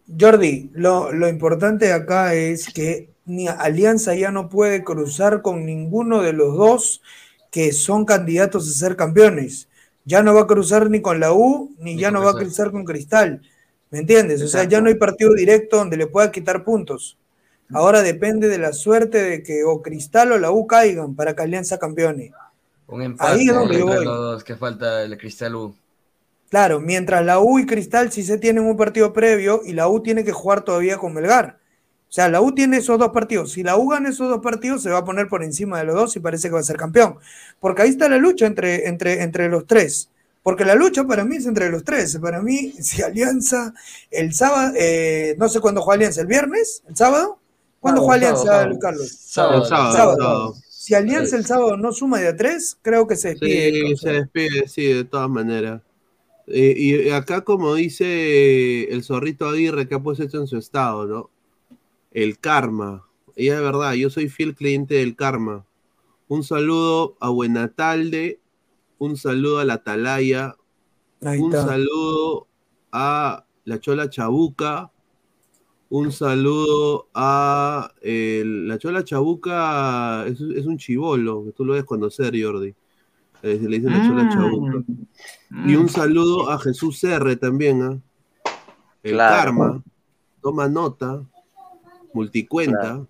[0.08, 5.64] pero- Jordi, lo, lo importante acá es que ni Alianza ya no puede cruzar con
[5.64, 7.02] ninguno de los dos
[7.50, 9.68] que son candidatos a ser campeones.
[10.04, 12.34] Ya no va a cruzar ni con la U, ni, Ni ya no va a
[12.34, 13.40] cruzar con Cristal.
[13.90, 14.42] ¿Me entiendes?
[14.42, 17.16] O sea, ya no hay partido directo donde le pueda quitar puntos.
[17.72, 21.42] Ahora depende de la suerte de que o Cristal o la U caigan para que
[21.42, 22.32] Alianza campeone.
[22.92, 24.04] Un empate Ahí es donde yo entre voy.
[24.04, 25.74] los dos, que falta el Cristal U.
[26.50, 30.02] Claro, mientras la U y Cristal sí se tienen un partido previo y la U
[30.02, 31.58] tiene que jugar todavía con Melgar.
[32.08, 33.52] O sea, la U tiene esos dos partidos.
[33.52, 35.94] Si la U gana esos dos partidos, se va a poner por encima de los
[35.94, 37.16] dos y parece que va a ser campeón.
[37.58, 40.10] Porque ahí está la lucha entre, entre, entre los tres.
[40.42, 42.18] Porque la lucha para mí es entre los tres.
[42.18, 43.72] Para mí, si Alianza
[44.10, 46.82] el sábado, eh, no sé cuándo juega Alianza, ¿el viernes?
[46.86, 47.38] ¿El sábado?
[47.80, 49.10] ¿Cuándo Sábado, juega Alianza, sábado, Luis Carlos?
[49.20, 50.54] Sábado, sábado, sábado.
[50.82, 53.86] Si Alianza el sábado no suma de a tres, creo que se despide.
[53.86, 55.80] Sí, se despide, sí, de todas maneras.
[56.48, 61.06] Eh, y acá, como dice el zorrito Aguirre, que ha puesto esto en su estado,
[61.06, 61.30] ¿no?
[62.10, 63.06] El karma.
[63.36, 65.64] Y es verdad, yo soy fiel cliente del karma.
[66.26, 68.40] Un saludo a Buenatalde,
[68.98, 70.56] un saludo a la Atalaya,
[71.20, 72.48] un saludo
[72.90, 74.90] a la Chola Chabuca,
[75.92, 81.86] un saludo a eh, la Chola Chabuca, es, es un chivolo, que tú lo debes
[81.86, 82.74] conocer, Jordi.
[83.42, 84.82] Eh, se le dicen la Chola Chabuca.
[85.66, 87.98] Y un saludo a Jesús R también, ¿ah?
[89.02, 89.34] El Claro.
[89.36, 89.82] karma,
[90.40, 91.22] toma nota,
[92.14, 93.06] multicuenta.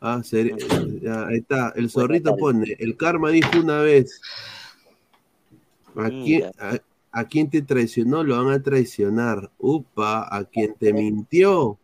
[0.00, 0.56] Ah, ser-
[1.00, 4.20] ya, ahí está, el zorrito pone, el karma dijo una vez,
[5.96, 6.78] ¿a quién, a,
[7.12, 8.24] a quién te traicionó?
[8.24, 9.50] Lo van a traicionar.
[9.58, 11.78] Upa, a quien te mintió,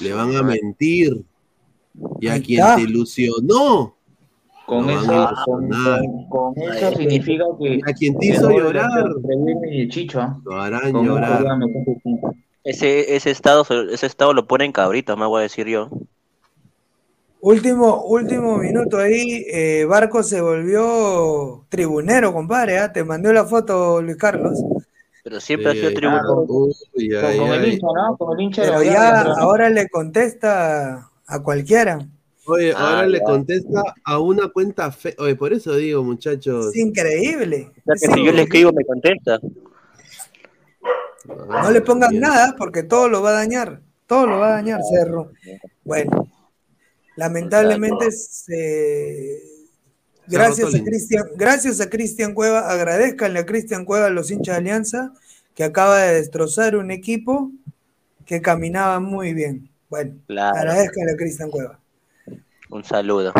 [0.00, 1.24] le van a mentir.
[2.20, 3.94] Y a quien te ilusionó,
[4.66, 5.06] Con eso,
[5.44, 6.00] con, ilusionar.
[6.00, 7.80] con- con eso significa que.
[7.86, 8.88] A quien te hizo llorar.
[9.88, 10.40] chicho, ¿ah?
[10.44, 11.44] Lo harán llorar.
[12.64, 15.88] Ese, ese estado, ese estado lo pone en cabritos, me voy a decir yo.
[17.40, 22.92] Último, último minuto ahí, eh, Barco se volvió tribunero, compadre, ¿ah?
[22.92, 24.58] Te mandó la foto, Luis Carlos.
[25.22, 26.44] Pero siempre ha sido tribunero.
[26.48, 26.74] uy,
[27.14, 27.70] ay, Con el ay.
[27.74, 28.16] hincha, ¿no?
[28.16, 31.98] Con el hincha de Pero la ya ahora le contesta a cualquiera.
[32.46, 35.14] Oye, Ah, ahora le contesta a una cuenta fe.
[35.18, 36.68] Oye, por eso digo, muchachos.
[36.68, 37.70] Es increíble.
[37.86, 39.38] O sea, que si yo le escribo, me contesta.
[41.26, 43.80] No le pongas nada porque todo lo va a dañar.
[44.06, 45.30] Todo lo va a dañar, Cerro.
[45.84, 46.26] Bueno,
[47.18, 49.42] lamentablemente se...
[50.28, 50.84] Gracias a Tolín.
[50.84, 55.12] Cristian, gracias a Cristian Cueva, agradezcanle a Cristian Cueva, a los hinchas de Alianza,
[55.54, 57.50] que acaba de destrozar un equipo
[58.26, 59.68] que caminaba muy bien.
[59.88, 60.58] Bueno, Claro.
[60.58, 61.80] agradezcanle a Cristian Cueva.
[62.70, 63.32] Un saludo.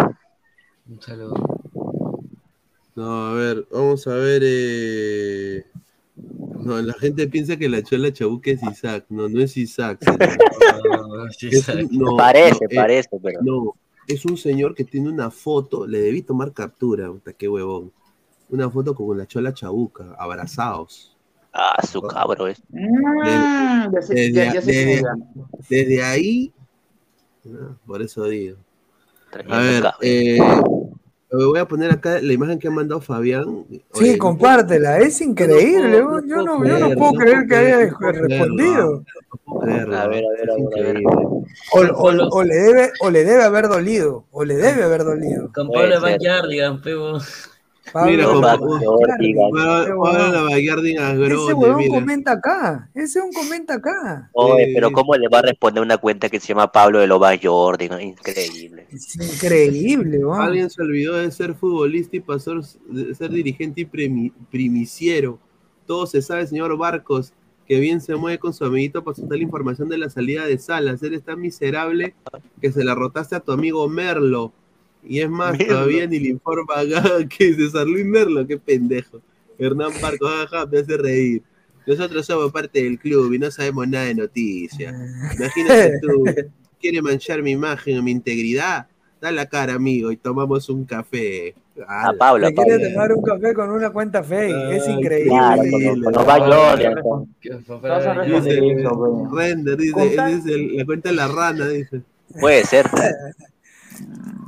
[0.88, 1.34] Un saludo.
[2.96, 4.42] No, a ver, vamos a ver.
[4.44, 5.64] eh,
[6.60, 9.06] No, la gente piensa que la chola chabuca es Isaac.
[9.08, 9.98] No, no es Isaac.
[11.38, 11.54] señor.
[11.54, 13.40] Es un- no, Parece, no, eh, parece, pero.
[13.42, 13.74] No,
[14.06, 15.86] es un señor que tiene una foto.
[15.86, 17.08] Le debí tomar captura.
[17.10, 17.92] Puta, qué huevón.
[18.50, 21.14] Una foto con la chola chabuca, abrazados.
[21.52, 22.62] Ah, su cabro es.
[22.68, 25.14] Mm, Desde, sé desde- era.
[25.68, 26.52] desde ahí,
[27.44, 28.56] no, por eso digo.
[29.48, 29.98] A ver, cabro.
[31.30, 33.64] Eh, voy a poner acá la imagen que ha mandado Fabián.
[33.70, 36.00] Sí, Oye, compártela, es increíble.
[36.00, 38.12] no yo, no, puedo yo no creer, puedo no creer que haya creer, no puedo
[38.12, 39.04] creerlo, respondido.
[39.44, 40.28] puedo creerlo, A ver, a
[40.82, 41.02] ver.
[41.72, 45.50] O, o- o le debe, o le debe haber dolido, o le debe haber dolido.
[45.52, 46.12] Con Pablo ser.
[46.12, 47.18] Backyardigan, pebo.
[47.93, 50.51] Pablo Mira, con- Pablo- Pablo huevón.
[51.45, 51.95] Ese huevón mira.
[52.01, 54.30] comenta acá, ese un comenta acá.
[54.32, 57.32] Oye, pero ¿cómo le va a responder una cuenta que se llama Pablo de Loba
[57.41, 57.89] Jordi?
[57.89, 58.01] ¿no?
[58.01, 58.86] Increíble.
[58.93, 60.41] Es increíble, weón.
[60.41, 62.55] Alguien se olvidó de ser futbolista y pasó
[62.89, 65.39] de ser dirigente y primi- primiciero.
[65.86, 67.32] Todo se sabe, señor Barcos,
[67.66, 70.59] que bien se mueve con su amiguito para soltar la información de la salida de
[70.59, 71.03] Salas.
[71.03, 72.14] Eres tan miserable
[72.61, 74.53] que se la rotaste a tu amigo Merlo.
[75.05, 75.74] Y es más, Merlo.
[75.74, 77.03] todavía ni le informa acá
[77.38, 79.20] que César Luis Merlo, qué pendejo.
[79.59, 81.42] Hernán Barcos, jaja, me hace reír.
[81.86, 84.94] Nosotros somos parte del club y no sabemos nada de noticias.
[85.38, 86.24] Imagínate tú,
[86.80, 88.86] quiere manchar mi imagen o mi integridad,
[89.20, 91.55] da la cara, amigo, y tomamos un café.
[91.86, 92.90] A Pablo, a Se quiere Pablo.
[92.92, 95.30] tomar un café con una cuenta fake, es increíble.
[95.30, 96.14] Claro, con, con
[97.40, 99.24] eso, güey.
[99.32, 102.03] Render, dice, el- la cuenta de la rana, dice.
[102.40, 102.86] Puede ser.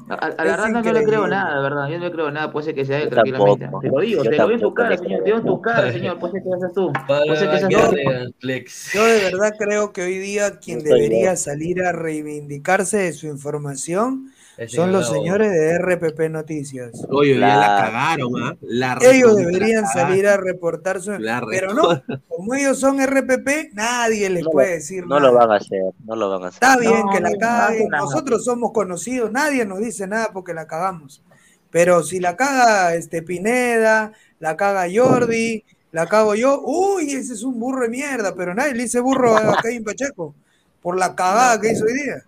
[0.09, 1.89] A, a la rata no le creo nada, de verdad.
[1.89, 2.51] Yo no le creo nada.
[2.51, 3.65] Puede ser que sea él tranquilamente.
[3.65, 3.83] tampoco.
[3.83, 5.19] Te lo digo, Yo te lo digo en tu cara, señor.
[5.21, 6.19] Te digo en tu cara, señor.
[6.19, 6.93] Puede ser que seas tú.
[7.07, 8.99] Puede ser que seas tú.
[8.99, 14.33] Yo de verdad creo que hoy día quien debería salir a reivindicarse de su información
[14.69, 16.91] son los señores de RPP Noticias.
[17.09, 18.57] Oye, ya la cagaron, ¿ah?
[18.63, 21.13] La Ellos deberían salir a reportar su...
[21.19, 25.31] La Pero no, como ellos son RPP, nadie les No, puede decir No nada.
[25.31, 26.63] lo van a hacer, no lo van a hacer.
[26.63, 30.31] Está bien No, que la no, no caguen, nosotros somos conocidos, nadie nos dice nada
[30.33, 31.23] porque la cagamos.
[31.71, 37.43] Pero si la caga este Pineda, la caga Jordi, la cago yo, uy, ese es
[37.43, 40.35] un burro de mierda, pero nadie le dice burro a Kevin Pacheco
[40.83, 42.25] por la cagada que hizo hoy día.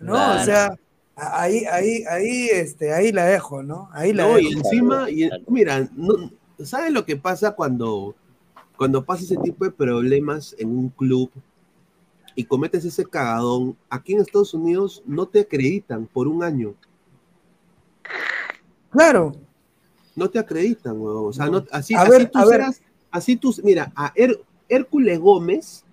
[0.00, 0.36] ¿No?
[0.36, 0.76] O sea,
[1.18, 3.88] ahí, ahí, ahí, este, ahí la dejo, ¿no?
[3.92, 4.48] Ahí la No, dejo.
[4.48, 6.30] y encima, y, mira, no,
[6.64, 8.14] ¿sabes lo que pasa cuando,
[8.76, 11.30] cuando pasa ese tipo de problemas en un club
[12.34, 13.76] y cometes ese cagadón?
[13.90, 16.74] Aquí en Estados Unidos no te acreditan por un año.
[18.90, 19.32] Claro,
[20.16, 21.28] No te acreditan, huevón.
[21.28, 22.62] O sea, no, así, A así ver, tú a ver.
[23.10, 25.84] así tú, mira, a Her- Hércules Gómez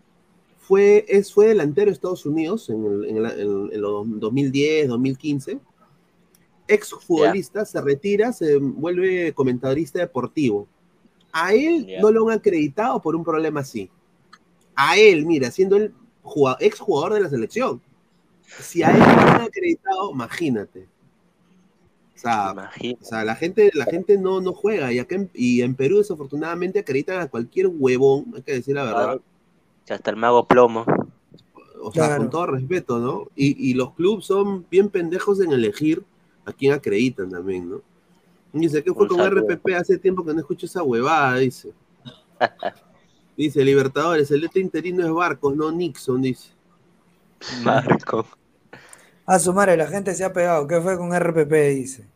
[0.68, 5.60] fue, es, fue delantero de Estados Unidos en, el, en, en los 2010, 2015.
[6.68, 10.68] Ex futbolista, se retira, se vuelve comentarista deportivo.
[11.32, 13.90] A él no lo han acreditado por un problema así.
[14.76, 15.94] A él, mira, siendo el
[16.60, 17.82] ex jugador de la selección.
[18.60, 20.88] Si a él no lo han acreditado, imagínate.
[22.16, 24.92] O sea, o sea, la gente, la gente no, no juega.
[24.92, 28.86] Y, acá en, y en Perú, desafortunadamente, acreditan a cualquier huevón, hay que decir la
[28.86, 29.22] verdad.
[29.86, 30.86] Ya hasta el mago plomo.
[31.82, 33.28] O sea, con todo respeto, ¿no?
[33.36, 36.04] Y, y los clubes son bien pendejos en elegir
[36.46, 37.82] a quién acreditan también, ¿no?
[38.54, 39.42] Dice que fue Un con saludo.
[39.42, 41.74] RPP hace tiempo que no escucho esa huevada, dice.
[43.38, 46.52] Dice, Libertadores, el este interino es Barcos, no Nixon, dice.
[47.64, 48.26] Marco.
[49.26, 50.68] A su madre, la gente se ha pegado.
[50.68, 51.52] ¿Qué fue con RPP?
[51.76, 52.08] Dice.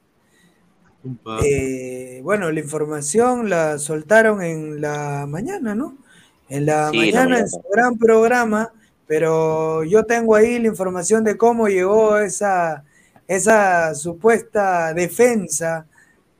[1.43, 5.97] Eh, bueno, la información la soltaron en la mañana, ¿no?
[6.49, 8.73] En la Sí, mañana en su gran programa,
[9.07, 12.83] pero yo tengo ahí la información de cómo llegó esa,
[13.27, 15.85] esa supuesta defensa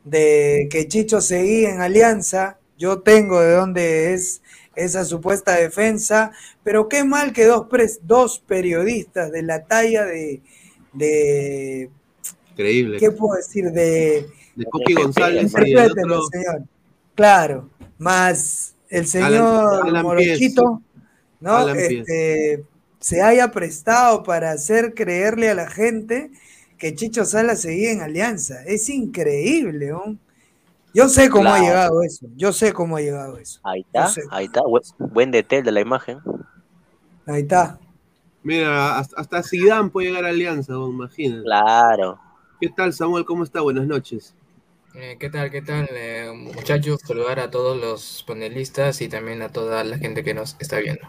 [0.04, 2.58] de que Chicho seguía en Alianza.
[2.78, 4.42] Yo tengo de dónde es
[4.76, 6.32] esa supuesta defensa,
[6.64, 10.42] pero qué mal que dos, pres- dos periodistas de la talla de,
[10.94, 11.90] de
[12.52, 12.98] Increíble.
[12.98, 13.66] ¿qué puedo decir?
[13.72, 16.28] De, De Coqui González y el Interprételo, otro.
[16.32, 16.64] señor.
[17.16, 20.82] Claro, más el señor Alan- Alan Morochito,
[21.40, 21.56] ¿no?
[21.56, 21.78] Alan.
[21.80, 22.64] Este,
[23.00, 26.32] se haya prestado para hacer creerle a la gente
[26.78, 28.64] que Chicho Sala seguía en Alianza.
[28.66, 30.18] Es increíble, ¿no?
[30.94, 32.26] Yo sé cómo ha llegado eso.
[32.36, 33.60] Yo sé cómo ha llegado eso.
[33.64, 34.24] Ahí está, sé.
[34.32, 34.62] ahí está.
[34.98, 36.20] Buen, detalle de la imagen.
[37.28, 37.78] Ahí está.
[38.42, 41.44] Mira, hasta, hasta Zidane puede llegar a Alianza, imagínate.
[41.44, 42.20] Claro.
[42.60, 43.24] ¿Qué tal, Samuel?
[43.26, 43.62] ¿Cómo está?
[43.62, 44.34] Buenas noches.
[44.96, 45.52] Eh, ¿Qué tal?
[45.52, 45.88] ¿Qué tal?
[45.92, 50.56] Eh, muchachos, saludar a todos los panelistas y también a toda la gente que nos
[50.60, 51.02] está viendo.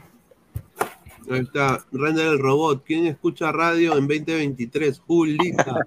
[1.30, 2.82] Ahí está, Render el robot.
[2.84, 5.00] ¿Quién escucha radio en 2023?
[5.00, 5.86] Julita.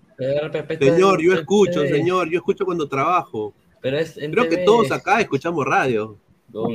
[0.80, 3.54] Señor, yo escucho, señor, yo escucho cuando trabajo.
[3.82, 6.18] Pero es en Creo que todos acá escuchamos radio.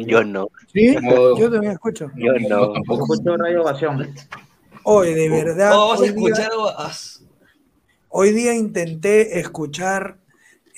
[0.06, 0.48] Yo no.
[0.72, 0.94] ¿Sí?
[1.38, 2.10] Yo también escucho.
[2.16, 2.74] Yo no.
[2.76, 4.14] Escucho Radio Ovación.
[4.82, 5.72] Hoy, de verdad.
[5.74, 6.50] Oh, vas a hoy día- escuchar.
[6.76, 6.92] a-
[8.10, 10.18] Hoy día intenté escuchar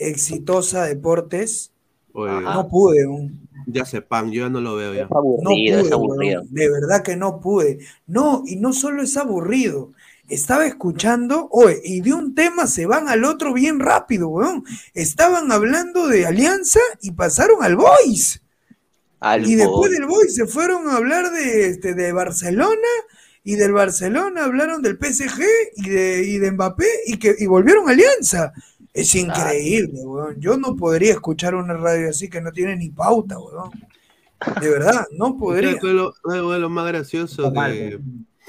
[0.00, 1.72] Exitosa Deportes.
[2.12, 3.06] Oye, No pude,
[3.66, 5.04] ya sepan, yo ya no lo veo ya.
[5.04, 6.40] Es aburrido, no pude, es aburrido.
[6.40, 6.54] weón.
[6.54, 7.78] de verdad que no pude.
[8.06, 9.92] No, y no solo es aburrido.
[10.28, 14.64] Estaba escuchando, oye, y de un tema se van al otro bien rápido, weón.
[14.94, 18.42] Estaban hablando de Alianza y pasaron al Boys.
[19.18, 22.88] Al Y después del Boys se fueron a hablar de, este, de Barcelona
[23.42, 25.42] y del Barcelona hablaron del PSG
[25.76, 28.52] y de, y de Mbappé y, que, y volvieron a Alianza.
[28.92, 30.40] Es increíble, weón.
[30.40, 33.70] Yo no podría escuchar una radio así que no tiene ni pauta, weón.
[34.60, 35.68] De verdad, no podría.
[35.70, 37.52] ¿Sabes qué es lo, más gracioso?
[37.52, 38.00] Que,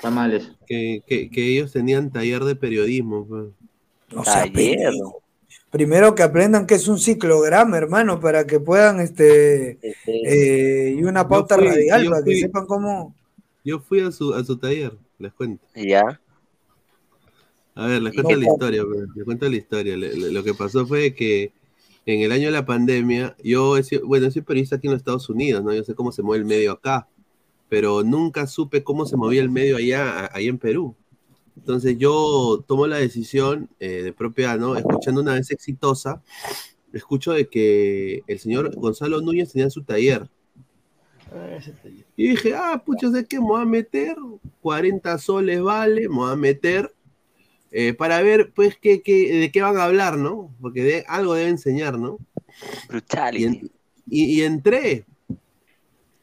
[0.01, 0.51] Tamales.
[0.65, 3.27] que, que, que ellos tenían taller de periodismo.
[3.27, 3.45] pues.
[4.13, 4.93] No sea Taller.
[5.69, 11.27] Primero que aprendan que es un ciclograma, hermano, para que puedan, este, eh, y una
[11.27, 13.15] pauta fui- radial, yo para que fui- sepan cómo.
[13.63, 15.63] Yo fui a su, a su taller, les cuento.
[15.75, 16.19] Ya.
[17.76, 19.97] A ver, les No, cuento la historia, pues, les cuento la historia.
[19.97, 21.53] Le- le- Lo que pasó fue que
[22.05, 24.99] en el año de la pandemia, yo, he sido- bueno, soy periodista aquí en los
[25.01, 25.74] Estados Unidos, ¿no?
[25.74, 27.07] Yo sé cómo se mueve el medio acá,
[27.69, 30.95] pero nunca supe cómo se movía el medio allá, a- allá en Perú.
[31.55, 34.76] Entonces yo tomo la decisión eh, de propia, ¿no?
[34.76, 36.22] Escuchando una vez exitosa,
[36.91, 40.28] escucho de que el señor Gonzalo Núñez tenía su taller.
[42.18, 44.15] Y dije, ah, pucha, sé que me voy a meter,
[44.61, 46.93] 40 soles vale, me voy a meter,
[47.72, 50.53] eh, para ver, pues, qué, qué- de qué van a hablar, ¿no?
[50.61, 52.18] Porque de, algo debe enseñar, ¿no?
[53.39, 53.72] Y, en-
[54.10, 55.06] y- y entré.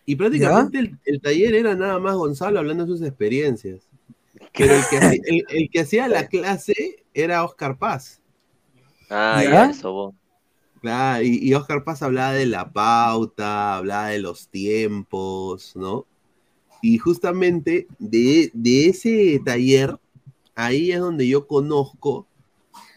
[0.06, 3.82] Y prácticamente el, el taller era nada más Gonzalo hablando de sus experiencias.
[4.56, 8.20] Pero el que, hacía- el- el que hacía la clase era Oscar Paz.
[9.10, 9.50] Ah, ¿Ya?
[9.50, 10.14] ya, eso, vos.
[10.80, 16.06] Claro, y, y Oscar Paz hablaba de la pauta, hablaba de los tiempos, ¿no?
[16.80, 19.98] Y justamente de, de ese taller,
[20.58, 22.26] ahí es donde yo conozco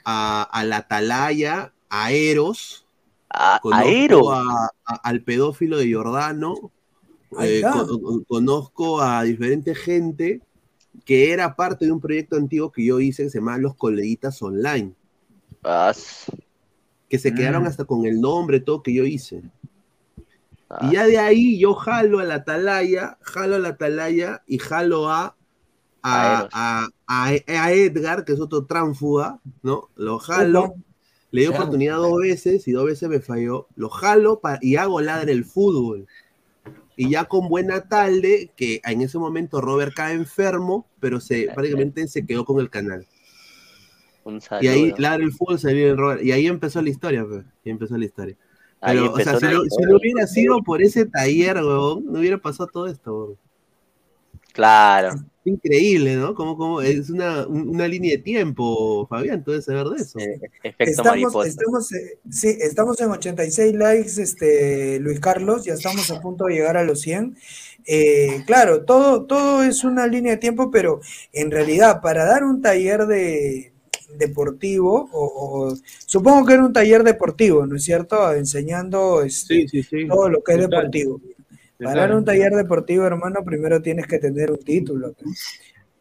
[0.03, 2.85] a, a la Atalaya, a Eros,
[3.61, 4.27] conozco Eros.
[4.33, 6.71] a- a- al pedófilo de Giordano,
[7.39, 7.61] eh,
[8.01, 10.41] con- conozco a diferente gente
[11.05, 14.41] que era parte de un proyecto antiguo que yo hice que se llamaba Los Coleguitas
[14.41, 14.93] Online
[17.09, 17.67] que se quedaron Mm.
[17.67, 19.41] hasta con el nombre, todo que yo hice.
[20.81, 25.09] Y ya de ahí yo jalo a la atalaya, jalo a la atalaya y jalo
[25.09, 25.35] a,
[26.03, 29.89] a, a, a- a Edgar, que es otro tránfuga, ¿no?
[29.95, 30.75] Lo jalo,
[31.31, 31.61] le di Claro.
[31.63, 33.67] oportunidad dos veces y dos veces me falló.
[33.75, 36.07] Lo jalo pa- y hago ladre el fútbol.
[36.97, 42.07] Y ya con buena tarde, que en ese momento Robert cae enfermo, pero se prácticamente
[42.07, 43.07] se quedó con el canal.
[44.23, 46.23] Un Y ahí, ladra el fútbol, salió el Robert.
[46.23, 47.43] Y ahí empezó la historia, pues.
[47.63, 48.37] Y empezó la historia.
[48.79, 49.87] Pero, o sea, si no, si historia.
[49.89, 53.15] no hubiera sido por ese taller, weón, no hubiera pasado todo esto.
[53.15, 53.37] weón.
[54.53, 55.15] Claro.
[55.43, 56.35] Increíble, ¿no?
[56.35, 60.19] Como, como es una, un- una línea de tiempo, Fabián, tú debes saber de eso.
[60.63, 66.21] Efecto Estamos, estamos, eh, sí, estamos en 86 likes, este, Luis Carlos, ya estamos a
[66.21, 67.35] punto de llegar a los 100.
[67.87, 71.01] Eh, claro, todo, todo es una línea de tiempo, pero
[71.33, 73.73] en realidad para dar un taller de
[74.17, 78.31] deportivo, o, o- supongo que era un taller deportivo, ¿no es cierto?
[78.33, 79.65] Enseñando este,
[80.07, 81.21] todo lo que es deportivo.
[81.83, 85.13] Para un taller deportivo, hermano, primero tienes que tener un título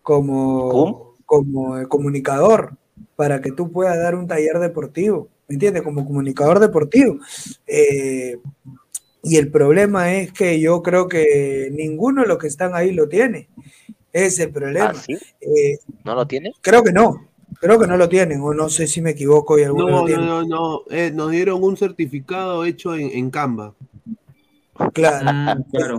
[0.03, 2.75] como, como comunicador
[3.17, 5.83] para que tú puedas dar un taller deportivo, ¿me entiendes?
[5.83, 7.19] Como comunicador deportivo.
[7.67, 8.39] Eh,
[9.23, 13.09] y el problema es que yo creo que ninguno de los que están ahí lo
[13.09, 13.49] tiene.
[14.13, 14.91] Ese es el problema.
[14.91, 15.15] ¿Ah, sí?
[15.41, 16.53] Eh, ¿No lo tiene?
[16.63, 17.27] creo que no.
[17.61, 20.01] Creo que no lo tienen, o no sé si me equivoco y alguno No, lo
[20.01, 20.25] no, tiene.
[20.25, 20.81] no, no.
[20.91, 23.75] eh, nos dieron un certificado hecho en, en Canva.
[24.95, 25.25] Claro.
[25.25, 25.99] Mm, claro.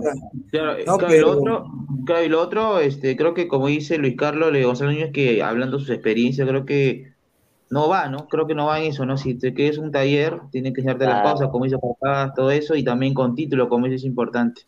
[0.50, 1.66] Claro, No, claro, y lo pero- otro,
[2.04, 5.42] claro, y lo otro, este, creo que como dice Luis Carlos Le Gonzalo Núñez, que
[5.42, 7.12] hablando de sus experiencias, creo que
[7.70, 8.28] no va, ¿no?
[8.28, 9.16] Creo que no va en eso, ¿no?
[9.16, 12.74] Si te quieres un taller, tienes que enseñarte las cosas, como dice papá, todo eso,
[12.74, 14.62] y también con título, como dice, es importante.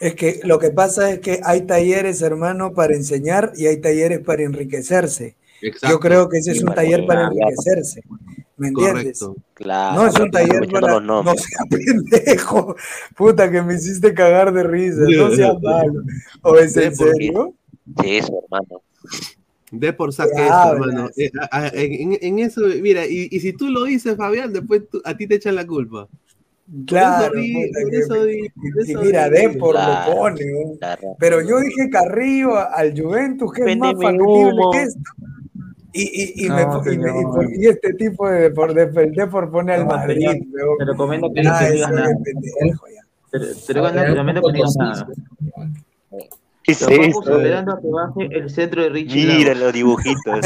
[0.00, 4.20] Es que lo que pasa es que hay talleres, hermano, para enseñar y hay talleres
[4.20, 5.36] para enriquecerse.
[5.88, 8.02] Yo creo que ese es un taller para enriquecerse.
[8.58, 9.18] ¿Me entiendes?
[9.20, 9.36] Correcto.
[9.54, 9.94] Claro.
[10.02, 10.98] No es un taller para.
[10.98, 12.74] los No sea pendejo.
[13.16, 15.02] Puta, que me hiciste cagar de risa.
[15.06, 16.02] No sea malo.
[16.42, 17.54] ¿O es en serio?
[18.02, 18.82] Sí, eso, hermano.
[19.70, 20.88] De por saque ¿Qué esto, hablas?
[20.88, 21.10] hermano.
[21.16, 21.30] Eh,
[21.74, 25.26] en, en eso, mira, y, y si tú lo dices, Fabián, después tú- a ti
[25.26, 26.08] te echan la culpa.
[26.86, 27.32] Claro.
[27.36, 30.44] Eso eso eso mira, Depor Claro, lo pone.
[31.18, 35.00] Pero yo dije Carrillo al Juventus, que es más factible que esto.
[35.98, 39.50] Y, y, y, No, me, y, me- por- y este tipo de Depor, Depor, Depor
[39.50, 40.14] pone al No, Madrid.
[40.28, 40.78] señor, weón.
[40.78, 42.08] te recomiendo que Ah, no digas nada.
[43.30, 43.38] Te,
[43.72, 45.06] recomiendo, que no digas nada.
[46.62, 47.38] ¿Qué es esto?
[47.38, 50.24] esperando a que baje el centro de Richie Mira los dibujitos.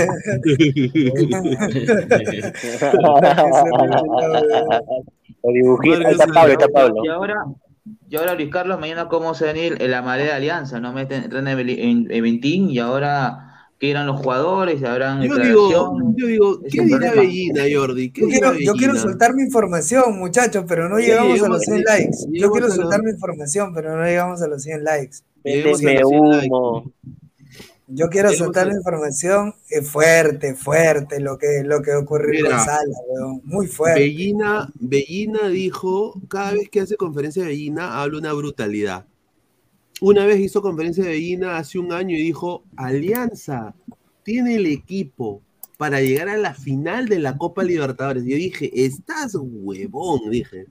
[5.43, 6.05] los dibujitos.
[6.05, 7.02] Ahí está Pablo, está Pablo.
[7.05, 7.44] Y ahora,
[8.09, 10.81] y ahora Luis Carlos, mañana cómo se va a venir en la marea de alianza,
[10.81, 10.93] ¿no?
[10.93, 13.49] Meten René Eventín y ahora
[13.81, 17.12] qué irán los jugadores, habrán Yo digo, yo digo, ¿qué dirá.
[17.15, 18.12] Bellina, Jordi?
[18.12, 19.11] ¿Qué Yo quiero, yo quiero Bellina?
[19.11, 22.19] soltar mi información, muchachos, pero no Sí, llegamos a los 100 sí, likes.
[22.31, 25.16] Yo quiero soltar mi información, pero no llegamos a los 100 likes.
[25.43, 26.48] Lleguemos a Véndeme los 100 likes.
[26.51, 26.93] humo.
[27.93, 32.65] Yo quiero soltar la información eh, fuerte, fuerte, lo que, lo que ocurrió Mira, con
[32.65, 33.40] Sala, weón.
[33.44, 34.01] Muy fuerte.
[34.01, 39.07] Bellina, Bellina dijo, cada vez que hace conferencia de Bellina habla una brutalidad.
[40.01, 43.74] Una vez hizo conferencia de Bellina hace un año y dijo, Alianza
[44.22, 45.43] tiene el equipo
[45.77, 48.24] para llegar a la final de la Copa Libertadores.
[48.27, 50.66] Y yo dije, estás huevón, dije.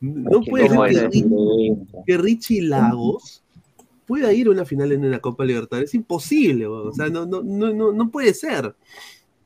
[0.00, 1.10] No ¿Qué- puede ser
[2.06, 3.42] que, Richie Lagos
[4.06, 5.90] pueda ir a una final en la Copa Libertadores.
[5.90, 8.74] Es imposible, o sea, no, no, no, no, no puede ser.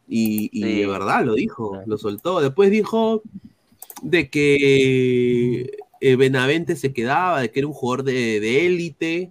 [0.08, 0.78] Y, y Sí.
[0.80, 2.40] de verdad lo dijo, lo soltó.
[2.40, 3.22] Después dijo
[4.02, 5.70] de que
[6.00, 9.30] eh, Benavente se quedaba, de que era un jugador de de élite.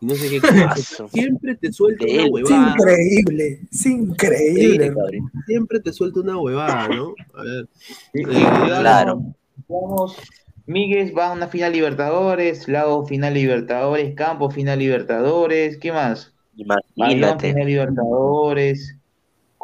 [0.00, 0.74] y no sé qué cosa.
[1.08, 2.26] Siempre te suelta una élite.
[2.26, 2.74] Es huevada.
[2.76, 4.92] increíble, es increíble.
[5.10, 7.14] Sí, Siempre te suelta una huevada, ¿no?
[7.34, 7.68] A ver.
[8.12, 8.24] Sí, eh,
[8.80, 9.22] Claro.
[9.68, 10.16] Vamos,
[10.66, 16.32] Míguez va a una final Libertadores, Lago final Libertadores, Campo final Libertadores, ¿qué más?
[16.56, 17.48] Imagínate.
[17.48, 18.96] final Libertadores,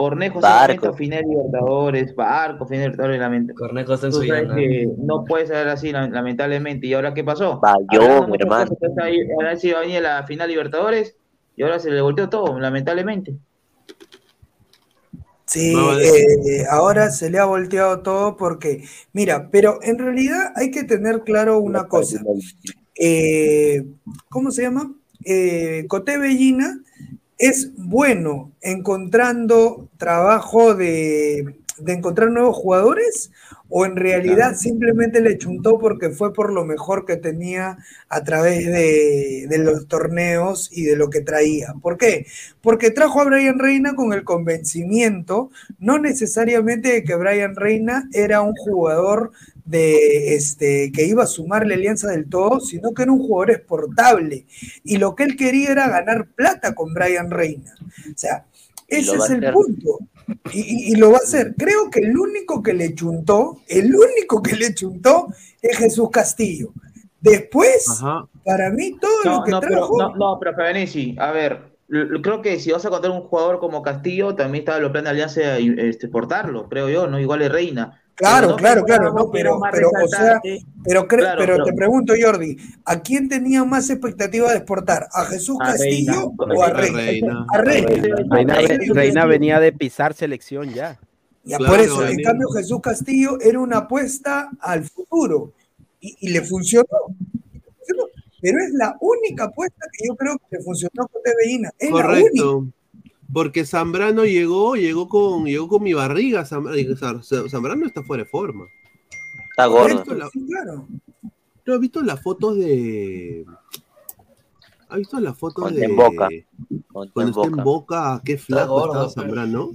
[0.00, 0.86] Cornejo Barco.
[0.86, 3.54] Sarmiento, final Libertadores, Barco final Libertadores, lamentablemente.
[3.54, 6.86] Cornejo está en su sabes que no puede ser así, la- lamentablemente.
[6.86, 7.60] ¿Y ahora qué pasó?
[7.60, 8.70] Bayón, hermano.
[9.36, 11.16] Ahora sí va a venir la final Libertadores
[11.54, 13.34] y ahora se le volteó todo, lamentablemente.
[15.44, 20.84] Sí, eh, ahora se le ha volteado todo porque, mira, pero en realidad hay que
[20.84, 22.22] tener claro una cosa.
[22.98, 23.84] Eh,
[24.30, 24.94] ¿cómo se llama?
[25.26, 26.80] Eh, Coté Bellina
[27.40, 33.30] es bueno encontrando trabajo de, de encontrar nuevos jugadores
[33.70, 37.78] o en realidad simplemente le chuntó porque fue por lo mejor que tenía
[38.10, 41.74] a través de, de los torneos y de lo que traía.
[41.80, 42.26] ¿Por qué?
[42.60, 48.42] Porque trajo a Brian Reina con el convencimiento, no necesariamente de que Brian Reina era
[48.42, 49.30] un jugador
[49.70, 54.46] de este que iba a sumarle alianza del todo, sino que era un jugador exportable.
[54.84, 57.74] Y lo que él quería era ganar plata con Brian Reina.
[57.80, 58.46] O sea,
[58.88, 59.98] ese es el punto.
[60.52, 61.54] Y, y- y lo va a hacer.
[61.56, 65.28] Creo que el único que le chuntó, el único que le chuntó
[65.62, 66.72] es Jesús Castillo.
[67.20, 68.28] Después, Ajá.
[68.44, 69.98] para mí, todo No, lo que no, pero, trajo.
[69.98, 71.60] no, no, pero Fabianesi, a ver,
[72.22, 75.10] creo que si vas a contar un jugador como Castillo, también estaba los planes de
[75.10, 77.18] Alianza este, portarlo, creo yo, ¿no?
[77.20, 77.99] Igual es Reina.
[78.14, 80.40] Claro, claro, claro, no, pero, pero, o sea,
[80.84, 85.06] pero, Claro, pero pero- te pregunto, Jordi, ¿a quién tenía más expectativa de exportar?
[85.12, 86.12] ¿A Jesús A Reina.
[86.12, 86.98] Castillo o a A Reina?
[86.98, 87.46] Reina.
[87.52, 87.88] A Reina.
[88.28, 88.94] Reina, Reina.
[88.94, 90.98] Reina venía de pisar selección ya.
[91.44, 95.54] Ya Claro, por eso, en cambio, Jesús Castillo era una apuesta al futuro
[96.00, 96.84] y, y le funcionó.
[98.42, 101.70] Pero es la única apuesta que yo creo que le funcionó con TVINA.
[101.78, 102.74] Es la única.
[103.32, 106.42] Porque Zambrano llegó, llegó con, llegó con mi barriga.
[106.44, 108.66] Zam- Zam- Zambrano está fuera de forma.
[109.50, 109.96] Está ¿Has gordo.
[109.96, 110.88] visto, la- Sí, claro.
[111.64, 113.44] ¿tú has visto las fotos de.
[114.88, 115.86] ¿Has visto las fotos Cuando de.
[115.86, 116.28] en Boca.
[116.92, 117.62] Cuando Cuando en está en Boca.
[117.64, 119.70] boca, qué flaco estaba Zambrano.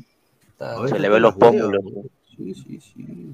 [0.50, 1.82] Está- A ver, Se le ven los pómulos.
[2.36, 3.34] Sí, sí, sí.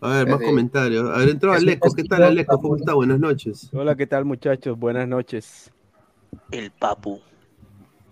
[0.00, 1.08] A ver, más comentarios.
[1.14, 1.92] A ver, entró Aleco.
[1.94, 2.58] ¿Qué tal, Aleco?
[2.58, 2.94] ¿Cómo está?
[2.94, 3.68] Buenas noches.
[3.72, 4.76] Hola, ¿qué tal, muchachos?
[4.78, 5.70] Buenas noches.
[6.50, 7.20] El papu.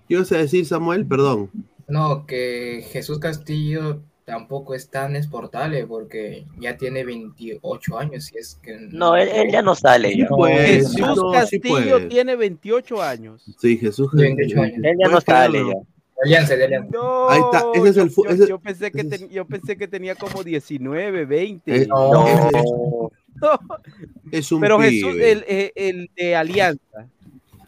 [0.08, 1.06] ¿Qué ibas a decir, Samuel?
[1.06, 1.50] Perdón.
[1.86, 8.58] No, que Jesús Castillo tampoco es tan exportable porque ya tiene 28 años y es
[8.62, 10.12] que No, él, él ya no sale.
[10.12, 12.06] Sí puede, sí, Jesús no, sí Castillo puede.
[12.08, 13.42] tiene 28 años.
[13.58, 14.10] Sí, Jesús.
[14.12, 14.78] 28 años.
[14.82, 15.74] Él ya no sale ya.
[16.24, 16.88] Alianza de Alianza.
[16.92, 19.30] No, Ahí está, ese es el yo, yo- ese- yo pensé que ese es- ten-
[19.30, 21.82] yo pensé que tenía como 19, 20.
[21.82, 22.12] Eh, No.
[22.12, 23.10] No,
[24.32, 24.90] Es un pero pibe.
[24.90, 27.06] Jesús, el, el, el de Alianza.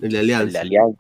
[0.01, 0.97] El de El de Alianza.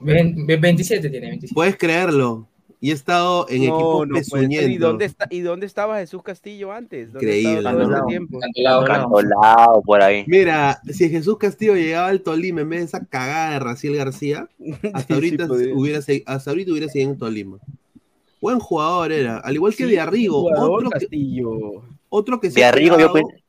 [0.00, 0.34] Alianza.
[0.36, 1.54] Ven- ve- 27 tiene, 27.
[1.54, 2.46] Puedes creerlo.
[2.82, 4.42] Y he estado en No, equipos no.
[4.42, 7.12] ¿Y dónde, está, ¿Y dónde estaba Jesús Castillo antes?
[7.12, 7.82] ¿Dónde Increíble, ¿no?
[7.94, 8.38] este tiempo?
[8.40, 10.24] Cantolao, Cantolao por ahí.
[10.26, 14.48] Mira, si Jesús Castillo llegaba al Tolima en vez de esa cagada de Raciel García,
[14.94, 17.58] hasta Sí, ahorita, sí hubiera, hasta ahorita hubiera seguido en Tolima.
[18.40, 21.06] Buen jugador era, al igual que Sí, de Arrigo, otro que,
[22.08, 23.39] otro que se De ha Arrigo yo, quedado- pe-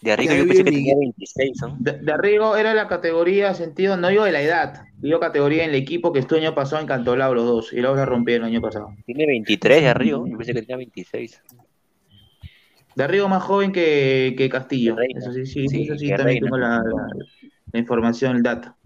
[0.00, 1.76] de Arrigo que yo pensé que tenía 26, ¿no?
[1.80, 5.70] De, de Arrigo era la categoría, sentido, no digo de la edad, digo categoría en
[5.70, 8.54] el equipo que este año pasó en Cantolao los dos, y luego la rompieron el
[8.54, 8.94] año pasado.
[9.06, 10.26] Tiene 23 de Arrigo.
[10.28, 11.42] Yo pensé que tenía 26.
[12.94, 14.96] De Arrigo más joven que, que Castillo.
[15.14, 16.40] Eso sí, sí, Sí, eso sí, también Reina.
[16.40, 17.08] tengo la, la-
[17.72, 18.76] la información, el dato.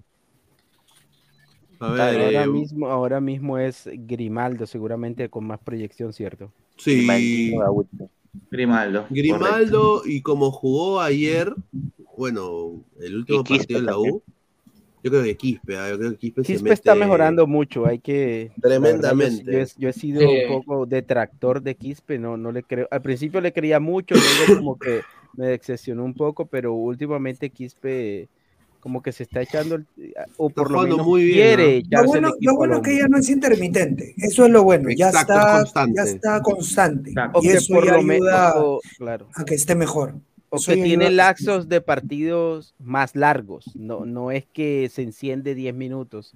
[1.81, 6.53] A ver, Ahora eh, mismo, ahora mismo es Grimaldo, seguramente con más proyección, ¿cierto?
[6.77, 7.63] sí, Maldito
[8.33, 8.49] Augusto.
[8.51, 8.99] Grimaldo.
[9.09, 9.15] correcto.
[9.15, 11.53] Grimaldo, y como jugó ayer,
[12.17, 14.15] bueno, el último Quispe partido en la también.
[14.15, 14.23] U,
[15.03, 17.87] yo creo que Quispe, ah, yo creo que Quispe, se Quispe está mete- mejorando mucho,
[17.87, 18.53] hay que...
[18.63, 19.53] la verdad, yo- Tremendamente.
[19.53, 20.27] Yo, he- yo he sido Sí.
[20.27, 22.87] un poco detractor de Quispe, no, no le creo.
[22.91, 25.01] Al principio le creía mucho, luego como que
[25.37, 28.29] me decepcionó un poco, pero últimamente Quispe
[28.81, 29.87] como que se está echando, el-
[30.37, 32.03] o Está por lo menos muy bien, quiere ¿no?
[32.03, 34.15] Lo bueno, el lo bueno es que ya no es intermitente.
[34.17, 34.89] Eso es lo bueno.
[34.91, 35.95] Ya Exacto, está, constante.
[35.97, 37.11] ya está constante.
[37.11, 37.39] Exacto.
[37.39, 39.29] O Y que eso por ya lo menos, ayuda o- claro.
[39.35, 40.15] a que esté mejor.
[40.53, 41.17] O Eso que tiene ayuda.
[41.25, 46.35] laxos de partidos más largos, no, no es que se enciende 10 minutos.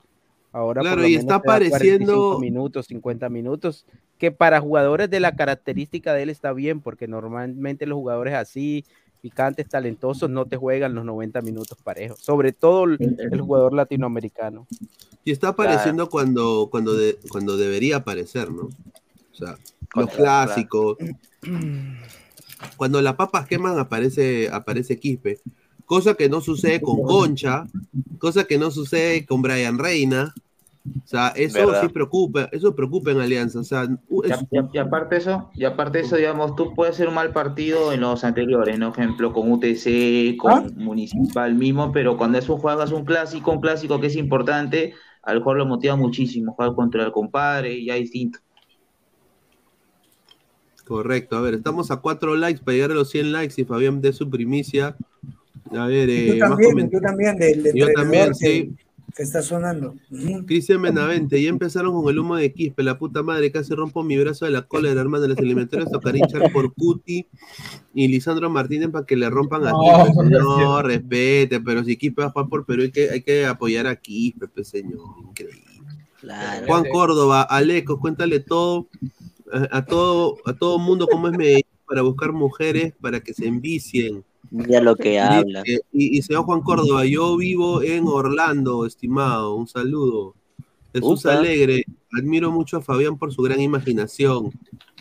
[0.53, 3.87] Ahora por Claro, lo y menos está te da 45 apareciendo- minutos, 50 minutos,
[4.19, 8.85] que para jugadores de la característica de él está bien, porque normalmente los jugadores así,
[9.25, 12.99] picantes, talentosos, no te juegan los 90 minutos parejos, sobre todo el,
[13.33, 14.67] el jugador latinoamericano.
[15.25, 18.65] Y está apareciendo cuando, cuando, de- cuando debería aparecer, ¿no?
[18.65, 19.57] O sea,
[19.95, 20.99] los clásicos.
[22.77, 25.41] Cuando las papas queman aparece, aparece Quispe.
[25.87, 27.65] Cosa que no sucede con Concha,
[28.19, 30.35] cosa que no sucede con Brian Reina.
[30.87, 31.81] O sea, eso Verdad.
[31.83, 33.61] sí preocupa, eso preocupa en Alianza.
[33.61, 33.89] O sea,
[34.73, 38.23] Y, aparte eso, y aparte eso, digamos, tú puedes hacer un mal partido en los
[38.25, 38.89] anteriores, ¿no?
[38.91, 40.63] ejemplo, con UTC, con ¿Ah?
[40.77, 45.39] Municipal mismo, pero cuando es un juegas un clásico, un clásico que es importante, al
[45.39, 48.39] jugador lo motiva muchísimo, jugar contra el compadre, ya distinto.
[50.87, 51.37] correcto.
[51.37, 54.13] A ver, estamos a cuatro likes para llegar a los 100 likes y Fabián dé
[54.13, 54.97] su primicia.
[55.73, 58.35] A ver, eh, tú más también, comen- y tú también, del, del Yo también, que,
[58.35, 58.77] sí.
[59.15, 59.95] Que está sonando.
[60.47, 64.19] Cristian Benavente, ya empezaron con el humo de Quispe, la puta madre, casi rompo mi
[64.19, 67.27] brazo de la cólera, hermano, de las eliminatorias tocar hinchar por Cuti
[67.95, 70.25] y Lisandro Martínez para que le rompan a No, Quispe.
[70.31, 73.47] no No, respete, pero si Quispe va a jugar por Perú hay que, hay que
[73.47, 75.63] apoyar a Quispe, pues, señor, increíble.
[76.21, 76.67] Claro.
[76.67, 78.89] Juan Córdoba, Aleco, cuéntale todo,
[79.53, 83.47] a, a todo, a todo mundo cómo es Medellín para buscar mujeres para que se
[83.47, 84.25] envicien.
[84.51, 85.63] Mira lo que habla.
[85.63, 90.35] Dice, y, y señor Juan Córdoba, yo vivo en Orlando, estimado, un saludo.
[90.95, 91.39] Jesús Upa.
[91.39, 91.85] Alegre,
[92.17, 94.53] admiro mucho a Fabián por su gran imaginación.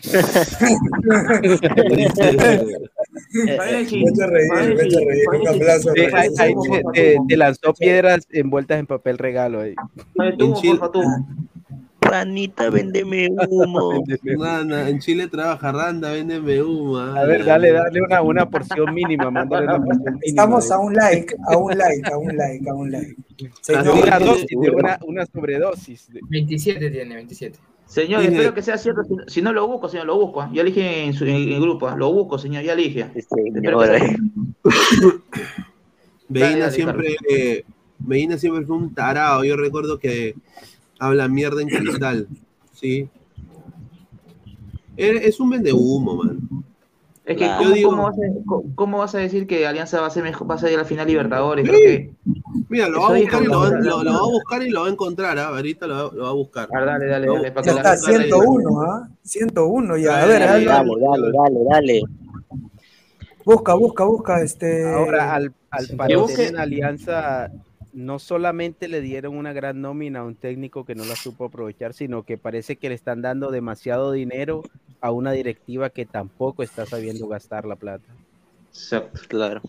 [7.28, 9.60] Te lanzó piedras envueltas en papel regalo.
[9.60, 9.76] ahí.
[10.16, 10.80] en, Chile,
[12.04, 14.04] Ranita, véndeme humo.
[14.38, 17.18] Rana, en Chile trabaja Randa, véndeme huma.
[17.20, 20.20] A ver, dale, dale una, una porción mínima, mándale una porción mínima.
[20.22, 20.76] Estamos ahí.
[20.76, 23.16] a un like, a un like, a un like, a un like.
[23.60, 26.12] Señor, una dosis, de una, una sobredosis.
[26.12, 27.58] de- 27 tiene, 27.
[27.86, 29.02] Señor, espero que sea cierto.
[29.26, 30.40] Si, no lo busco, señor, lo busco.
[30.40, 30.50] ¿ah?
[30.52, 31.86] Ya le dije en, su, en el grupo.
[31.86, 31.96] ¿ah?
[31.96, 33.06] Lo busco, señor, ya le dije.
[36.28, 37.64] Dale, siempre, eh,
[38.04, 39.44] Medina siempre fue un tarado.
[39.44, 40.34] Yo recuerdo que
[41.06, 42.26] habla mierda en cristal.
[42.72, 43.08] Sí.
[44.96, 46.38] Es un vende humo, man.
[47.24, 50.08] Es que, Yo ¿cómo, digo- cómo vas a, cómo vas a decir que Alianza va
[50.08, 51.66] a ser mejor, va a ir a la final Libertadores?
[51.66, 52.10] Creo que.
[52.68, 54.80] Mira, lo va, a buscar y lo, va, lo- lo va a buscar y lo
[54.82, 55.38] va a encontrar.
[55.38, 55.48] ¿ah?
[55.48, 56.68] Ahorita lo, va- lo va a buscar.
[56.74, 58.24] Ah, dale, dale, Lo- dale, para Ya que la está, busque.
[58.28, 59.08] 101, ¿ah?
[59.22, 60.22] 101 ya.
[60.22, 62.02] A ver, Dale, dale, dale, dale, dale.
[63.44, 64.42] busca, busca, busca.
[64.42, 64.92] Este...
[64.92, 67.50] Ahora, al, al Que parecer en Alianza
[67.94, 71.94] no solamente le dieron una gran nómina a un técnico que no la supo aprovechar,
[71.94, 74.62] sino que parece que le están dando demasiado dinero
[75.00, 78.04] a una directiva que tampoco está sabiendo gastar la plata.
[78.68, 79.20] Exacto.
[79.28, 79.62] Claro.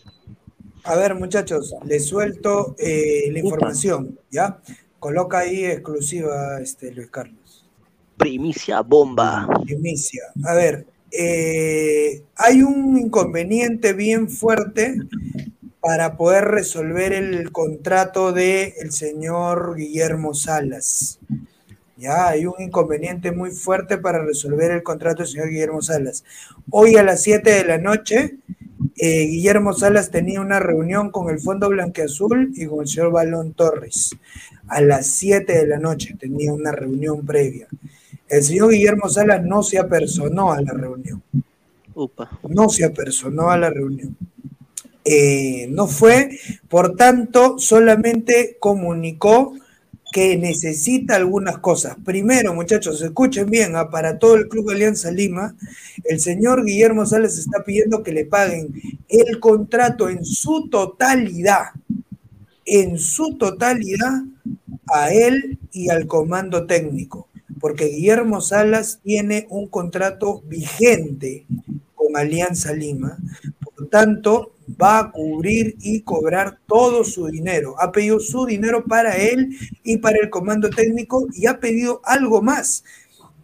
[0.84, 4.60] A ver, muchachos, les suelto eh, la información, ¿ya?
[5.00, 7.66] Coloca ahí exclusiva, este, Luis Carlos.
[8.18, 9.48] Primicia bomba.
[9.66, 10.24] Primicia.
[10.46, 14.96] A ver, eh, hay un inconveniente bien fuerte
[15.86, 21.20] para poder resolver el contrato del el señor Guillermo Salas.
[21.96, 26.24] Ya, hay un inconveniente muy fuerte para resolver el contrato del señor Guillermo Salas.
[26.72, 28.40] Hoy a las 7 de la noche,
[28.98, 33.54] eh, Guillermo Salas tenía una reunión con el Fondo Blanqueazul y con el señor Balón
[33.54, 34.16] Torres.
[34.68, 37.68] A las 7 de la noche tenía una reunión previa.
[38.28, 41.22] El señor Guillermo Salas no se apersonó a la reunión.
[41.94, 42.40] Upa.
[42.50, 44.18] No se apersonó a la reunión.
[45.08, 49.54] Eh, no fue, por tanto, solamente comunicó
[50.12, 51.98] que necesita algunas cosas.
[52.04, 55.56] Primero, muchachos, escuchen bien, ah, para todo el Club Alianza Lima,
[56.06, 58.70] el señor Guillermo Salas está pidiendo que le paguen
[59.10, 61.66] el contrato en su totalidad,
[62.66, 64.24] en su totalidad
[64.88, 67.28] a él y al comando técnico,
[67.60, 71.46] porque Guillermo Salas tiene un contrato vigente
[71.94, 73.18] con Alianza Lima,
[73.76, 77.76] por tanto va a cubrir y cobrar todo su dinero.
[77.80, 82.42] Ha pedido su dinero para él y para el comando técnico y ha pedido algo
[82.42, 82.84] más,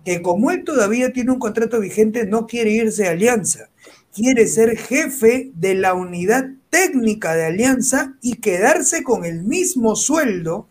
[0.03, 3.69] que como él todavía tiene un contrato vigente, no quiere irse a Alianza,
[4.13, 10.67] quiere ser jefe de la unidad técnica de Alianza y quedarse con el mismo sueldo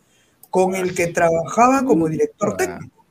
[0.51, 3.07] con el que trabajaba como director técnico.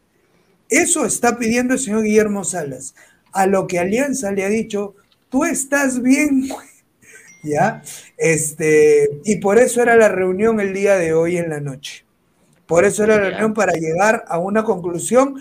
[0.67, 2.95] Eso está pidiendo el señor Guillermo Salas.
[3.31, 4.95] A lo que Alianza le ha dicho,
[5.29, 6.49] tú estás bien,
[7.43, 7.81] ¿ya?
[8.17, 12.05] Este, y por eso era la reunión el día de hoy en la noche.
[12.67, 15.39] Por eso era la reunión para llegar a una conclusión.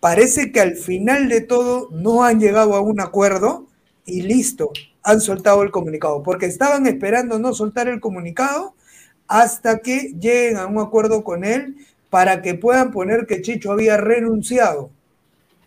[0.00, 3.66] Parece que al final de todo no han llegado a un acuerdo
[4.04, 4.70] y listo,
[5.02, 8.74] han soltado el comunicado, porque estaban esperando no soltar el comunicado
[9.26, 11.76] hasta que lleguen a un acuerdo con él
[12.10, 14.90] para que puedan poner que Chicho había renunciado.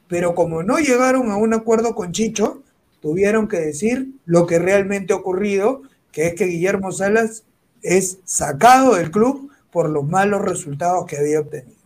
[0.07, 2.63] Pero como no llegaron a un acuerdo con Chicho,
[3.01, 7.43] tuvieron que decir lo que realmente ha ocurrido, que es que Guillermo Salas
[7.81, 11.79] es sacado del club por los malos resultados que había obtenido.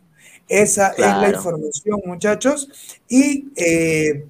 [0.48, 2.70] Esa es la información, muchachos.
[3.08, 4.26] Y eh,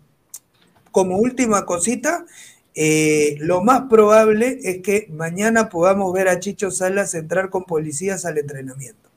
[0.91, 2.25] como última cosita,
[2.73, 8.25] eh, lo más probable es que mañana podamos ver a Chicho Salas entrar con policías
[8.25, 9.09] al entrenamiento.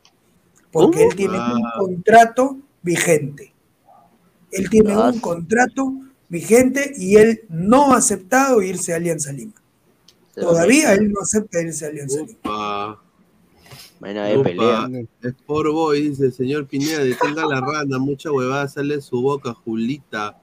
[0.72, 1.74] Porque él tiene un Ah.
[1.78, 3.52] contrato vigente.
[4.50, 5.92] Él tiene un contrato
[6.28, 9.52] vigente y él no ha aceptado irse a Alianza Lima.
[10.34, 13.00] Todavía él no acepta irse a Alianza Lima.
[14.00, 14.42] Bueno, Upa.
[14.44, 14.88] pelea.
[15.22, 20.38] Sport Boy dice, señor Pineda, detenga la rana, mucha huevada sale de su boca, Julita.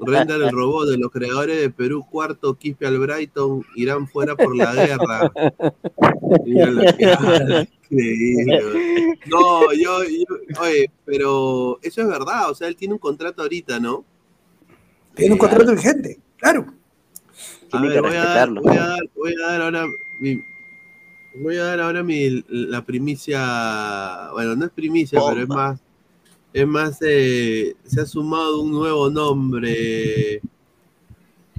[0.00, 4.56] Render el robot de los creadores de Perú, cuarto, Quispe al Brighton, irán fuera por
[4.56, 5.30] la guerra.
[6.46, 9.18] Mira lo que increíble.
[9.26, 13.78] No, yo, yo- oye, pero eso es verdad, o sea, él tiene un contrato ahorita,
[13.78, 14.04] ¿no?
[15.14, 16.66] Tiene un contrato vigente, claro.
[17.72, 18.62] A Tiene ver, que voy a, dar, respetarlo.
[18.62, 19.86] voy, a dar, voy a dar ahora
[20.20, 20.40] mi,
[21.36, 25.80] voy a dar ahora mi, la primicia, bueno, no es primicia, pero es más,
[26.52, 30.40] es más, eh, se ha sumado un nuevo nombre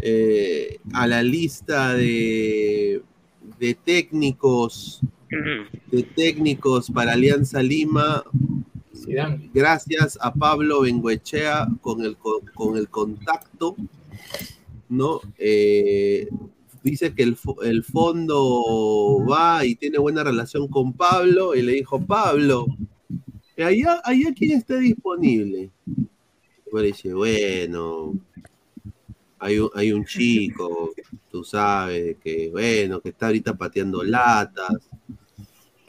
[0.01, 3.01] eh, a la lista de,
[3.59, 5.01] de técnicos,
[5.91, 8.23] de técnicos para Alianza Lima,
[9.53, 13.75] Gracias a Pablo Benguechea con el, con, el contacto,
[14.89, 15.19] ¿no?
[15.37, 16.27] Eh,
[16.83, 21.99] dice que el, el fondo va y tiene buena relación con Pablo y le dijo,
[22.05, 22.65] Pablo,
[23.57, 25.71] allá, allá quién está disponible.
[26.71, 28.13] Le dice, bueno,
[29.37, 30.91] hay un, hay un chico,
[31.29, 34.89] tú sabes, que bueno, que está ahorita pateando latas,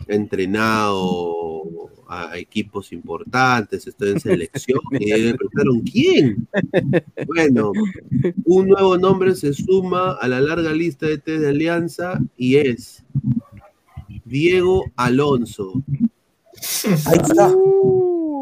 [0.07, 1.44] entrenado
[2.09, 4.81] a, equipos importantes, estoy en selección.
[4.93, 6.49] y me preguntaron, ¿quién?
[7.27, 7.73] Bueno,
[8.45, 13.05] un nuevo nombre se suma a la larga lista de test de alianza y es
[14.25, 15.83] Diego Alonso.
[17.07, 17.55] Ahí está.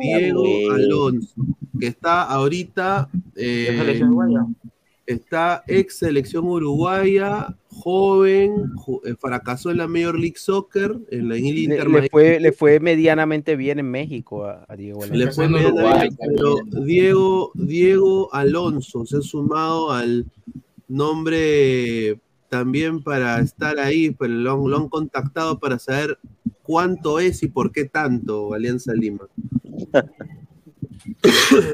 [0.01, 0.80] Diego Ya, pues.
[0.80, 1.34] Alonso,
[1.78, 4.47] que está ahorita, eh, selección uruguaya?
[5.06, 8.70] está ex selección uruguaya, joven,
[9.20, 11.42] fracasó en la Major League Soccer, en la el
[12.02, 15.24] Le, fue, le fue medianamente bien en México a, a Diego Alonso.
[15.24, 16.54] Le fue medianamente, pero
[16.84, 20.26] Diego, Diego Alonso se ha sumado al
[20.88, 22.18] nombre
[22.48, 26.18] también para estar ahí, pero lo, han- lo han contactado para saber
[26.62, 29.26] cuánto es y por qué tanto Alianza Lima.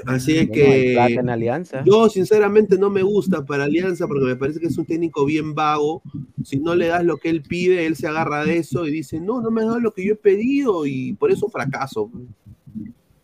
[0.06, 1.82] Así es que plata en Alianza.
[1.84, 5.54] yo sinceramente no me gusta para Alianza porque me parece que es un técnico bien
[5.54, 6.02] vago.
[6.44, 9.20] Si no le das lo que él pide, él se agarra de eso y dice,
[9.20, 12.10] no, no me has dado lo que yo he pedido y por eso fracaso.
[12.12, 12.20] ¿no?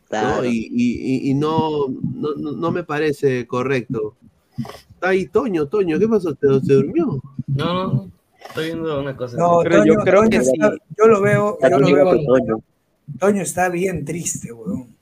[0.09, 0.45] Claro.
[0.45, 4.15] Y, y- y- y no, no, me parece correcto.
[4.95, 6.35] Está ahí Toño, Toño, ¿qué pasó?
[6.35, 7.21] ¿Te, se durmió?
[7.49, 8.11] No,
[8.49, 9.37] estoy viendo una cosa.
[9.37, 10.79] No, Pero yo Toño- creo Toño que está- sí.
[10.99, 12.11] yo lo veo, yo lo veo.
[12.27, 12.61] Toño.
[13.19, 14.94] Toño está bien triste, weón.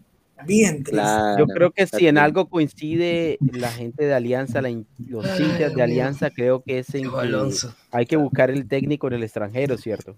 [0.46, 0.90] Bien triste.
[0.92, 1.38] Claro.
[1.38, 5.82] Yo creo que si en algo coincide la gente de Alianza, la los hinchas de
[5.82, 7.74] Alianza, creo que es en Alonso.
[7.90, 10.16] hay que buscar el técnico en el extranjero, ¿cierto?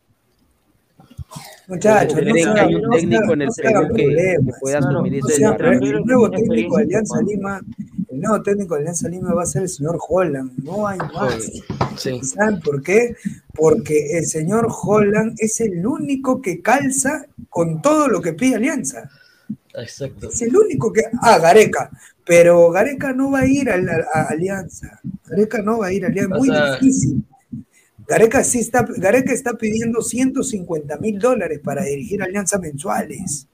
[1.67, 5.29] Muchachos, no sea- hay un no sea- técnico en el no que, pueda asumir No
[5.29, 5.81] ese sea, desafío.
[5.81, 7.23] pero el nuevo técnico de Alianza.
[7.23, 7.61] Lima,
[8.11, 11.51] el nuevo técnico de Alianza Lima va a ser el señor Holland, no hay más.
[11.97, 12.21] Sí.
[12.23, 13.17] ¿Saben por qué?
[13.55, 19.09] Porque el señor Holland es el único que calza con todo lo que pide Alianza.
[19.77, 20.29] Exacto.
[20.31, 21.03] Es el único que.
[21.21, 21.91] Ah, Gareca.
[22.25, 25.01] Pero Gareca no va a ir a, la- a Alianza.
[25.27, 26.37] Gareca no va a ir a Alianza.
[26.37, 27.23] O Muy sea- difícil.
[28.07, 33.49] Gareca sí está, Gareca está pidiendo 150 mil dólares para dirigir Alianza mensuales.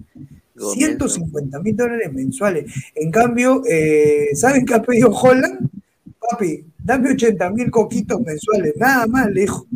[0.59, 0.75] Comienzo.
[0.75, 2.73] 150 mil dólares mensuales.
[2.95, 5.71] En cambio, eh, ¿saben qué ha pedido Holland?
[6.21, 9.67] Papi, dame 80 mil coquitos mensuales, nada más, le dijo.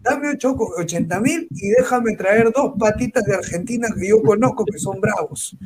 [0.00, 4.98] Dame 80 mil y déjame traer dos patitas de Argentina que yo conozco que son
[5.00, 5.56] bravos.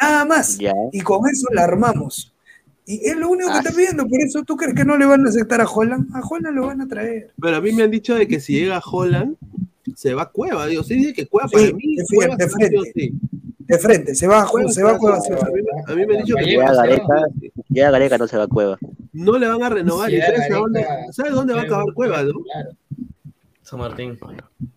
[0.00, 0.58] Nada más.
[0.92, 2.32] Y con eso la armamos.
[2.84, 4.06] Y es lo único que Ah, está pidiendo.
[4.06, 6.14] Por eso tú crees que no le van a aceptar a Holland.
[6.14, 7.32] A Holland lo van a traer.
[7.40, 9.36] Pero a mí me han dicho de que si llega Holland,
[10.00, 10.66] se va a Cueva.
[10.66, 13.66] Digo, sí, dice que Cueva Sí, para mí, de Cueva frente, se va sí o
[13.66, 15.96] de frente, se va a Cueva se va a se Cueva, va- mí me- a
[15.96, 17.26] mí me han dicho que Llega Gareca,
[17.68, 18.78] llega Gareca, no se va a Cueva.
[19.12, 20.08] no le van a renovar.
[20.10, 22.40] Sí, ¿Y sabes, dónde, ¿Sabes dónde va a acabar Cueva, no?
[22.40, 22.70] Claro.
[23.62, 24.18] San Martín.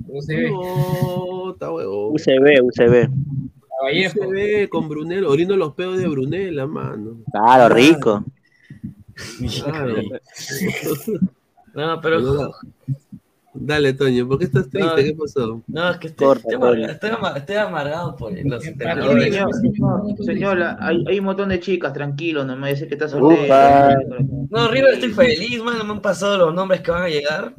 [0.08, 0.52] UCB.
[0.52, 1.72] No, está.
[1.72, 3.10] UCB, UCB.
[4.30, 7.18] Ve con Brunel, oriendo los pedos de Brunel, la mano.
[7.32, 8.24] Claro, rico.
[9.64, 9.96] Claro.
[11.76, 12.52] No, pero.
[13.56, 14.90] Dale, Toño, ¿por qué estás triste?
[14.90, 14.96] No.
[14.96, 15.62] ¿Qué pasó?
[15.68, 19.24] No, es que estoy, Corta, estoy, amargado, estoy ama- estoy amargado por los entrenadores.
[19.26, 19.50] señor,
[20.26, 23.20] señor, hay, hay un montón de chicas, tranquilo, no me dice que está Ufa.
[23.20, 24.18] soltero.
[24.50, 25.86] No, River, estoy feliz, man.
[25.86, 27.54] Me han pasado los nombres que van a llegar.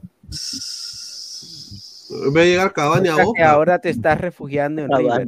[2.37, 3.51] Va a llegar Cavani a Boca.
[3.51, 5.27] ahora te estás refugiando en River.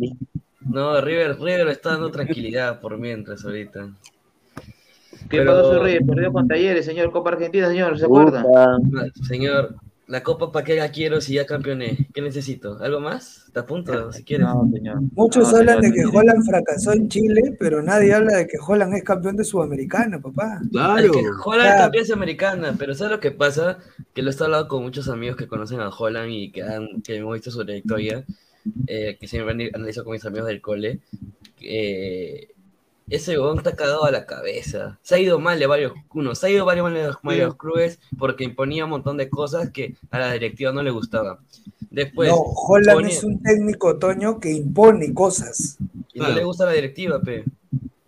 [0.60, 3.88] No, River, River está dando tranquilidad por mientras ahorita.
[5.30, 5.98] ¿Qué Pero- pasó, Rey?
[6.04, 8.44] Perdió con Talleres, señor, Copa Argentina, señor, ¿se acuerda?
[9.28, 9.76] Señor,
[10.08, 12.08] la copa para qué la quiero si ya campeoné.
[12.14, 12.78] ¿Qué necesito?
[12.80, 13.46] ¿Algo más?
[13.52, 14.46] Te apunto si quieres.
[14.46, 15.00] No, señor.
[15.14, 18.56] Muchos No, hablan de señor, que Holland fracasó en Chile, pero nadie habla de que
[18.64, 20.60] Holland es campeón de Sudamericana, papá.
[20.62, 21.12] Es Claro.
[21.12, 21.78] que Holland Claro.
[21.82, 23.78] campeón americana, pero ¿sabes lo que pasa?
[24.14, 27.02] Que lo he estado hablando con muchos amigos que conocen a Holland y que, han,
[27.02, 28.24] que hemos visto su trayectoria,
[28.86, 31.00] eh, que siempre han analizado con mis amigos del cole.
[31.62, 32.48] eh,
[33.08, 34.98] ese huevón está cagado a la cabeza.
[35.02, 37.98] Se ha ido mal de varios, uno, se ha ido varios mal de varios clubes
[38.18, 41.38] porque imponía un montón de cosas que a la directiva no le gustaban.
[41.90, 45.78] Después, no, Holland ponía- es un técnico, Toño, que impone cosas.
[46.12, 47.44] y no le gusta la directiva, pe.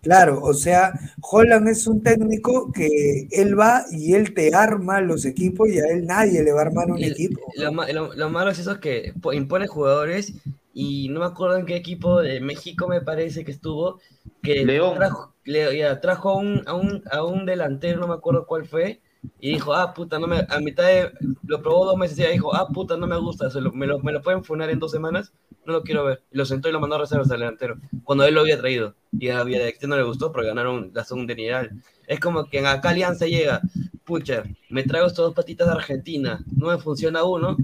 [0.01, 5.25] Claro, o sea, Holland es un técnico que él va y él te arma los
[5.25, 7.39] equipos y a él nadie le va a armar un Y equipo.
[7.55, 10.33] Lo, lo- lo malo es eso que po- impone jugadores
[10.73, 13.99] y no me acuerdo en qué equipo de México me parece que estuvo
[14.41, 14.93] que León.
[14.95, 18.65] trajo, le- ya, trajo a un, a, un, a un delantero, no me acuerdo cuál
[18.65, 19.01] fue,
[19.39, 21.11] y dijo, ah, puta, no me, a mitad de,
[21.45, 23.87] lo probó dos meses y ya dijo, ah, puta, no me gusta, se lo- me,
[23.87, 25.33] lo, me lo pueden funar en dos semanas,
[25.65, 26.21] no lo quiero ver.
[26.31, 28.95] Y lo sentó y lo mandó a reservas al delantero, cuando él lo había traído.
[29.11, 31.71] Y a la dirección no le gustó porque ganaron la segunda dineral.
[32.07, 33.61] Es como que en acá Alianza llega,
[34.05, 37.57] pucha, me traigo estos dos patitas de Argentina, no me funciona uno,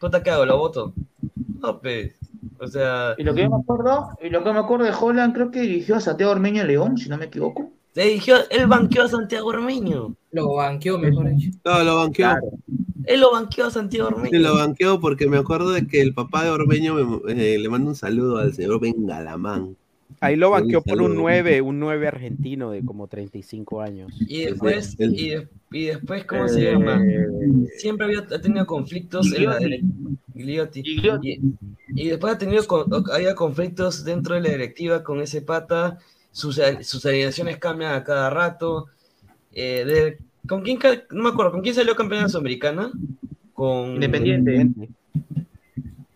[0.00, 0.46] puta, ¿qué hago?
[0.46, 0.92] ¿Lo voto?
[1.60, 2.14] No, pues,
[2.60, 5.34] o sea, Y lo que yo me acuerdo, y lo que me acuerdo de Holland,
[5.34, 7.70] creo que dirigió a Santiago Ormeño León, si no me equivoco.
[7.94, 10.14] le dirigió, él banqueó a Santiago Ormeño.
[10.30, 11.50] Lo banqueó, mejor dicho.
[11.64, 12.26] No, lo banqueó.
[12.26, 12.46] Claro.
[13.06, 14.30] Él lo banqueó a Santiago Ormeño.
[14.30, 17.68] Se lo banqueo porque me acuerdo de que el papá de Ormeño me- eh, le
[17.68, 19.76] manda un saludo al señor Bengalamán.
[20.20, 21.20] Ahí lo banqueó por un saludo.
[21.22, 24.12] 9, un 9 argentino de como 35 años.
[24.26, 27.02] Y después, y, de- y después, ¿cómo se llama?
[27.76, 29.58] Siempre había ha tenido conflictos en la
[30.34, 30.82] Gigliotti.
[31.22, 31.40] Y,
[31.94, 32.62] y después ha tenido
[33.12, 35.98] había conflictos dentro de la directiva con ese pata.
[36.32, 38.86] Sus, sus alineaciones cambian a cada rato.
[39.52, 40.78] Eh, de- ¿Con quién
[41.10, 42.90] no me acuerdo, ¿con quién salió campeona sudamericana?
[43.52, 44.68] Con Independiente.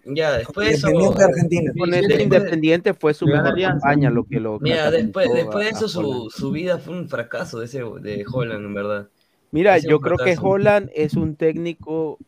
[0.05, 0.89] Ya, después eso.
[0.89, 1.73] Independiente Argentina.
[1.75, 6.29] Después- Independiente fue su mejor campaña, lo que lo Mira, después, después de eso su,
[6.31, 9.09] su vida fue un fracaso de ese de Holland, en verdad.
[9.53, 10.37] Mira, yo creo que.
[10.41, 12.19] Holland es un técnico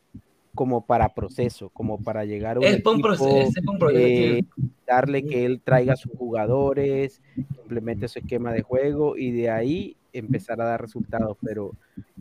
[0.55, 3.79] como para proceso, como para llegar a un Es pa' un equipo, proceso, es un
[3.79, 4.45] proceso, eh,
[4.87, 9.97] darle que él traiga a sus jugadores, implemente su esquema de juego y de ahí
[10.15, 11.37] empezar a dar resultados.
[11.43, 11.73] Pero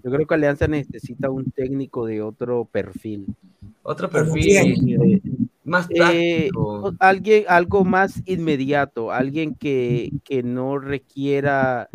[0.03, 3.27] yo creo que Alianza necesita un técnico de otro perfil.
[3.83, 5.21] Otro ¿Como perfil
[5.63, 6.49] más Eh,
[6.99, 11.89] alguien, algo más inmediato, alguien que, que no requiera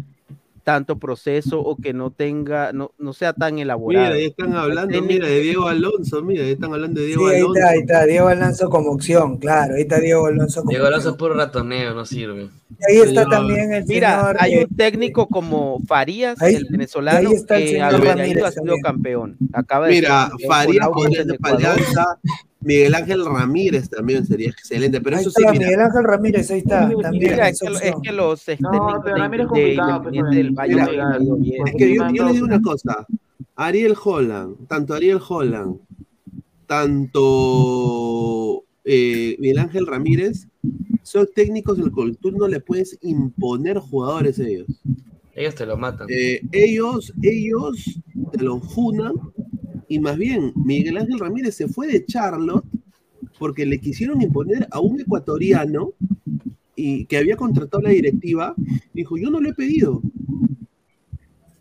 [0.68, 4.04] tanto proceso o que no tenga, no, no sea tan elaborado.
[4.12, 7.28] Mira, ya están hablando, mira, de Diego Alonso, mira, ya están hablando de Sí, Diego
[7.28, 7.54] ahí Alonso.
[7.58, 8.04] está, ahí está.
[8.04, 9.76] Diego Alonso como opción, claro.
[9.76, 11.30] Ahí está Diego Alonso como Diego Alonso es opción.
[11.30, 12.50] puro ratoneo, no sirve.
[12.80, 13.30] Y ahí está Señor.
[13.30, 14.36] también el Mira, señor.
[14.40, 18.36] hay eh, un técnico como Farías, ahí- el venezolano, ahí está el que ha Ramírez
[18.36, 18.82] ido ha sido también.
[18.82, 19.36] campeón.
[19.54, 21.10] Acaba de Mira, Farías con
[22.60, 26.58] Miguel Ángel Ramírez también sería excelente, pero ahí eso sí, mira, Miguel Ángel Ramírez, ahí
[26.58, 26.80] está.
[27.00, 28.02] También Mira, es es que, es opción.
[28.02, 31.68] que los ex No, de, Ramírez de pues, del Valle Mira, le bien.
[31.68, 33.06] es que yo, yo les digo una cosa,
[33.54, 35.78] Ariel Holland, tanto Ariel Holland,
[37.28, 40.48] tanto eh, Miguel Ángel Ramírez,
[41.02, 44.66] son técnicos en los que tú no le puedes imponer jugadores a ellos.
[45.34, 46.08] Ellos te lo matan.
[46.10, 48.00] Eh, ellos, ellos
[48.32, 49.12] te lo funan
[49.88, 52.64] y más bien Miguel Ángel Ramírez se fue de Charlotte
[53.38, 55.92] porque le quisieron imponer a un ecuatoriano
[56.76, 58.54] y que había contratado la directiva.
[58.92, 60.02] Dijo, yo no lo he pedido.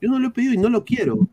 [0.02, 1.28] Yo no lo he pedido y no lo quiero.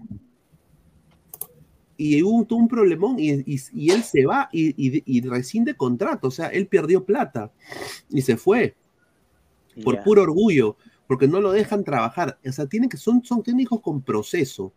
[1.97, 4.75] Y hubo un problemón y, y- y él se va y,
[5.07, 6.29] y, rescinde contrato.
[6.29, 7.53] O sea, él perdió plata
[8.11, 8.75] y se fue
[9.83, 10.77] por puro orgullo,
[11.07, 12.39] porque no lo dejan trabajar.
[12.47, 14.73] O sea, tienen que, son, son técnicos con proceso.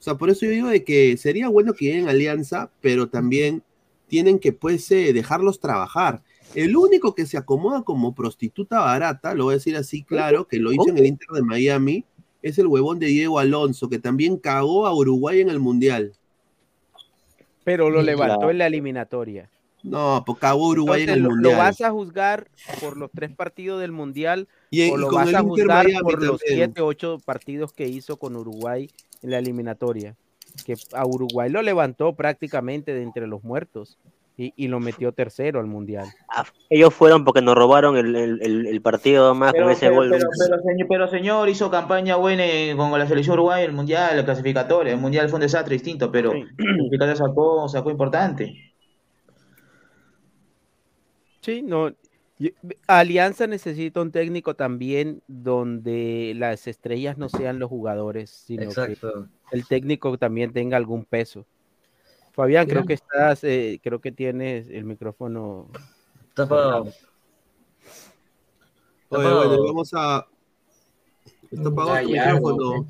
[0.00, 3.62] O sea, por eso yo digo de que sería bueno que lleguen alianza, pero también
[4.08, 6.22] tienen que pues eh, dejarlos trabajar.
[6.54, 10.58] El único que se acomoda como prostituta barata, lo voy a decir así claro, que
[10.58, 12.06] lo hizo en el Inter de Miami,
[12.40, 16.14] es el huevón de Diego Alonso, que también cagó a Uruguay en el Mundial.
[17.62, 18.50] Pero lo levantó claro.
[18.50, 19.50] en la eliminatoria.
[19.82, 21.58] No, pues cagó a Uruguay Entonces, en el lo, lo Mundial.
[21.58, 22.48] vas a juzgar
[22.80, 25.86] por los tres partidos del Mundial Y- o y lo con vas el a juzgar
[25.86, 28.90] Miami por los siete, ocho partidos que hizo con Uruguay
[29.22, 30.16] en la eliminatoria.
[30.66, 33.98] Que a Uruguay lo levantó prácticamente de entre los muertos
[34.36, 36.06] y, y lo metió tercero al Mundial.
[36.70, 39.94] Ellos fueron porque nos robaron el, el- el- el partido más Pero, con ese pero,
[39.96, 40.10] gol.
[40.10, 44.18] pero, pero, señor, pero, señor, hizo campaña buena en- con la selección uruguaya, el mundial,
[44.18, 44.92] el clasificatorio.
[44.94, 48.69] El mundial fue un desastre distinto, pero el clasificatorio sacó, sacó importante.
[51.40, 51.90] Sí, no.
[52.38, 52.50] yo-
[52.86, 59.28] Alianza necesita un técnico también donde las estrellas no sean los jugadores, sino Exacto.
[59.50, 61.46] que el técnico también tenga algún peso.
[62.32, 65.68] Fabián, creo que estás, eh, creo que tienes el micrófono.
[66.28, 66.92] Está apagado.
[69.12, 70.26] Oye, bueno, vamos a.
[71.50, 72.86] Está apagado tu micrófono.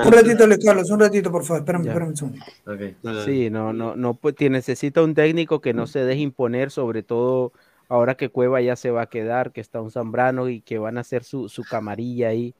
[0.06, 1.62] Un ratito, Luis Carlos, un ratito, por favor.
[1.62, 1.92] Espérame, Ya.
[1.92, 2.40] espérame un segundo.
[2.68, 2.82] Ok.
[3.02, 7.04] Dale, Sí, no, no, no, pues necesita un técnico que no se deje imponer, sobre
[7.04, 7.52] todo
[7.90, 10.98] ahora que Cueva ya se va a quedar, que está un Zambrano y que van
[10.98, 12.54] a hacer su, su camarilla ahí.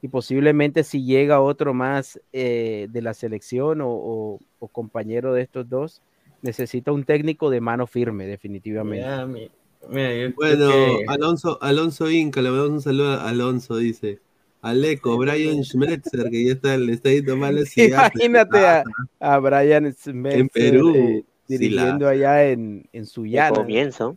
[0.00, 5.42] Y posiblemente si llega otro más eh, de la selección o, o- o compañero de
[5.42, 6.02] estos dos,
[6.42, 9.06] necesita un técnico de mano firme, definitivamente.
[9.88, 14.18] Mira, yo- yo Bueno, que- Alonso, Alonso Inca, le mandamos un saludo a Alonso, dice.
[14.62, 18.84] Aleco, Brian Schmetzer, que ya está, le está yendo mal el Imagínate a,
[19.20, 20.94] a Brian Smith En Perú,
[21.48, 23.50] sí, dirigiendo allá en, en De Sullana.
[23.56, 24.16] comienzo.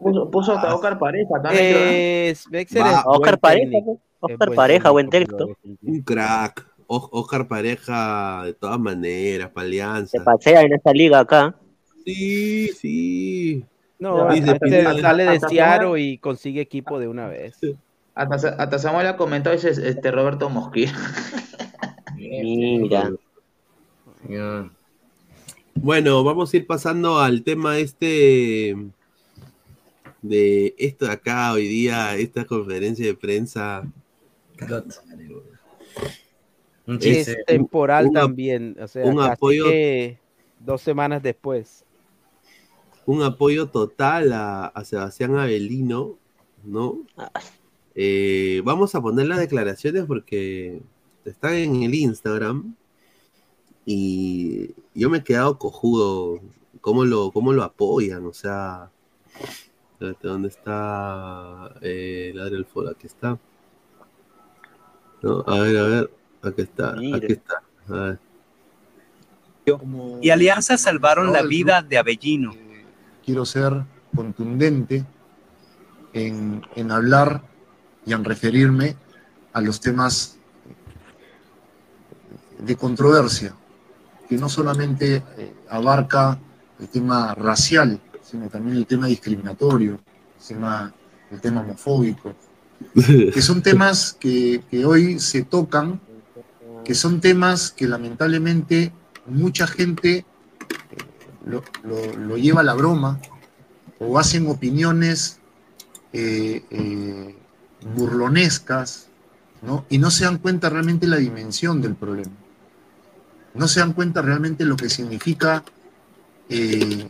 [0.00, 0.74] Puso, puso hasta Ah.
[0.74, 1.72] Oscar Pareja también.
[1.72, 1.78] ¿no?
[1.78, 2.34] Eh,
[2.82, 6.66] Va, es buen Oscar Pareja, técnico, Oscar buen Pareja, buen técnico, pero Un crack.
[6.86, 9.66] O- Oscar Pareja, de todas maneras, para
[10.06, 11.54] Se pasea en esta liga acá.
[12.04, 13.64] Sí, sí.
[13.98, 17.58] No, Dice este sale de Ciaro y consigue equipo de una vez.
[18.14, 20.92] Hasta, Sa- hasta Samuel ha comentado ese este Roberto Mosquera.
[22.16, 23.12] Mira.
[25.74, 28.76] Bueno, vamos a ir pasando al tema este
[30.22, 33.84] de esto de acá hoy día, esta conferencia de prensa
[37.00, 40.18] Es temporal también, o sea, un apoyo- que
[40.60, 41.84] dos semanas después.
[43.06, 46.16] un apoyo total a, a Sebastián Avelino,
[46.62, 47.00] ¿no?
[47.94, 50.82] Eh, vamos a poner las declaraciones porque
[51.24, 52.74] están en el Instagram
[53.86, 56.40] y yo me he quedado cojudo
[56.80, 58.90] cómo lo, cómo lo apoyan, o sea,
[60.22, 62.90] ¿dónde está eh, Ladre el Foro?
[62.90, 63.38] Aquí está.
[65.22, 66.10] No, a ver, a ver,
[66.42, 67.62] aquí está, aquí está.
[67.88, 68.18] A ver.
[70.20, 72.54] Y Alianza salvaron la vida de Avellino.
[73.24, 73.72] quiero ser
[74.14, 75.06] contundente
[76.12, 77.42] en, en hablar
[78.06, 78.96] y en referirme
[79.52, 80.36] a los temas
[82.58, 83.54] de controversia,
[84.28, 86.38] que no solamente eh, abarca
[86.80, 89.92] el tema racial, sino también el tema discriminatorio,
[90.40, 90.94] el tema,
[91.30, 92.34] el tema homofóbico,
[92.94, 96.00] que son temas que, que hoy se tocan,
[96.84, 98.92] que son temas que lamentablemente
[99.26, 100.24] mucha gente eh,
[101.46, 103.20] lo, lo- lo lleva a la broma
[103.98, 105.38] o hacen opiniones
[106.12, 107.36] eh, eh,
[107.84, 109.08] burlonescas,
[109.62, 109.84] ¿no?
[109.88, 112.32] Y no se dan cuenta realmente la dimensión del problema.
[113.54, 115.62] No se dan cuenta realmente lo que significa
[116.48, 117.08] eh,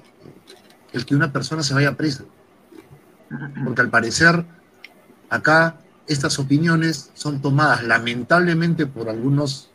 [0.92, 2.24] el que una persona se vaya presa.
[3.64, 4.44] Porque al parecer
[5.28, 9.70] acá estas opiniones son tomadas lamentablemente por algunos,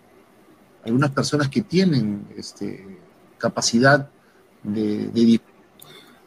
[0.86, 3.00] algunas personas que tienen este,
[3.38, 4.10] capacidad
[4.64, 5.42] de, de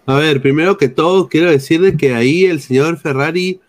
[0.06, 3.60] A ver, primero que todo, quiero decir de que ahí el señor Ferrari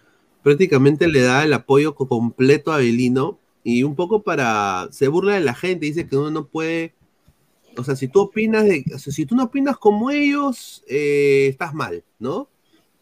[0.43, 4.87] prácticamente le da el apoyo co- completo a Belino y un poco para.
[4.91, 6.93] se burla de la gente, dice que uno no puede.
[7.77, 8.83] O sea, si tú opinas de.
[8.93, 12.49] o si tú no opinas como ellos, eh, estás mal, ¿no?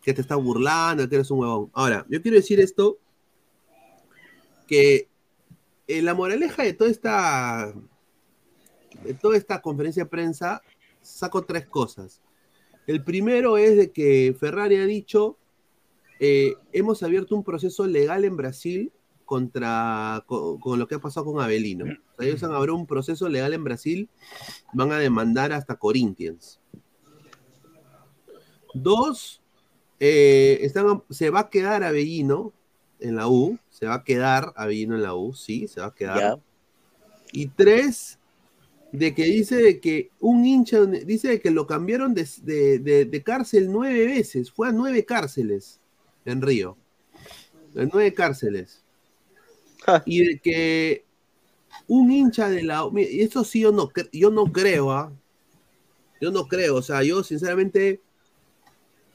[0.01, 1.71] Que te estás burlando, que eres un huevón.
[1.73, 2.97] Ahora, yo quiero decir esto:
[4.67, 5.07] que
[5.87, 7.73] la moraleja de toda esta.
[9.03, 10.61] de toda esta conferencia de prensa,
[11.01, 12.21] saco tres cosas.
[12.87, 15.37] El primero es de que Ferrari ha dicho,
[16.23, 18.91] eh, hemos abierto un proceso legal en Brasil
[19.25, 21.85] contra con, con lo que ha pasado con Avelino.
[21.85, 24.07] O sea, ellos han abierto un proceso legal en Brasil,
[24.73, 26.59] van a demandar hasta Corinthians.
[28.73, 29.41] Dos,
[29.99, 32.53] eh, están- se va a quedar Avellino
[32.99, 35.93] en la U, se va a quedar Avellino en la U, sí, se va a
[35.95, 36.17] quedar.
[37.33, 38.17] Y tres,
[38.93, 43.05] de que dice de que un hincha, dice de que lo cambiaron de, de- de-
[43.05, 45.79] de cárcel nueve veces, fue a nueve cárceles
[46.25, 46.77] en Río,
[47.75, 48.83] en nueve cárceles.
[50.05, 51.05] Y de que
[51.87, 52.87] un hincha de la...
[52.95, 55.11] Y esto sí yo no, yo no creo, ¿ah?
[56.19, 57.99] Yo no creo, o sea, yo sinceramente...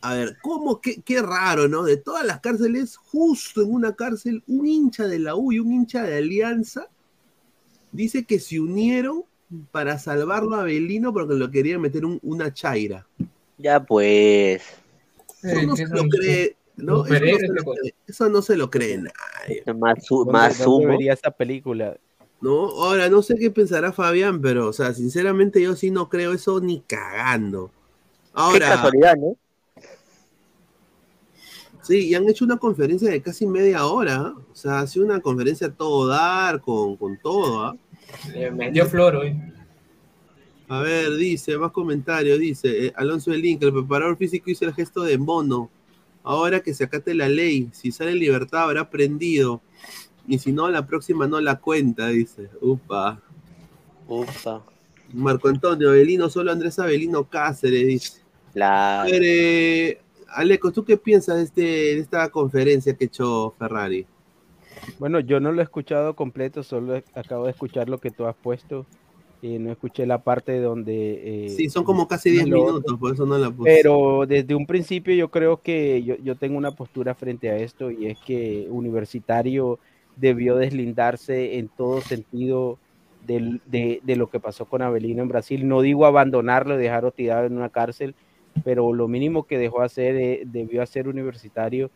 [0.03, 0.81] A ver, ¿cómo?
[0.81, 1.83] Qué, qué raro, ¿no?
[1.83, 5.73] De todas las cárceles, justo en una cárcel, un hincha de la U y un
[5.73, 6.89] hincha de Alianza
[7.93, 9.25] dice que se unieron
[9.73, 13.07] para salvarlo a Belino porque lo querían meter un- una chaira.
[13.59, 14.63] Ya pues.
[15.43, 17.05] Eso no se lo cree, ¿no?
[17.07, 19.65] Eso no se lo cree- eso no se lo cree nadie.
[19.77, 21.97] Más, su- ¿Dónde- más vería esa película?
[22.41, 26.33] No, ahora no sé qué pensará Fabián, pero, o sea, sinceramente yo sí no creo
[26.35, 27.69] eso ni cagando.
[27.69, 29.37] Qué Ahora, casualidad, ¿no?
[31.83, 34.35] sí, y han hecho una conferencia de casi media hora, ¿ah?
[34.53, 37.77] o sea, ha sido una conferencia a todo dar, con, con todo, ¿ah?
[38.35, 39.35] Le metió flor hoy.
[40.69, 44.75] A ver, dice, más comentarios, dice, eh, Alonso del Link, el preparador físico hizo el
[44.75, 45.71] gesto de mono.
[46.27, 49.63] Ahora que se acate la ley, si sale en libertad habrá prendido.
[50.27, 52.51] Y si no, la próxima no la cuenta, dice.
[52.61, 53.23] Upa.
[54.09, 54.65] Upa.
[55.15, 58.21] Marco Antonio, Avelino, solo Andrés Avelino Cáceres, dice.
[58.55, 59.07] La...
[59.09, 60.01] Ver, eh,
[60.35, 64.05] Aleco, ¿tú qué piensas de, este, de esta conferencia que ha hecho Ferrari?
[64.99, 68.35] Bueno, yo no lo he escuchado completo, solo acabo de escuchar lo que tú has
[68.35, 68.85] puesto
[69.47, 71.23] y no escuché la parte donde...
[71.25, 73.65] eh, Sí, son como casi 10 lo- minutos, por eso no la puse.
[73.65, 77.91] Pero desde un principio yo creo que yo, yo tengo una postura frente a esto
[77.91, 79.79] y es que Universitario
[80.17, 82.79] debió deslindarse en todo sentido
[83.27, 85.67] del- de, de lo que pasó con Avelino en Brasil.
[85.67, 88.15] No digo abandonarlo, dejarlo tirado en una cárcel,
[88.65, 91.91] pero lo mínimo que dejó hacer, eh, debió hacer Universitario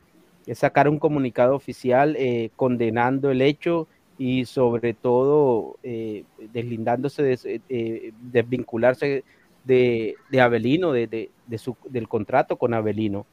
[0.46, 3.88] es sacar un comunicado oficial eh, condenando el hecho
[4.20, 9.24] y sobre todo eh, deslindándose, de, eh, desvincularse
[9.64, 13.24] de, de Avelino, de, su, del contrato con Avelino.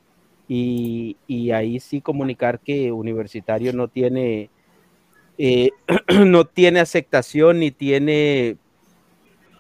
[0.47, 4.49] Y, y ahí sí comunicar que Universitario no tiene,
[5.37, 5.71] eh,
[6.25, 8.55] no tiene aceptación ni tiene,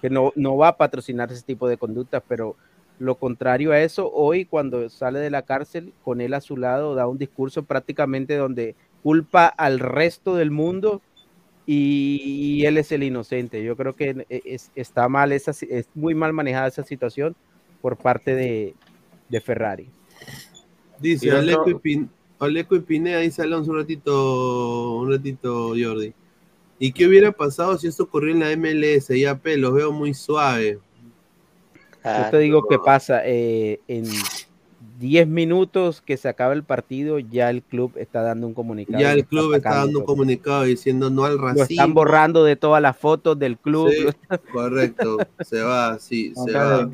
[0.01, 2.55] que no, no va a patrocinar ese tipo de conductas, pero
[2.99, 6.95] lo contrario a eso, hoy cuando sale de la cárcel, con él a su lado,
[6.95, 11.01] da un discurso prácticamente donde culpa al resto del mundo
[11.67, 13.61] y, él es el inocente.
[13.63, 17.35] Yo creo que e, es- está mal, esa, es muy mal manejada esa situación
[17.81, 18.73] por parte de,
[19.29, 19.89] de Ferrari.
[20.99, 26.13] Dice Y Oleco y, Pin- Oleco y Pineda, dice Alonso un ratito, un ratito, Jordi.
[26.79, 29.09] ¿Y qué hubiera pasado si esto ocurrió en la MLS?
[29.19, 30.79] Ya, pe, los veo muy suave.
[32.03, 34.05] Yo te digo qué pasa, eh, en
[34.99, 38.99] 10 minutos que se acaba el partido, ya el club está dando un comunicado.
[38.99, 41.63] Ya el club está dando un comunicado diciendo no al Lo racismo.
[41.63, 43.91] están borrando de todas las fotos del club.
[43.91, 46.89] Sí, lo correcto, se va, sí, se va.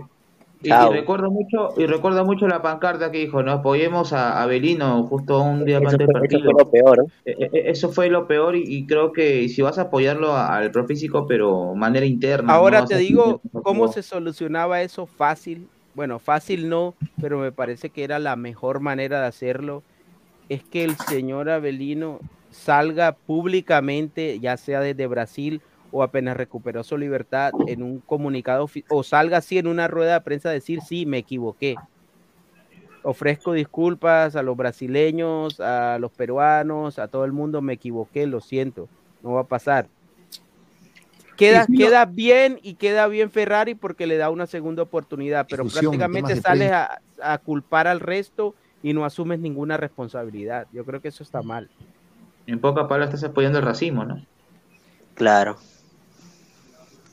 [0.61, 5.03] Y, y recuerdo mucho, y recuerdo mucho la pancarta que dijo, no apoyemos a Abelino
[5.07, 6.51] justo un día Eso antes del fue- eso partido.
[6.51, 7.05] fue lo peor.
[7.25, 10.55] Eh, eh, Eso fue lo peor y, y creo que si vas a apoyarlo a-
[10.55, 12.53] al profísico, pero manera interna.
[12.53, 15.67] Ahora no te a- digo cómo se solucionaba eso fácil.
[15.95, 19.83] Bueno, fácil no, pero me parece que era la mejor manera de hacerlo.
[20.49, 25.61] Es que el señor Avelino salga públicamente, ya sea desde Brasil
[25.91, 30.21] o apenas recuperó su libertad, en un comunicado o salga así en una rueda de
[30.21, 31.75] prensa a decir, sí, me equivoqué.
[33.03, 38.41] Ofrezco disculpas a los brasileños, a los peruanos, a todo el mundo, me equivoqué, lo
[38.41, 38.89] siento,
[39.21, 39.87] no va a pasar.
[41.37, 45.97] Queda, queda bien y queda bien Ferrari porque le da una segunda oportunidad, pero Difusión,
[45.97, 48.53] prácticamente sales a, a culpar al resto
[48.83, 50.67] y no asumes ninguna responsabilidad.
[50.71, 51.69] Yo creo que eso está mal.
[52.45, 54.23] En pocas palabras estás apoyando el racismo, ¿no?
[55.15, 55.57] Claro.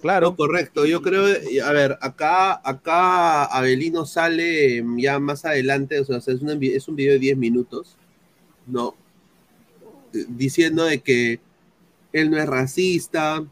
[0.00, 0.34] Claro.
[0.34, 0.86] correcto.
[0.86, 1.24] Yo creo,
[1.64, 6.96] a ver, acá, acá Abelino sale ya más adelante, o sea, es, una es un
[6.96, 7.96] video de 10 minutos,
[8.66, 8.94] ¿no?
[10.14, 11.40] Eh, Diciendo de que
[12.12, 13.44] él no es racista.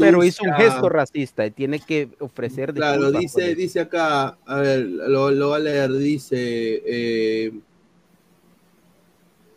[0.00, 4.80] Pero hizo un gesto racista y tiene que ofrecer Claro, dice, dice acá, a ver,
[4.86, 7.52] lo, lo va a leer, dice, eh,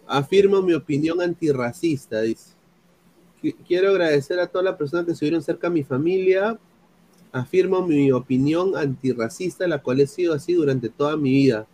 [0.07, 2.51] afirmo mi opinión antirracista, dice.
[3.41, 6.59] Qui- Quiero agradecer a todas las personas que estuvieron cerca a mi familia.
[7.31, 11.65] Afirmo mi opinión antirracista, la cual he sido así durante toda mi vida.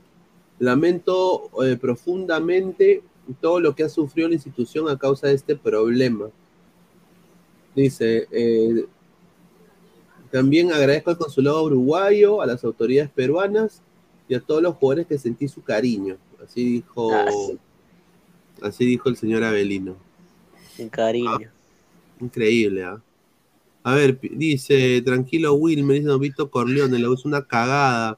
[0.60, 3.02] Lamento eh, profundamente
[3.42, 6.30] todo lo que ha sufrido la institución a causa de este problema.
[7.78, 8.88] Dice, eh,
[10.32, 13.84] también agradezco al consulado uruguayo, a las autoridades peruanas
[14.28, 16.18] y a todos los jugadores que sentí su cariño.
[16.44, 17.60] Así dijo, Ah, sí.
[18.64, 19.96] así dijo el señor Avelino.
[20.76, 21.52] Sin cariño.
[22.20, 23.00] Increíble, ¿ah?
[23.84, 28.18] A ver, dice, tranquilo Wilmer, dice Don Vito Corleone, la usa una cagada.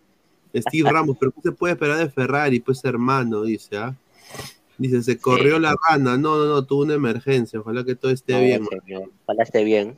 [0.55, 2.61] Steve Ramos, pero ¿qué se puede esperar de Ferrari?
[2.61, 3.93] Pues hermano, dice, ¿ah?
[4.79, 6.17] Dice, se corrió la rana.
[6.17, 7.59] No, no, no, tuvo una emergencia.
[7.59, 8.65] Ojalá que todo esté No, bien.
[8.65, 9.11] señor.
[9.25, 9.97] Ojalá esté bien.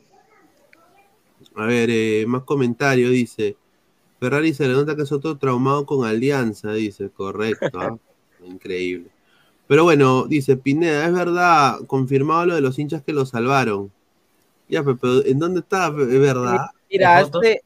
[1.54, 3.56] A ver, eh, más comentario, dice.
[4.20, 7.80] Ferrari se le nota que es otro traumado con Alianza, dice, correcto.
[7.80, 7.98] ¿ah?
[8.44, 9.10] Increíble.
[9.68, 13.92] Pero bueno, dice Pineda, es verdad, confirmado lo de los hinchas que lo salvaron.
[14.68, 15.88] Ya, pe- pero ¿en dónde está?
[15.88, 16.66] ¿Es verdad?
[16.88, 17.40] Mira, ¿Es foto?
[17.40, 17.62] hazte,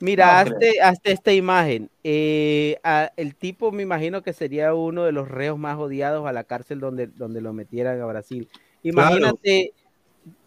[0.00, 1.90] mira, No hazte, hazte esta imagen.
[2.04, 6.32] Eh, a- el tipo me imagino que sería uno de los reos más odiados a
[6.32, 8.48] la cárcel donde, donde lo metieran a Brasil.
[8.82, 9.72] Imagínate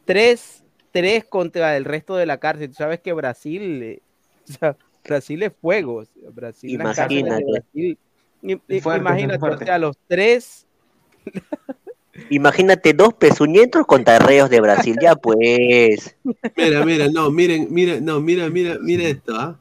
[0.05, 2.69] tres, tres contra el resto de la cárcel.
[2.69, 4.01] Tú sabes que Brasil, eh,
[4.49, 6.03] o sea, Brasil es fuego.
[6.33, 7.51] Brasil, las cárceles de Imagínate.
[7.51, 7.99] Brasil.
[8.81, 10.67] Fuerte, o sea, los tres
[12.29, 14.95] Imagínate dos pezuñentos contra reos de Brasil.
[15.01, 16.15] Ya pues.
[16.55, 19.59] Mira, mira, no, miren, miren, no, mira, mira, mira esto, ¿ah?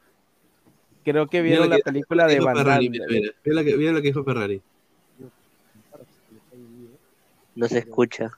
[1.04, 3.76] creo que Mira vieron la que- película de Van Ferrari, mira, mira, mira lo que,
[3.76, 4.62] mira lo que dijo Ferrari.
[7.54, 8.30] No se escucha.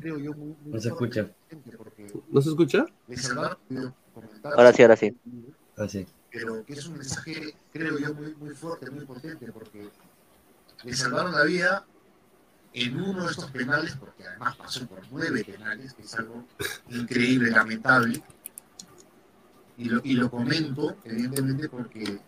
[0.00, 1.28] creo yo, muy, muy No se escucha.
[2.30, 2.86] ¿No se escucha?
[3.68, 5.16] creo, comentar, Ahora sí, ahora sí.
[5.76, 6.06] Así.
[6.30, 9.88] Pero que es un mensaje, creo yo, muy, muy fuerte, muy potente, porque
[10.84, 11.86] le salvaron la vida
[12.74, 16.46] en uno de estos penales, porque además pasó por nueve penales, que es algo
[16.88, 18.22] increíble, lamentable.
[19.76, 22.18] Y lo, y lo comento, evidentemente, porque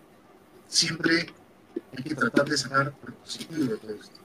[0.67, 1.33] siempre
[1.97, 4.21] hay que tratar de sacar lo positivo de todo esto.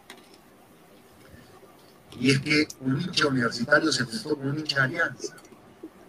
[2.20, 5.36] Y es que un hincha universitario se enfrentó con un hincha de alianza.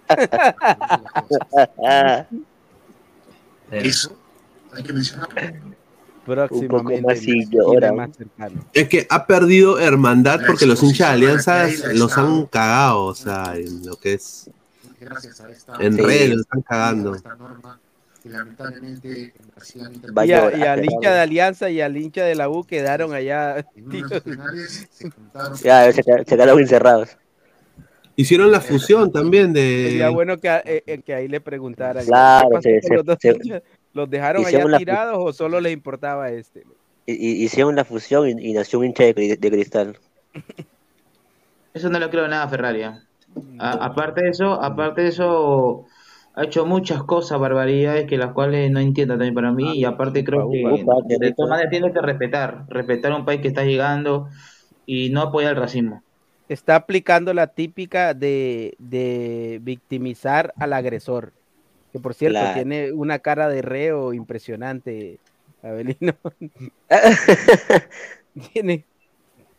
[3.71, 4.19] Eso
[4.73, 5.80] hay que mencionarlo.
[6.35, 7.03] Próximamente.
[7.03, 8.09] más y llora.
[8.73, 11.99] Es que ha perdido hermandad La porque los hinchas de exposición a la Alianza caída
[11.99, 14.51] los han cagado, o sea, en lo que es
[15.01, 16.01] Gracias a esta en Sí.
[16.03, 17.17] redes, los están cagando.
[18.25, 19.33] lamentablemente
[20.27, 23.65] Y, al hincha de Alianza y al hincha de la U quedaron allá.
[24.93, 25.11] Se
[25.63, 27.17] Ya, se, qued- se quedaron encerrados.
[28.17, 29.87] Hicieron la fusión también de.
[29.91, 32.05] Sería bueno que, eh, eh, que ahí le preguntaran.
[32.05, 33.63] Claro, ¿qué pasó se- se- se-?
[33.93, 36.65] ¿Los dejaron allá tirados o solo les importaba este?
[37.07, 39.99] Hicieron la fusión y, y nació un hincha de, de cristal.
[41.73, 42.83] Eso no le creo nada a Ferrari.
[42.83, 42.93] ¿eh?
[43.59, 45.87] A- aparte de eso, aparte de eso,
[46.35, 49.79] ha hecho muchas cosas, barbaridades, que las cuales no entiendo también para mí.
[49.79, 50.91] Y aparte creo que
[51.21, 54.29] de todas maneras tiene que respetar, respetar a un país que está llegando
[54.87, 56.05] y no apoyar el racismo.
[56.49, 61.35] Está aplicando la típica de, de victimizar al agresor.
[61.93, 65.19] Que por cierto, tiene una cara de reo impresionante,
[65.63, 66.15] Abelino.
[68.53, 68.85] tiene.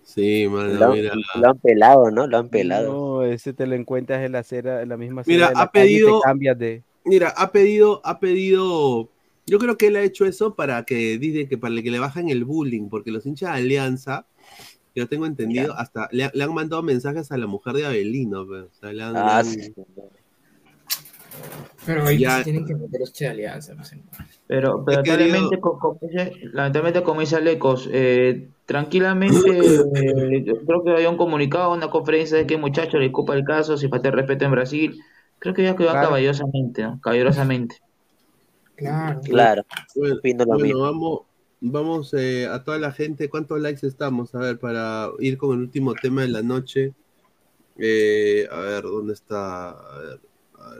[0.03, 1.13] Sí, mano, Lo, mira.
[1.35, 2.27] lo han pelado, ¿no?
[2.27, 2.91] Lo han pelado.
[2.91, 5.61] No, ese te lo encuentras en la acera, en la misma acera Mira, de la
[5.61, 6.83] ha te pedido- cambias de.
[7.05, 9.09] Mira, ha pedido, ha pedido.
[9.47, 12.29] Yo creo que él ha hecho eso para que dice que para que le bajen
[12.29, 14.25] el bullying, porque los hinchas de Alianza,
[14.95, 18.63] yo tengo entendido, hasta le, le han mandado mensajes a la mujer de Abelino, pues,
[18.65, 19.73] o sea, le han- le Ah, han- sí.
[21.85, 22.37] Pero ahí Ya.
[22.37, 23.73] sí tienen que meter los de alianza.
[23.73, 24.01] no sé.
[24.47, 29.37] Pero, pero lamentablemente, co- como dice- lamentablemente, como dice Alecos, eh, tranquilamente,
[29.95, 33.77] eh, creo que había un comunicado, una conferencia de que muchachos le ocupa el caso,
[33.77, 34.99] si falta el respeto en Brasil.
[35.39, 36.07] Creo que ya quedó Claro.
[36.07, 36.99] caballerosamente, ¿no?
[37.01, 37.77] Caballerosamente.
[38.75, 39.21] Claro.
[39.21, 39.63] Claro.
[39.95, 40.81] Bueno, Opino lo bueno, mismo.
[40.81, 41.19] vamos,
[41.61, 44.33] vamos eh, a toda la gente, ¿cuántos likes estamos?
[44.35, 46.93] A ver, para ir con el último tema de la noche.
[47.77, 49.69] Eh, a ver, ¿dónde está?
[49.71, 50.19] A ver,
[50.59, 50.63] a.
[50.65, 50.75] A,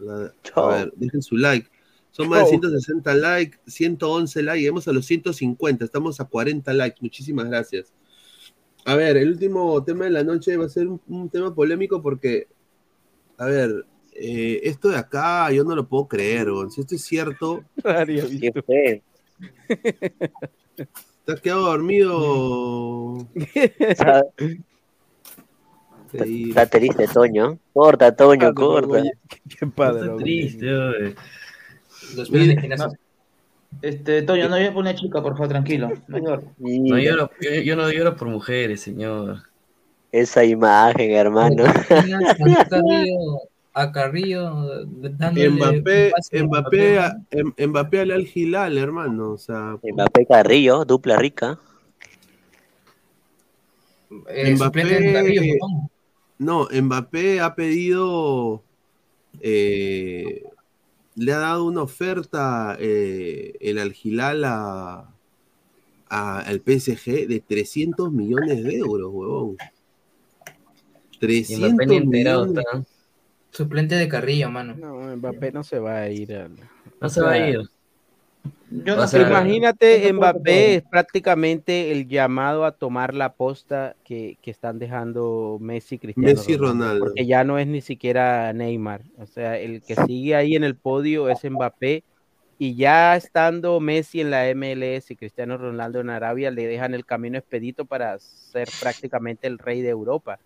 [0.00, 1.68] la- a ver, dejen su like.
[2.10, 2.60] Son más de Chao.
[2.60, 7.92] 160 likes, 111 likes, llegamos a los 150, estamos a 40 likes, muchísimas gracias.
[8.84, 12.02] A ver, el último tema de la noche va a ser un, un tema polémico
[12.02, 12.48] porque,
[13.36, 17.64] a ver, eh, esto de acá yo no lo puedo creer, si esto es cierto,
[17.84, 19.02] ¿Qué fue?
[21.24, 23.28] ¿Te has quedado dormido?
[26.12, 26.48] Está, Sí.
[26.48, 27.58] está triste, Toño.
[27.72, 28.88] Corta, Toño, Ah, corta.
[29.00, 29.12] oye,
[29.58, 30.02] Qué padre.
[30.10, 31.14] Está triste, oye.
[32.16, 32.96] Los de.
[33.82, 35.90] Este, Toño, no llores por una chica, por favor, tranquilo.
[36.08, 36.18] No
[36.98, 39.42] lloro, yo, yo no lloro por mujeres, señor.
[40.10, 41.62] Esa imagen, hermano.
[43.72, 46.98] A Carrillo, dándole Mbappé, un pase a Mbappé, Mbappé.
[46.98, 49.30] a- Em- Mbappé al Al Hilal, hermano.
[49.30, 51.56] O sea, Mbappé Carrillo, dupla rica.
[54.28, 55.90] Eh, de Carrillo, Mbappé, ¿no?
[56.40, 58.64] No, Mbappé ha pedido,
[59.40, 60.42] eh,
[61.14, 65.14] le ha dado una oferta eh, el Al Hilal a,
[66.08, 69.56] a- al PSG de 300 millones de euros, huevón.
[71.12, 72.64] Y 300 Mbappé enterado millones.
[72.66, 72.84] está.
[73.52, 74.74] Suplente de Carrillo, mano.
[74.76, 76.34] No, Mbappé no se va a ir.
[76.34, 76.56] al-
[77.00, 77.60] No se va a ir.
[78.70, 79.28] Yo no sea.
[79.28, 85.96] Imagínate, Mbappé es prácticamente el llamado a tomar la posta que, que están dejando Messi
[85.96, 87.06] y Cristiano Messi y Ronaldo.
[87.06, 89.02] Porque ya no es ni siquiera Neymar.
[89.18, 92.04] O sea, el que sigue ahí en el podio es Mbappé.
[92.58, 97.06] Y ya estando Messi en la MLS y Cristiano Ronaldo en Arabia, le dejan el
[97.06, 100.38] camino expedito para ser prácticamente el rey de Europa.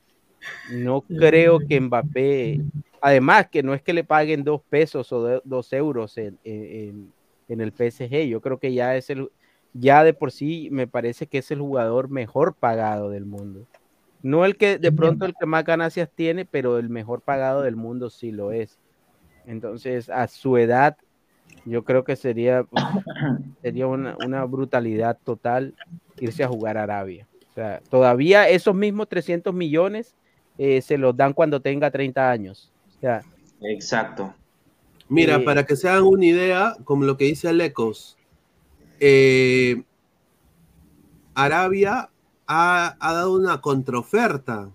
[0.71, 2.61] No creo que Mbappé,
[3.01, 7.13] además que no es que le paguen dos pesos o dos euros en, en-
[7.49, 9.31] en el PSG, yo creo que ya es el,
[9.73, 13.67] ya de por sí me parece que es el jugador mejor pagado del mundo.
[14.23, 17.77] No el que de pronto el que más ganancias tiene, pero el mejor pagado del
[17.77, 18.79] mundo sí lo es.
[19.47, 20.97] Entonces, a su edad,
[21.67, 22.65] yo creo que sería,
[23.63, 25.75] sería una, una brutalidad total
[26.19, 27.27] irse a jugar a Arabia.
[27.51, 30.15] O sea, todavía esos mismos 300 millones
[30.57, 32.73] eh, se los dan cuando tenga 30 años.
[32.97, 33.23] O sea,
[33.61, 34.35] Exacto.
[35.15, 38.17] Mira, Eh, para que se hagan una idea, como lo que dice Alecos,
[38.99, 39.85] eh,
[41.35, 42.11] Arabia
[42.47, 44.71] ha, ha dado una contraoferta.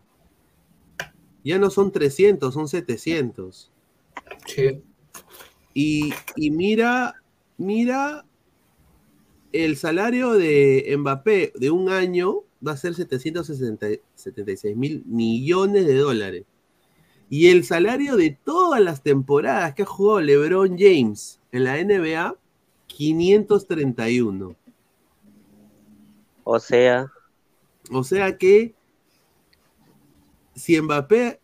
[1.43, 3.71] Ya no son 300, son 700.
[4.45, 4.81] Sí.
[5.73, 7.15] Y, y mira,
[7.57, 8.25] mira,
[9.51, 16.43] el salario de Mbappé de un año va a ser 776 mil millones de dólares.
[17.29, 22.35] Y el salario de todas las temporadas que ha jugado LeBron James en la NBA,
[22.87, 24.55] 531.
[26.43, 27.11] O sea,
[27.91, 28.73] O sea que
[30.55, 31.39] si Mbappé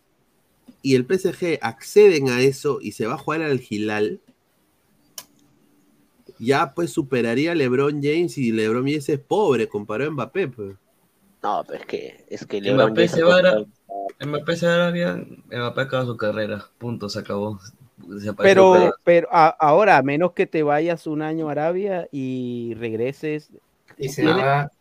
[0.82, 4.20] y el PSG acceden a eso y se va a jugar al Gilal,
[6.40, 10.48] ya pues superaría a LeBron James y LeBron James es pobre comparado a Mbappé.
[10.50, 10.76] Pues.
[11.42, 13.66] no, pero es que, es que LeBron Mbappé James se va a
[14.20, 15.16] Mbappé se va a Arabia,
[15.48, 16.66] Mbappé acaba su carrera.
[16.78, 17.60] Punto, se acabó.
[18.38, 23.52] Pero, pero a- ahora, a menos que te vayas un año a Arabia y regreses.
[23.98, 24.72] Y se va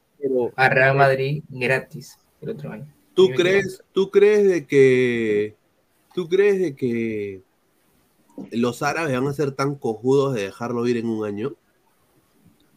[0.56, 2.86] a Real Madrid gratis el otro año.
[3.14, 5.56] ¿Tú crees, tú crees de que
[6.14, 7.42] tú crees de que
[8.50, 11.54] los árabes van a ser tan cojudos de dejarlo ir en un año?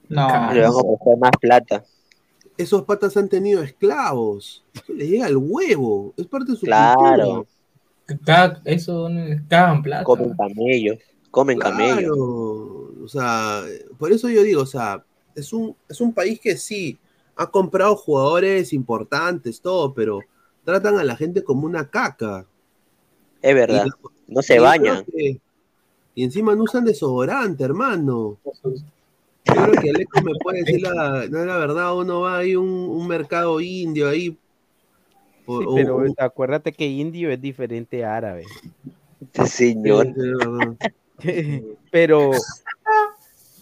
[0.10, 0.54] No.
[0.54, 1.84] Le vamos a costar más plata.
[2.58, 4.64] Esos patas han tenido esclavos.
[4.74, 6.14] Eso les llega al huevo.
[6.18, 7.46] Es parte de su Claro.
[8.08, 8.62] cultura.
[8.66, 9.10] Eso
[9.48, 10.04] cagan plata.
[10.04, 10.98] Comen camellos.
[11.30, 12.04] Comen camellos.
[12.16, 13.04] Claro.
[13.04, 13.64] O sea,
[13.98, 15.04] por eso yo digo, o sea,
[15.36, 16.98] es un, es un país que sí
[17.36, 20.20] ha comprado jugadores importantes, todo, pero
[20.64, 22.46] tratan a la gente como una caca.
[23.42, 23.86] Es verdad.
[23.86, 25.06] Y- No y se yo bañan.
[25.06, 25.40] que-
[26.16, 28.38] y encima no usan desodorante, hermano.
[29.54, 32.68] Yo creo que Aleco me puede decir la, no, la verdad, uno va ahí un,
[32.68, 34.38] un mercado indio ahí.
[35.46, 38.44] o- Sí, o- pero o- acuérdate que indio es diferente a árabe.
[39.46, 40.08] Señor.
[41.90, 42.32] Pero,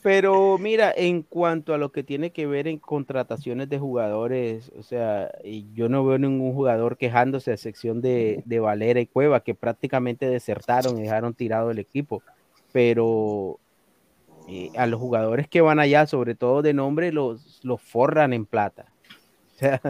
[0.01, 4.83] pero mira, en cuanto a lo que tiene que ver en contrataciones de jugadores, o
[4.83, 5.31] sea,
[5.73, 10.27] yo no veo ningún jugador quejándose a excepción de, de Valera y Cueva, que prácticamente
[10.27, 12.21] desertaron y dejaron tirado el equipo.
[12.71, 13.57] Pero
[14.47, 18.45] eh, a los jugadores que van allá, sobre todo de nombre, los, los forran en
[18.45, 18.85] plata.
[19.55, 19.81] O sea,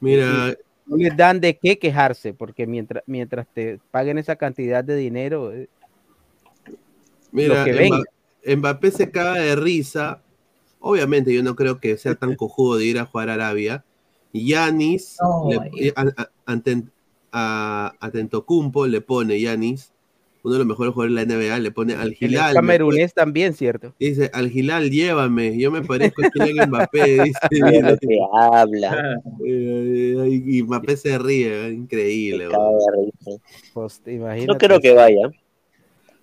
[0.00, 4.96] Mira, no les dan de qué quejarse, porque mientras, mientras te paguen esa cantidad de
[4.96, 5.68] dinero, eh,
[7.30, 7.72] Mira, lo
[8.44, 8.56] que.
[8.56, 10.22] Mbappé se caga de risa.
[10.80, 13.84] Obviamente, yo no creo que sea tan cojudo de ir a jugar a Arabia.
[14.32, 15.18] Yanis,
[15.48, 15.92] le- ahí.
[15.94, 16.30] a,
[17.32, 19.92] a- a Tentocumpo le pone Yanis,
[20.46, 23.92] uno de los mejores jugadores de la NBA, le pone al me camerunés también, ¿cierto?
[23.98, 27.24] Dice, al Gilal, llévame, yo me parezco a Kylian Mbappé.
[27.50, 29.20] Dice, que habla.
[29.44, 32.46] Eh, y Mbappé se ríe, increíble.
[32.46, 33.42] De risa.
[33.74, 34.00] Pues,
[34.46, 35.30] No creo que vaya.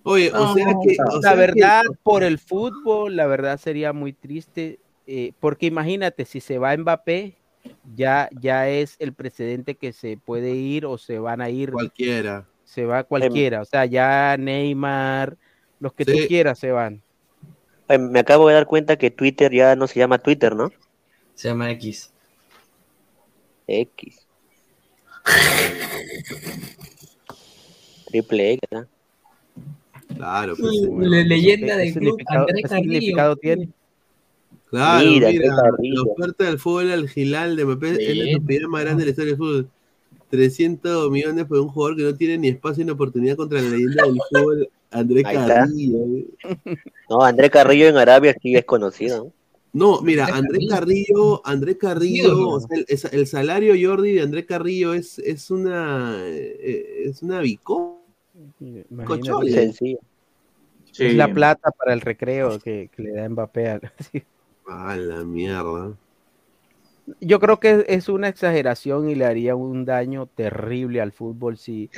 [0.04, 0.96] Oye, o sea que.
[1.12, 6.24] o la que- verdad, por el fútbol, la verdad sería muy triste, eh, porque imagínate,
[6.24, 7.34] si se va Mbappé,
[7.94, 12.46] ya, ya es el precedente que se puede ir o se van a ir, cualquiera.
[12.74, 15.36] Se va cualquiera, o sea, ya Neymar,
[15.80, 16.26] los que tú Sí.
[16.26, 17.02] quieras se van.
[17.88, 20.70] Oye, Me acabo de dar cuenta que Twitter ya no se llama Twitter, ¿no?
[21.34, 22.12] Se llama X.
[23.66, 24.26] X.
[28.06, 28.86] Triple X, ¿no?
[30.16, 31.08] Claro, pues, bueno.
[31.10, 33.68] le- leyenda ¿Qué del club, significado- Andrés significado tiene?
[34.70, 38.82] Claro, Mira, mira, la oferta del fútbol al Gilal de Mbappé es la estupidez más
[38.82, 39.70] grande de la historia del fútbol.
[40.28, 44.04] 300 millones por un jugador que no tiene ni espacio ni oportunidad contra la leyenda
[44.04, 45.46] del fútbol, está.
[45.46, 45.98] Carrillo.
[47.08, 49.32] No, André Carrillo en Arabia sí es conocido.
[49.72, 51.42] No, mira, Andrés Andrés Carrillo.
[51.44, 52.68] Andrés Carrillo, o sea,
[53.10, 57.42] el, salario Jordi de Andrés Carrillo es, es una eh, es una.
[59.50, 59.98] Sencillo.
[60.92, 61.06] Sí.
[61.06, 63.80] Es la plata para el recreo que, que le da Mbappé.
[64.12, 64.22] sí.
[64.66, 65.94] A la mierda.
[67.20, 71.90] Yo creo que es una exageración y le haría un daño terrible al fútbol si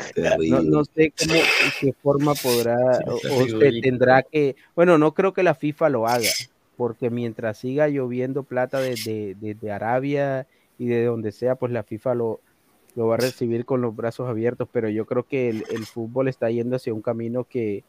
[0.48, 1.40] no, sé cómo,
[1.80, 2.76] qué forma podrá
[3.06, 3.82] o, o se Terrible.
[3.82, 6.28] tendrá que, bueno, no creo que la FIFA lo haga,
[6.76, 12.14] porque mientras siga lloviendo plata desde, desde Arabia y de donde sea, pues la FIFA
[12.16, 12.40] lo,
[12.96, 16.28] lo va a recibir con los brazos abiertos, pero yo creo que el, el fútbol
[16.28, 17.84] está yendo hacia un camino que,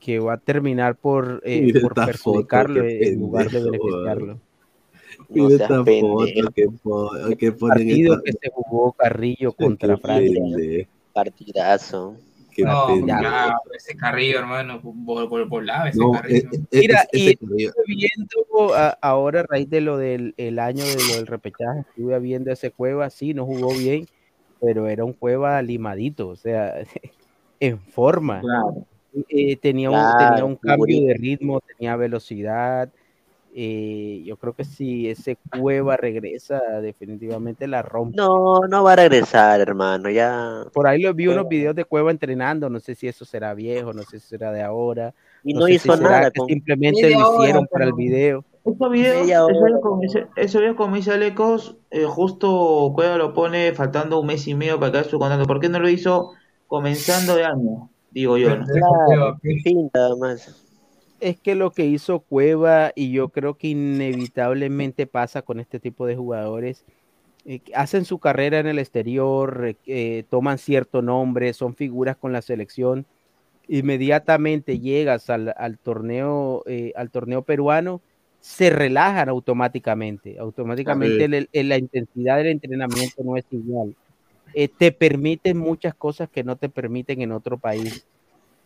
[0.00, 4.40] que va a terminar por, eh, por perjudicarlo foto, en lugar de beneficiarlo.
[5.28, 9.52] No Mira seas esta foto que, po- que ponen Partido esta- que se jugó Carrillo
[9.56, 10.42] contra Francia.
[11.12, 12.16] Partidazo.
[12.54, 13.06] qué No, pendejo.
[13.22, 16.50] ya, ese Carrillo, hermano, vol- vol- volaba ese No, Carrillo.
[16.52, 20.58] eh, eh, Mira, ese y estuve viendo a- ahora a raíz de lo del el
[20.58, 24.06] año de lo del repechaje, estuve viendo ese Cueva, sí, no jugó bien,
[24.60, 26.74] pero era un Cueva limadito, o sea,
[27.60, 28.40] en forma.
[28.40, 28.86] Claro.
[29.28, 32.92] Eh, tenía un, Claro, tenía un cambio de ritmo, tenía velocidad.
[33.54, 38.16] Eh, yo creo que si ese Cueva regresa, definitivamente la rompe.
[38.16, 40.08] No, no va a regresar, hermano.
[40.10, 40.64] Ya.
[40.72, 43.92] Por ahí lo vi unos videos de Cueva entrenando, no sé si eso será viejo,
[43.92, 45.14] no sé si será de ahora.
[45.42, 47.92] Y no no sé hizo si nada que con- simplemente lo hora, hicieron para el
[47.94, 48.44] video.
[48.64, 49.64] Esos videos, Media esos hora.
[49.66, 49.80] videos
[50.76, 55.06] como dice- Alecos, eh, justo Cueva lo pone faltando un mes y medio para acabar
[55.06, 55.46] su contrato.
[55.46, 56.32] ¿Por qué no lo hizo
[56.66, 57.88] comenzando de año?
[58.10, 58.66] Digo yo, ¿no?
[58.66, 59.38] Claro,
[59.94, 60.66] nada más.
[61.20, 66.06] Es que lo que hizo Cueva, y yo creo que inevitablemente pasa con este tipo
[66.06, 66.84] de jugadores,
[67.44, 72.32] eh, hacen su carrera en el exterior, eh, eh, toman cierto nombre, son figuras con
[72.32, 73.06] la selección,
[73.68, 78.00] inmediatamente llegas al, al torneo, eh, al torneo peruano,
[78.40, 81.34] se relajan automáticamente, automáticamente Sí.
[81.34, 83.94] el- el- la intensidad del entrenamiento no es igual.
[84.78, 88.04] Te permiten muchas cosas que no te permiten en otro país.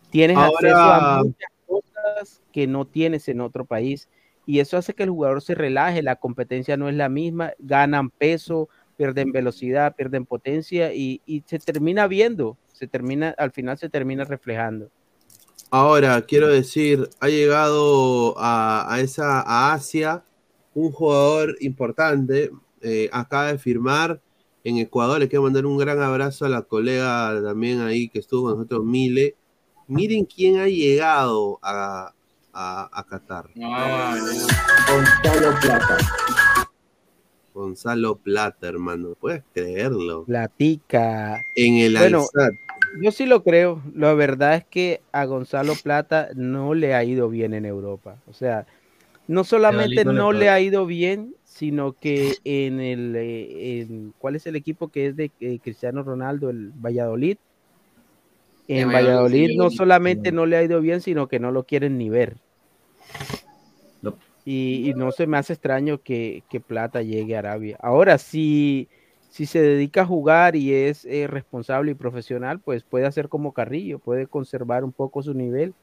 [0.09, 4.09] Tienes acceso a Ahora, muchas cosas que no tienes en otro país
[4.45, 8.09] y eso hace que el jugador se relaje, la competencia no es la misma, ganan
[8.11, 13.89] peso, pierden velocidad, pierden potencia y, y se termina viendo, se termina, al final se
[13.89, 14.91] termina reflejando.
[15.71, 20.23] ahora quiero decir, ha llegado a, a esa a Asia
[20.73, 22.51] un jugador importante.
[22.81, 24.21] eh, acaba de firmar
[24.63, 25.19] en Ecuador.
[25.19, 28.85] Le quiero mandar un gran abrazo a la colega también ahí que estuvo con nosotros,
[28.85, 29.35] Mile.
[29.87, 32.11] Miren quién ha llegado a,
[32.53, 33.49] a, a Qatar.
[34.89, 35.97] Gonzalo Plata.
[37.53, 39.15] Gonzalo Plata, hermano.
[39.19, 40.23] ¿Puedes creerlo?
[40.25, 41.39] Platica.
[41.55, 42.25] En el Bueno.
[43.01, 43.81] Yo sí lo creo.
[43.93, 48.17] La verdad es que a Gonzalo Plata no le ha ido bien en Europa.
[48.27, 48.65] O sea,
[49.27, 54.45] no solamente no le ha ido bien, sino que en el, eh, en- ¿cuál es
[54.47, 56.49] el equipo que es de eh, Cristiano Ronaldo?
[56.49, 57.37] El Valladolid.
[58.67, 61.97] En Valladolid, Valladolid no solamente no le ha ido bien, sino que no lo quieren
[61.97, 62.37] ni ver.
[64.47, 67.77] Y, y no se me hace extraño que, que Plata llegue a Arabia.
[67.81, 68.87] Ahora, si,
[69.29, 73.53] si se dedica a jugar y es eh, responsable y profesional, pues puede hacer como
[73.53, 75.73] Carrillo, puede conservar un poco su nivel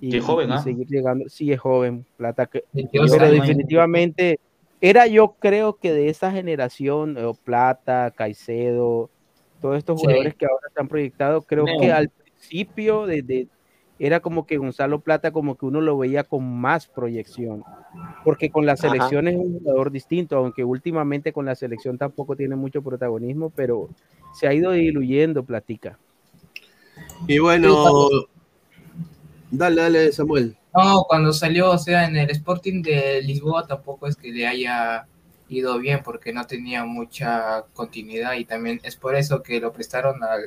[0.00, 0.58] y, Sí, es joven, y ¿ah?
[0.58, 1.28] seguir llegando.
[1.28, 2.46] Sí, es joven, Plata.
[2.46, 4.40] Que, 22 pero definitivamente
[4.80, 9.08] era yo creo que de esa generación, eh, Plata, Caicedo,
[9.60, 10.06] todos estos Sí.
[10.06, 13.48] jugadores que ahora están proyectados, creo que al principio de, de-
[13.98, 17.62] era como que Gonzalo Plata como que uno lo veía con más proyección,
[18.24, 18.88] porque con la Ajá.
[18.88, 23.90] selección es un jugador distinto, aunque últimamente con la selección tampoco tiene mucho protagonismo, pero
[24.32, 25.98] se ha ido diluyendo Platica.
[27.28, 27.76] Y bueno,
[29.50, 30.56] dale, dale, Samuel.
[30.74, 35.06] No, cuando salió, o sea, en el Sporting de Lisboa tampoco es que le haya
[35.48, 40.22] ido bien porque no tenía mucha continuidad y también es por eso que lo prestaron
[40.22, 40.40] al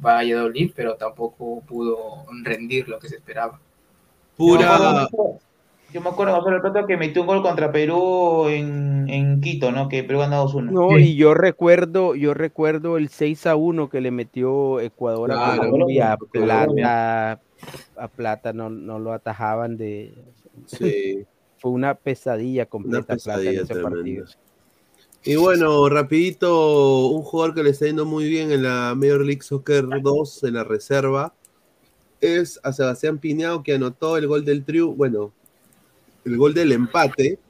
[0.00, 3.60] Valladolid, pero tampoco pudo rendir lo que se esperaba.
[4.36, 5.08] Pura.
[5.92, 9.88] Yo me acuerdo Gonzalo Plata que metió un gol contra Perú en, en Quito, ¿no?
[9.88, 10.70] Que Perú ganó 2-1.
[10.72, 15.34] No, y yo recuerdo, yo recuerdo el 6 a 1 que le metió Ecuador a
[15.54, 16.66] Claro, Colombia, a Colombia.
[16.74, 17.40] Plata,
[17.96, 20.12] a Plata no, no lo atajaban de
[20.66, 21.24] Sí.
[21.58, 23.90] fue una pesadilla completa Plata en pesadilla ese tremenda.
[23.96, 24.26] partido.
[25.28, 29.42] Y bueno, rapidito, un jugador que le está yendo muy bien en la Major League
[29.42, 31.34] Soccer 2 en la reserva
[32.20, 35.32] es a Sebastián Piñao que anotó el gol del triunfo, bueno,
[36.24, 37.40] el gol del empate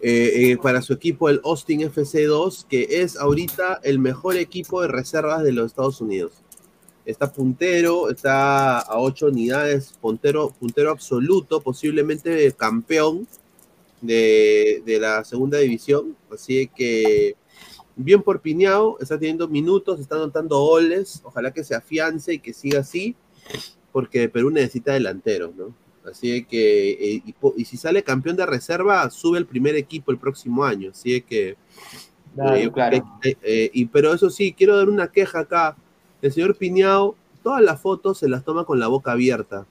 [0.00, 4.82] eh, eh, para su equipo el Austin FC 2, que es ahorita el mejor equipo
[4.82, 6.42] de reservas de los Estados Unidos.
[7.04, 13.28] Está puntero, está a 8 unidades, puntero, puntero absoluto, posiblemente campeón
[14.00, 16.16] de, de la segunda división.
[16.32, 17.36] Así que
[17.96, 21.20] bien por Piñao, está teniendo minutos, está anotando goles.
[21.24, 23.16] Ojalá que se afiance y que siga así,
[23.92, 25.74] porque Perú necesita delanteros, ¿no?
[26.04, 27.22] Así que, eh,
[27.56, 30.90] y, si sale campeón de reserva, sube el primer equipo el próximo año.
[30.92, 31.56] Así que,
[32.34, 35.76] Claro, eh, eh, eh, y, pero eso sí, quiero dar una queja acá.
[36.22, 39.66] El señor Piñao, todas las fotos se las toma con la boca abierta.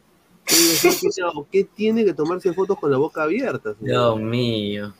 [1.52, 3.74] ¿Qué tiene que tomarse fotos con la boca abierta?
[3.76, 4.18] señor?
[4.18, 4.94] Dios mío.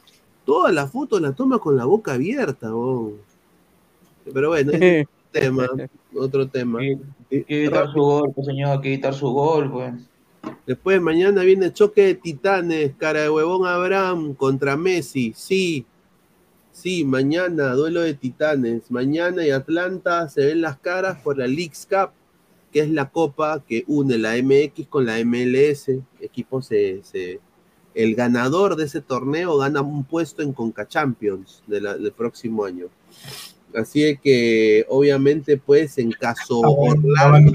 [0.46, 2.74] Todas las fotos las toma con la boca abierta.
[2.74, 3.14] oh.
[4.34, 5.68] Pero bueno, ese es otro tema.
[6.16, 6.80] Otro tema.
[6.80, 6.98] Hay
[7.44, 9.94] que evitar su gol, pues señor, hay que evitar su gol, pues.
[10.66, 15.34] Después mañana viene choque de titanes, cara de huevón Abraham contra Messi.
[15.36, 15.86] Sí,
[16.72, 18.90] sí, mañana duelo de titanes.
[18.92, 22.12] Mañana y Atlanta se ven las caras por la Leagues Cup,
[22.78, 26.00] que es la copa que une la MX con la MLS.
[26.22, 27.40] Equipo se, se-
[27.96, 32.66] el ganador de ese torneo gana un puesto en Conca Champions de la- del próximo
[32.66, 32.86] año.
[33.76, 37.52] Así que, obviamente, pues en caso Orlando,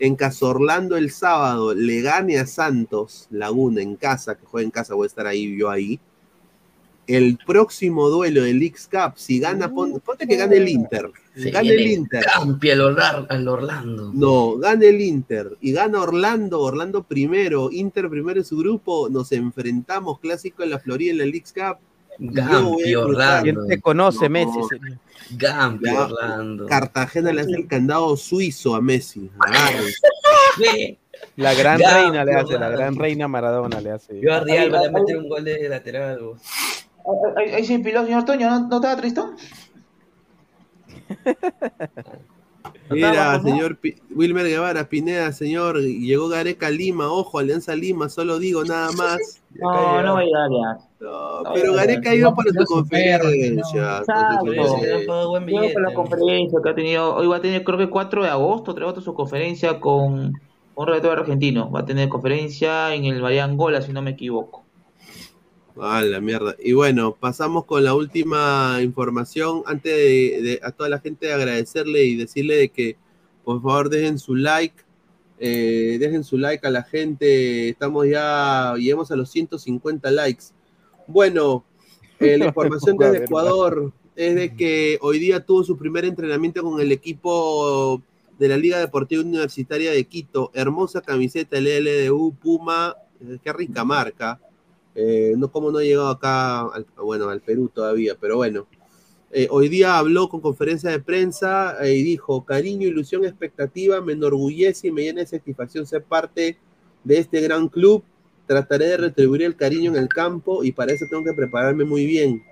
[0.00, 4.70] en caso Orlando el sábado le gane a Santos Laguna en casa, que juega en
[4.72, 6.00] casa, voy a estar ahí yo ahí.
[7.06, 11.10] El próximo duelo de Leagues Cup, si gana, pon- ponte que gane el Inter.
[11.34, 12.24] Se gane el Inter.
[12.36, 14.10] Orla- al Orlando.
[14.12, 19.32] No, gane el Inter y gana Orlando, Orlando primero, Inter primero en su grupo, nos
[19.32, 21.78] enfrentamos clásico en la Florida en la Leagues Cup.
[22.18, 22.94] Gampi.
[22.94, 23.42] Orlando.
[23.42, 24.30] ¿Quién te conoce, No.
[24.30, 24.58] Messi?
[24.68, 24.98] señor?
[25.30, 26.66] Gampi Ya, Orlando.
[26.66, 29.30] Cartagena le hace el candado suizo a Messi.
[30.58, 30.98] Sí.
[31.36, 34.20] La gran reina le hace, la gran reina Maradona le hace.
[34.20, 36.18] Yo a Real Ahí- voy a ahí- meter un gol de lateral.
[36.20, 36.36] bo.
[37.36, 39.34] Ahí, ahí se empiló, señor Toño, ¿no, no estaba tristón?
[42.90, 43.78] Mira, señor
[44.14, 49.18] Wilmer Guevara, Pineda, señor, llegó Gareca Lima, ojo, Alianza Lima, solo digo nada más.
[49.54, 50.78] No, no va a llegar.
[50.98, 54.02] No, No, pero Gareca no, iba no, para su conferencia.
[54.02, 58.74] Que la conferencia que ha tenido, hoy va a tener creo que 4 de agosto,
[58.74, 60.32] trae su conferencia con
[60.74, 61.70] un redactor argentino.
[61.70, 64.61] Va a tener conferencia en el Bahía Angola, si no me equivoco.
[65.80, 66.54] Ah, la mierda.
[66.62, 69.62] Y bueno, pasamos con la última información.
[69.66, 72.96] Antes de, de- a toda la gente agradecerle y decirle de que
[73.44, 74.76] por favor dejen su like.
[75.38, 77.70] eh, dejen su like a la gente.
[77.70, 80.44] Estamos ya, llegamos a los 150 likes.
[81.06, 81.64] Bueno,
[82.20, 86.80] eh, la información desde Ecuador es de que hoy día tuvo su primer entrenamiento con
[86.80, 88.02] el equipo
[88.38, 90.50] de la Liga Deportiva Universitaria de Quito.
[90.54, 94.38] Hermosa camiseta, el LDU Puma, eh, qué rica marca.
[94.94, 98.66] Eh, no como no ha llegado acá, al- bueno, al Perú todavía, pero bueno.
[99.34, 104.12] Eh, hoy día habló con conferencia de prensa eh, y dijo, cariño, ilusión, expectativa, me
[104.12, 106.58] enorgullece y me llena de satisfacción ser parte
[107.02, 108.04] de este gran club.
[108.46, 112.04] Trataré de retribuir el cariño en el campo y para eso tengo que prepararme muy
[112.04, 112.42] bien.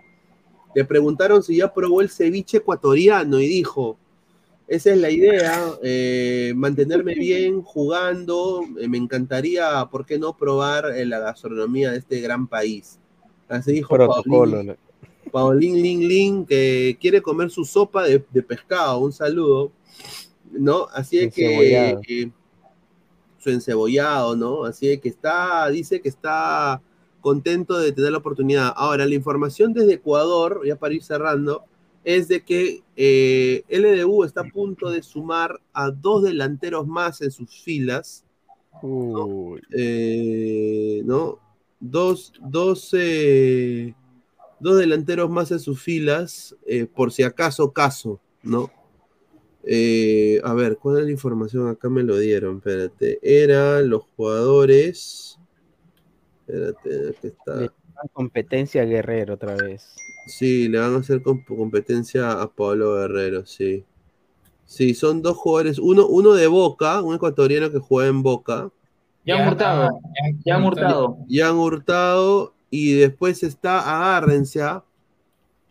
[0.74, 3.98] Le preguntaron si ya probó el ceviche ecuatoriano y dijo,
[4.70, 10.92] esa es la idea, eh, mantenerme bien jugando, eh, me encantaría, ¿por qué no probar
[10.97, 13.01] eh, la gastronomía de este gran país?
[13.48, 13.97] Así dijo.
[13.97, 14.76] Paulín,
[15.32, 19.72] Paulín Lin Lin, que quiere comer su sopa de, de pescado, un saludo,
[20.52, 20.86] ¿no?
[20.92, 22.30] Así es que eh,
[23.38, 24.62] su encebollado, ¿no?
[24.66, 26.80] Así es que está, dice que está
[27.20, 28.72] contento de tener la oportunidad.
[28.76, 31.64] Ahora, la información desde Ecuador, ya para ir cerrando,
[32.05, 37.31] es de que eh, LDU está a punto de sumar a dos delanteros más en
[37.31, 38.24] sus filas.
[38.82, 39.56] ¿no?
[39.77, 41.39] Eh, ¿no?
[41.81, 43.94] Dos, dos, eh,
[44.59, 48.70] dos delanteros más en sus filas, eh, por si acaso caso, ¿no?
[49.64, 51.68] Eh, a ver, ¿cuál es la información?
[51.68, 53.18] Acá me lo dieron, espérate.
[53.22, 55.39] Era los jugadores.
[56.47, 57.72] Espérate, aquí está.
[58.12, 59.94] Competencia a Guerrero otra vez.
[60.27, 63.85] Sí, le van a hacer comp- competencia a Pablo Guerrero, sí.
[64.66, 68.70] Sí, son dos jugadores, uno, uno de Boca, un ecuatoriano que juega en Boca.
[69.24, 70.01] Ya Hurtado.
[70.44, 71.18] Ya Hurtado.
[71.28, 74.62] Jan Hurtado, y después está Agárrense.
[74.62, 74.85] ¿ah?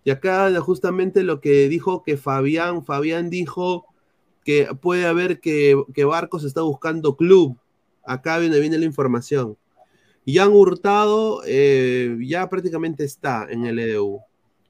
[0.03, 3.85] Y acá justamente lo que dijo que Fabián, Fabián dijo
[4.43, 7.57] que puede haber que, que Barcos está buscando club.
[8.03, 9.57] Acá viene, viene la información.
[10.33, 14.19] Jan Hurtado eh, ya prácticamente está en el EDU,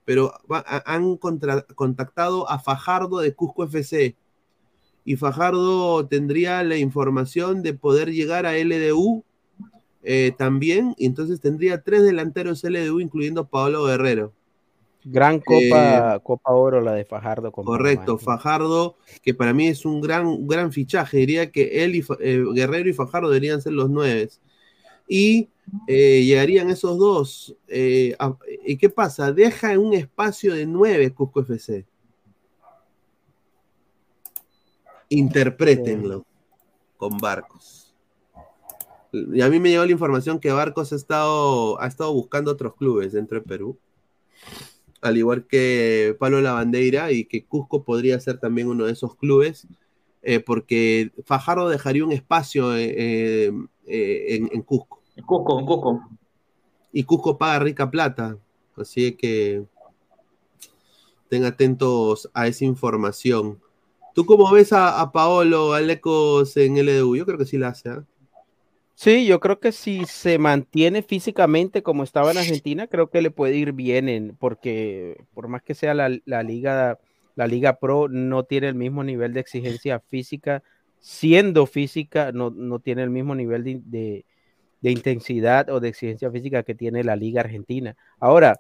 [0.06, 4.16] pero va- a- han contra- contactado a Fajardo de Cusco FC
[5.06, 9.24] y Fajardo tendría la información de poder llegar a LDU
[10.04, 14.32] eh, también, y entonces tendría tres delanteros LDU, incluyendo Pablo Guerrero.
[15.04, 17.52] Gran Copa, Copa Oro la de Fajardo.
[17.52, 18.38] con Eh, Correcto, Panamá.
[18.38, 22.90] Fajardo, que para mí es un gran, gran fichaje, diría que él y eh, Guerrero
[22.90, 24.30] y Fajardo deberían ser los nueve.
[25.10, 25.50] Y
[25.88, 27.56] eh, llegarían esos dos.
[27.68, 29.34] eh, a- ¿Y qué pasa?
[29.34, 31.86] Deja en un espacio de nueve Cusco FC.
[35.10, 36.26] Interprétenlo
[36.96, 37.94] con Barcos.
[39.12, 42.76] Y a mí me llegó la información que Barcos ha estado, ha estado buscando otros
[42.76, 43.78] clubes dentro de Perú
[45.02, 49.66] al igual que Pablo Lavandeira, y que Cusco podría ser también uno de esos clubes,
[50.22, 54.99] eh, porque Fajardo dejaría un espacio en, en Cusco.
[55.20, 56.10] En Cusco, en Cusco.
[56.94, 58.38] Y Cusco paga rica plata,
[58.78, 59.66] así que
[61.24, 63.60] estén atentos a esa información.
[64.16, 67.18] ¿Tú cómo ves a, a Paolo Alecos en LDU?
[67.18, 67.90] Yo creo que sí la hace.
[67.90, 68.06] ¿ah?
[68.96, 73.30] Sí, yo creo que si se mantiene físicamente como estaba en Argentina, creo que le
[73.30, 76.98] puede ir bien, en, porque por más que sea la, la liga,
[77.36, 80.64] la liga pro, no tiene el mismo nivel de exigencia física,
[81.02, 84.26] siendo física, no, no tiene el mismo nivel de, de-
[84.82, 87.96] de intensidad o de exigencia física que tiene la liga argentina.
[88.20, 88.60] Ahora,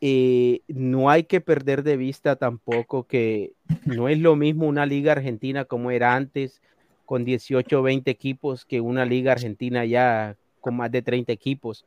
[0.00, 3.52] eh, no hay que perder de vista tampoco que
[3.84, 6.62] no es lo mismo una liga argentina como era antes,
[7.04, 11.84] con 18 o 20 equipos, que una liga argentina ya con más de 30 equipos.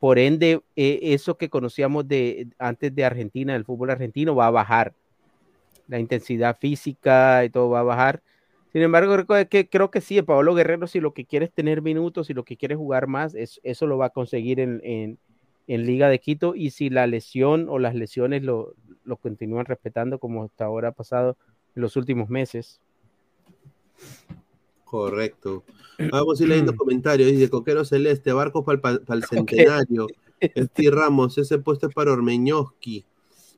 [0.00, 4.50] Por ende, eh, eso que conocíamos de antes de Argentina, del fútbol argentino, va a
[4.50, 4.92] bajar.
[5.86, 8.22] La intensidad física y todo va a bajar.
[8.74, 11.80] Sin embargo, creo que, creo que sí, Pablo Guerrero, si lo que quiere es tener
[11.80, 15.16] minutos, si lo que quiere jugar más, es- eso lo va a conseguir en, en-
[15.68, 16.56] en Liga de Quito.
[16.56, 18.74] Y si la lesión o las lesiones lo,
[19.04, 21.36] lo continúan respetando, como hasta ahora ha pasado
[21.76, 22.80] en los últimos meses.
[24.84, 25.62] Correcto.
[26.10, 27.30] Vamos a ir leyendo comentarios.
[27.30, 30.08] Dice Coquero Celeste, barcos para el centenario.
[30.40, 33.04] Esti Ramos, ese puesto es para Ormeñoski.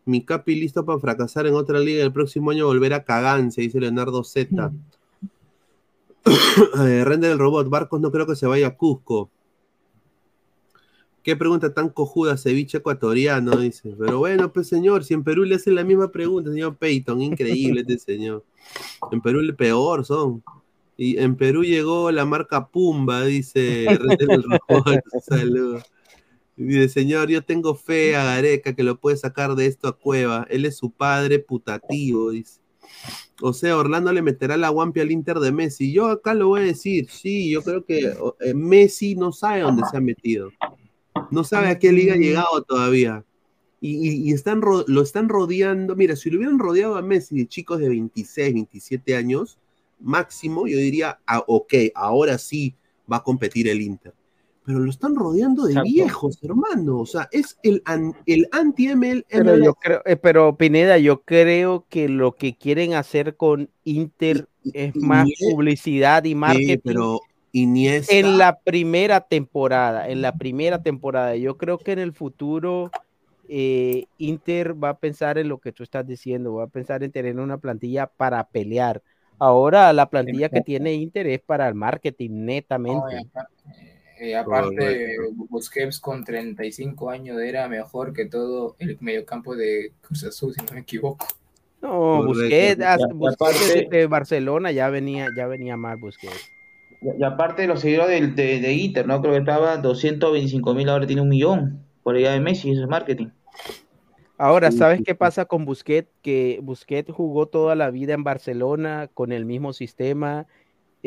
[0.05, 3.81] Mi capi listo para fracasar en otra liga el próximo año volver a Cagance, dice
[3.81, 4.67] Leonardo Z.
[4.67, 4.71] Eh,
[7.05, 9.31] Render el robot, Barcos no creo que se vaya a Cusco.
[11.23, 13.95] Qué pregunta tan cojuda, ceviche ecuatoriano, dice.
[13.99, 17.81] Pero bueno, pues señor, si en Perú le hacen la misma pregunta, señor Peyton, increíble
[17.81, 18.45] este señor.
[19.11, 20.45] En Perú el peor son.
[20.97, 25.01] Y en Perú llegó la marca Pumba, dice Render el robot.
[25.29, 25.83] Saludos.
[26.55, 30.47] Dice, señor, yo tengo fe a Gareca que lo puede sacar de esto a Cueva.
[30.49, 32.61] Él es su padre putativo, dice.
[33.43, 35.93] O sea, Orlando le meterá la guampia al Inter de Messi.
[35.93, 39.83] Yo acá lo voy a decir, sí, yo creo que eh, Messi no sabe dónde
[39.91, 40.51] se ha metido.
[41.31, 43.25] No sabe a qué liga ha llegado todavía.
[43.81, 45.95] Y, están lo están rodeando.
[45.97, 49.59] Mira, si lo hubieran rodeado a Messi de chicos de 26, 27 años,
[50.01, 52.75] máximo, yo diría, ah, ok, ahora sí
[53.11, 54.15] va a competir el Inter.
[54.67, 55.91] Pero lo están rodeando de Exacto.
[55.91, 56.99] viejos, hermano.
[56.99, 59.25] O sea, es el, an- el anti-ML.
[59.29, 64.49] Pero yo creo, eh, pero Pineda, yo creo que lo que quieren hacer con Inter
[64.75, 66.81] es más publicidad y marketing.
[66.83, 67.21] pero
[67.53, 68.13] Iniesta.
[68.15, 72.91] En la primera temporada, en la primera temporada, yo creo que en el futuro
[73.49, 77.13] eh, Inter va a pensar en lo que tú estás diciendo, va a pensar en
[77.13, 79.01] tener una plantilla para pelear.
[79.39, 83.27] Ahora la plantilla que tiene Inter es para el marketing netamente.
[84.19, 85.17] Eh, aparte,
[85.51, 90.73] Busquets con 35 años era mejor que todo el mediocampo de Cruz Azul, si no
[90.73, 91.27] me equivoco.
[91.83, 92.25] No.
[92.25, 92.79] Busquets,
[93.13, 96.51] Busquets aparte- de Barcelona ya venía, ya venía mal Busquets.
[97.03, 99.21] Y aparte los seguidores del- de, de Inter, ¿no?
[99.21, 101.85] Creo que estaba 225 mil, ahora tiene un millón.
[102.03, 103.29] Por allá de Messi, eso es marketing.
[104.39, 106.11] Ahora, ¿sabes qué pasa con Busquets?
[106.23, 110.47] Que Busquets jugó toda la vida en Barcelona con el mismo sistema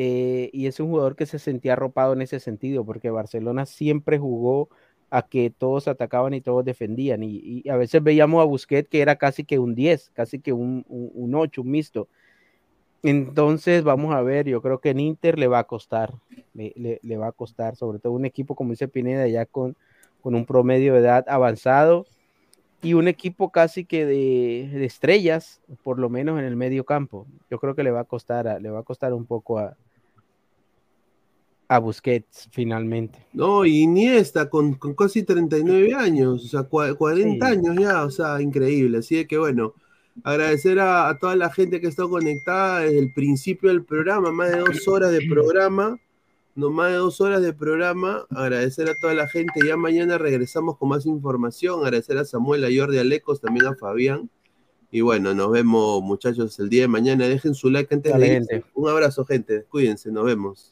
[0.02, 4.18] eh, y es un jugador que se sentía arropado en ese sentido, porque Barcelona siempre
[4.18, 4.70] jugó
[5.10, 9.18] a que todos atacaban y todos defendían y, a veces veíamos a Busquets que era
[9.18, 12.08] casi que un 10, casi que un, un, un 8, un mixto.
[13.04, 16.14] Entonces, vamos a ver, yo creo que en Inter le va a costar,
[16.54, 19.76] le, va a costar, sobre todo un equipo como dice Pineda, ya con,
[20.22, 22.06] con un promedio de edad avanzado
[22.82, 27.28] y un equipo casi que de, estrellas, por lo menos en el medio campo.
[27.52, 29.76] Yo creo que le va a costar, le va a costar un poco a,
[31.70, 33.20] a Busquets finalmente.
[33.32, 37.54] No, y Iniesta con, con casi 39 años, o sea, cua- 40 Sí.
[37.54, 38.98] años ya, o sea, increíble.
[38.98, 39.74] Así que bueno,
[40.24, 44.52] agradecer a, a toda la gente que está conectada desde el principio del programa, más
[44.52, 45.98] de dos horas de programa,
[46.56, 48.26] no más de dos horas de programa.
[48.32, 51.82] Agradecer a toda la gente, ya mañana regresamos con más información.
[51.86, 54.30] Agradecer a Samuel, a Jordi, a Lecos, también a Fabián.
[54.92, 57.28] Y bueno, nos vemos muchachos el día de mañana.
[57.28, 58.64] Dejen su like antes de irse.
[58.74, 59.66] Un abrazo, gente.
[59.70, 60.72] Cuídense, nos vemos.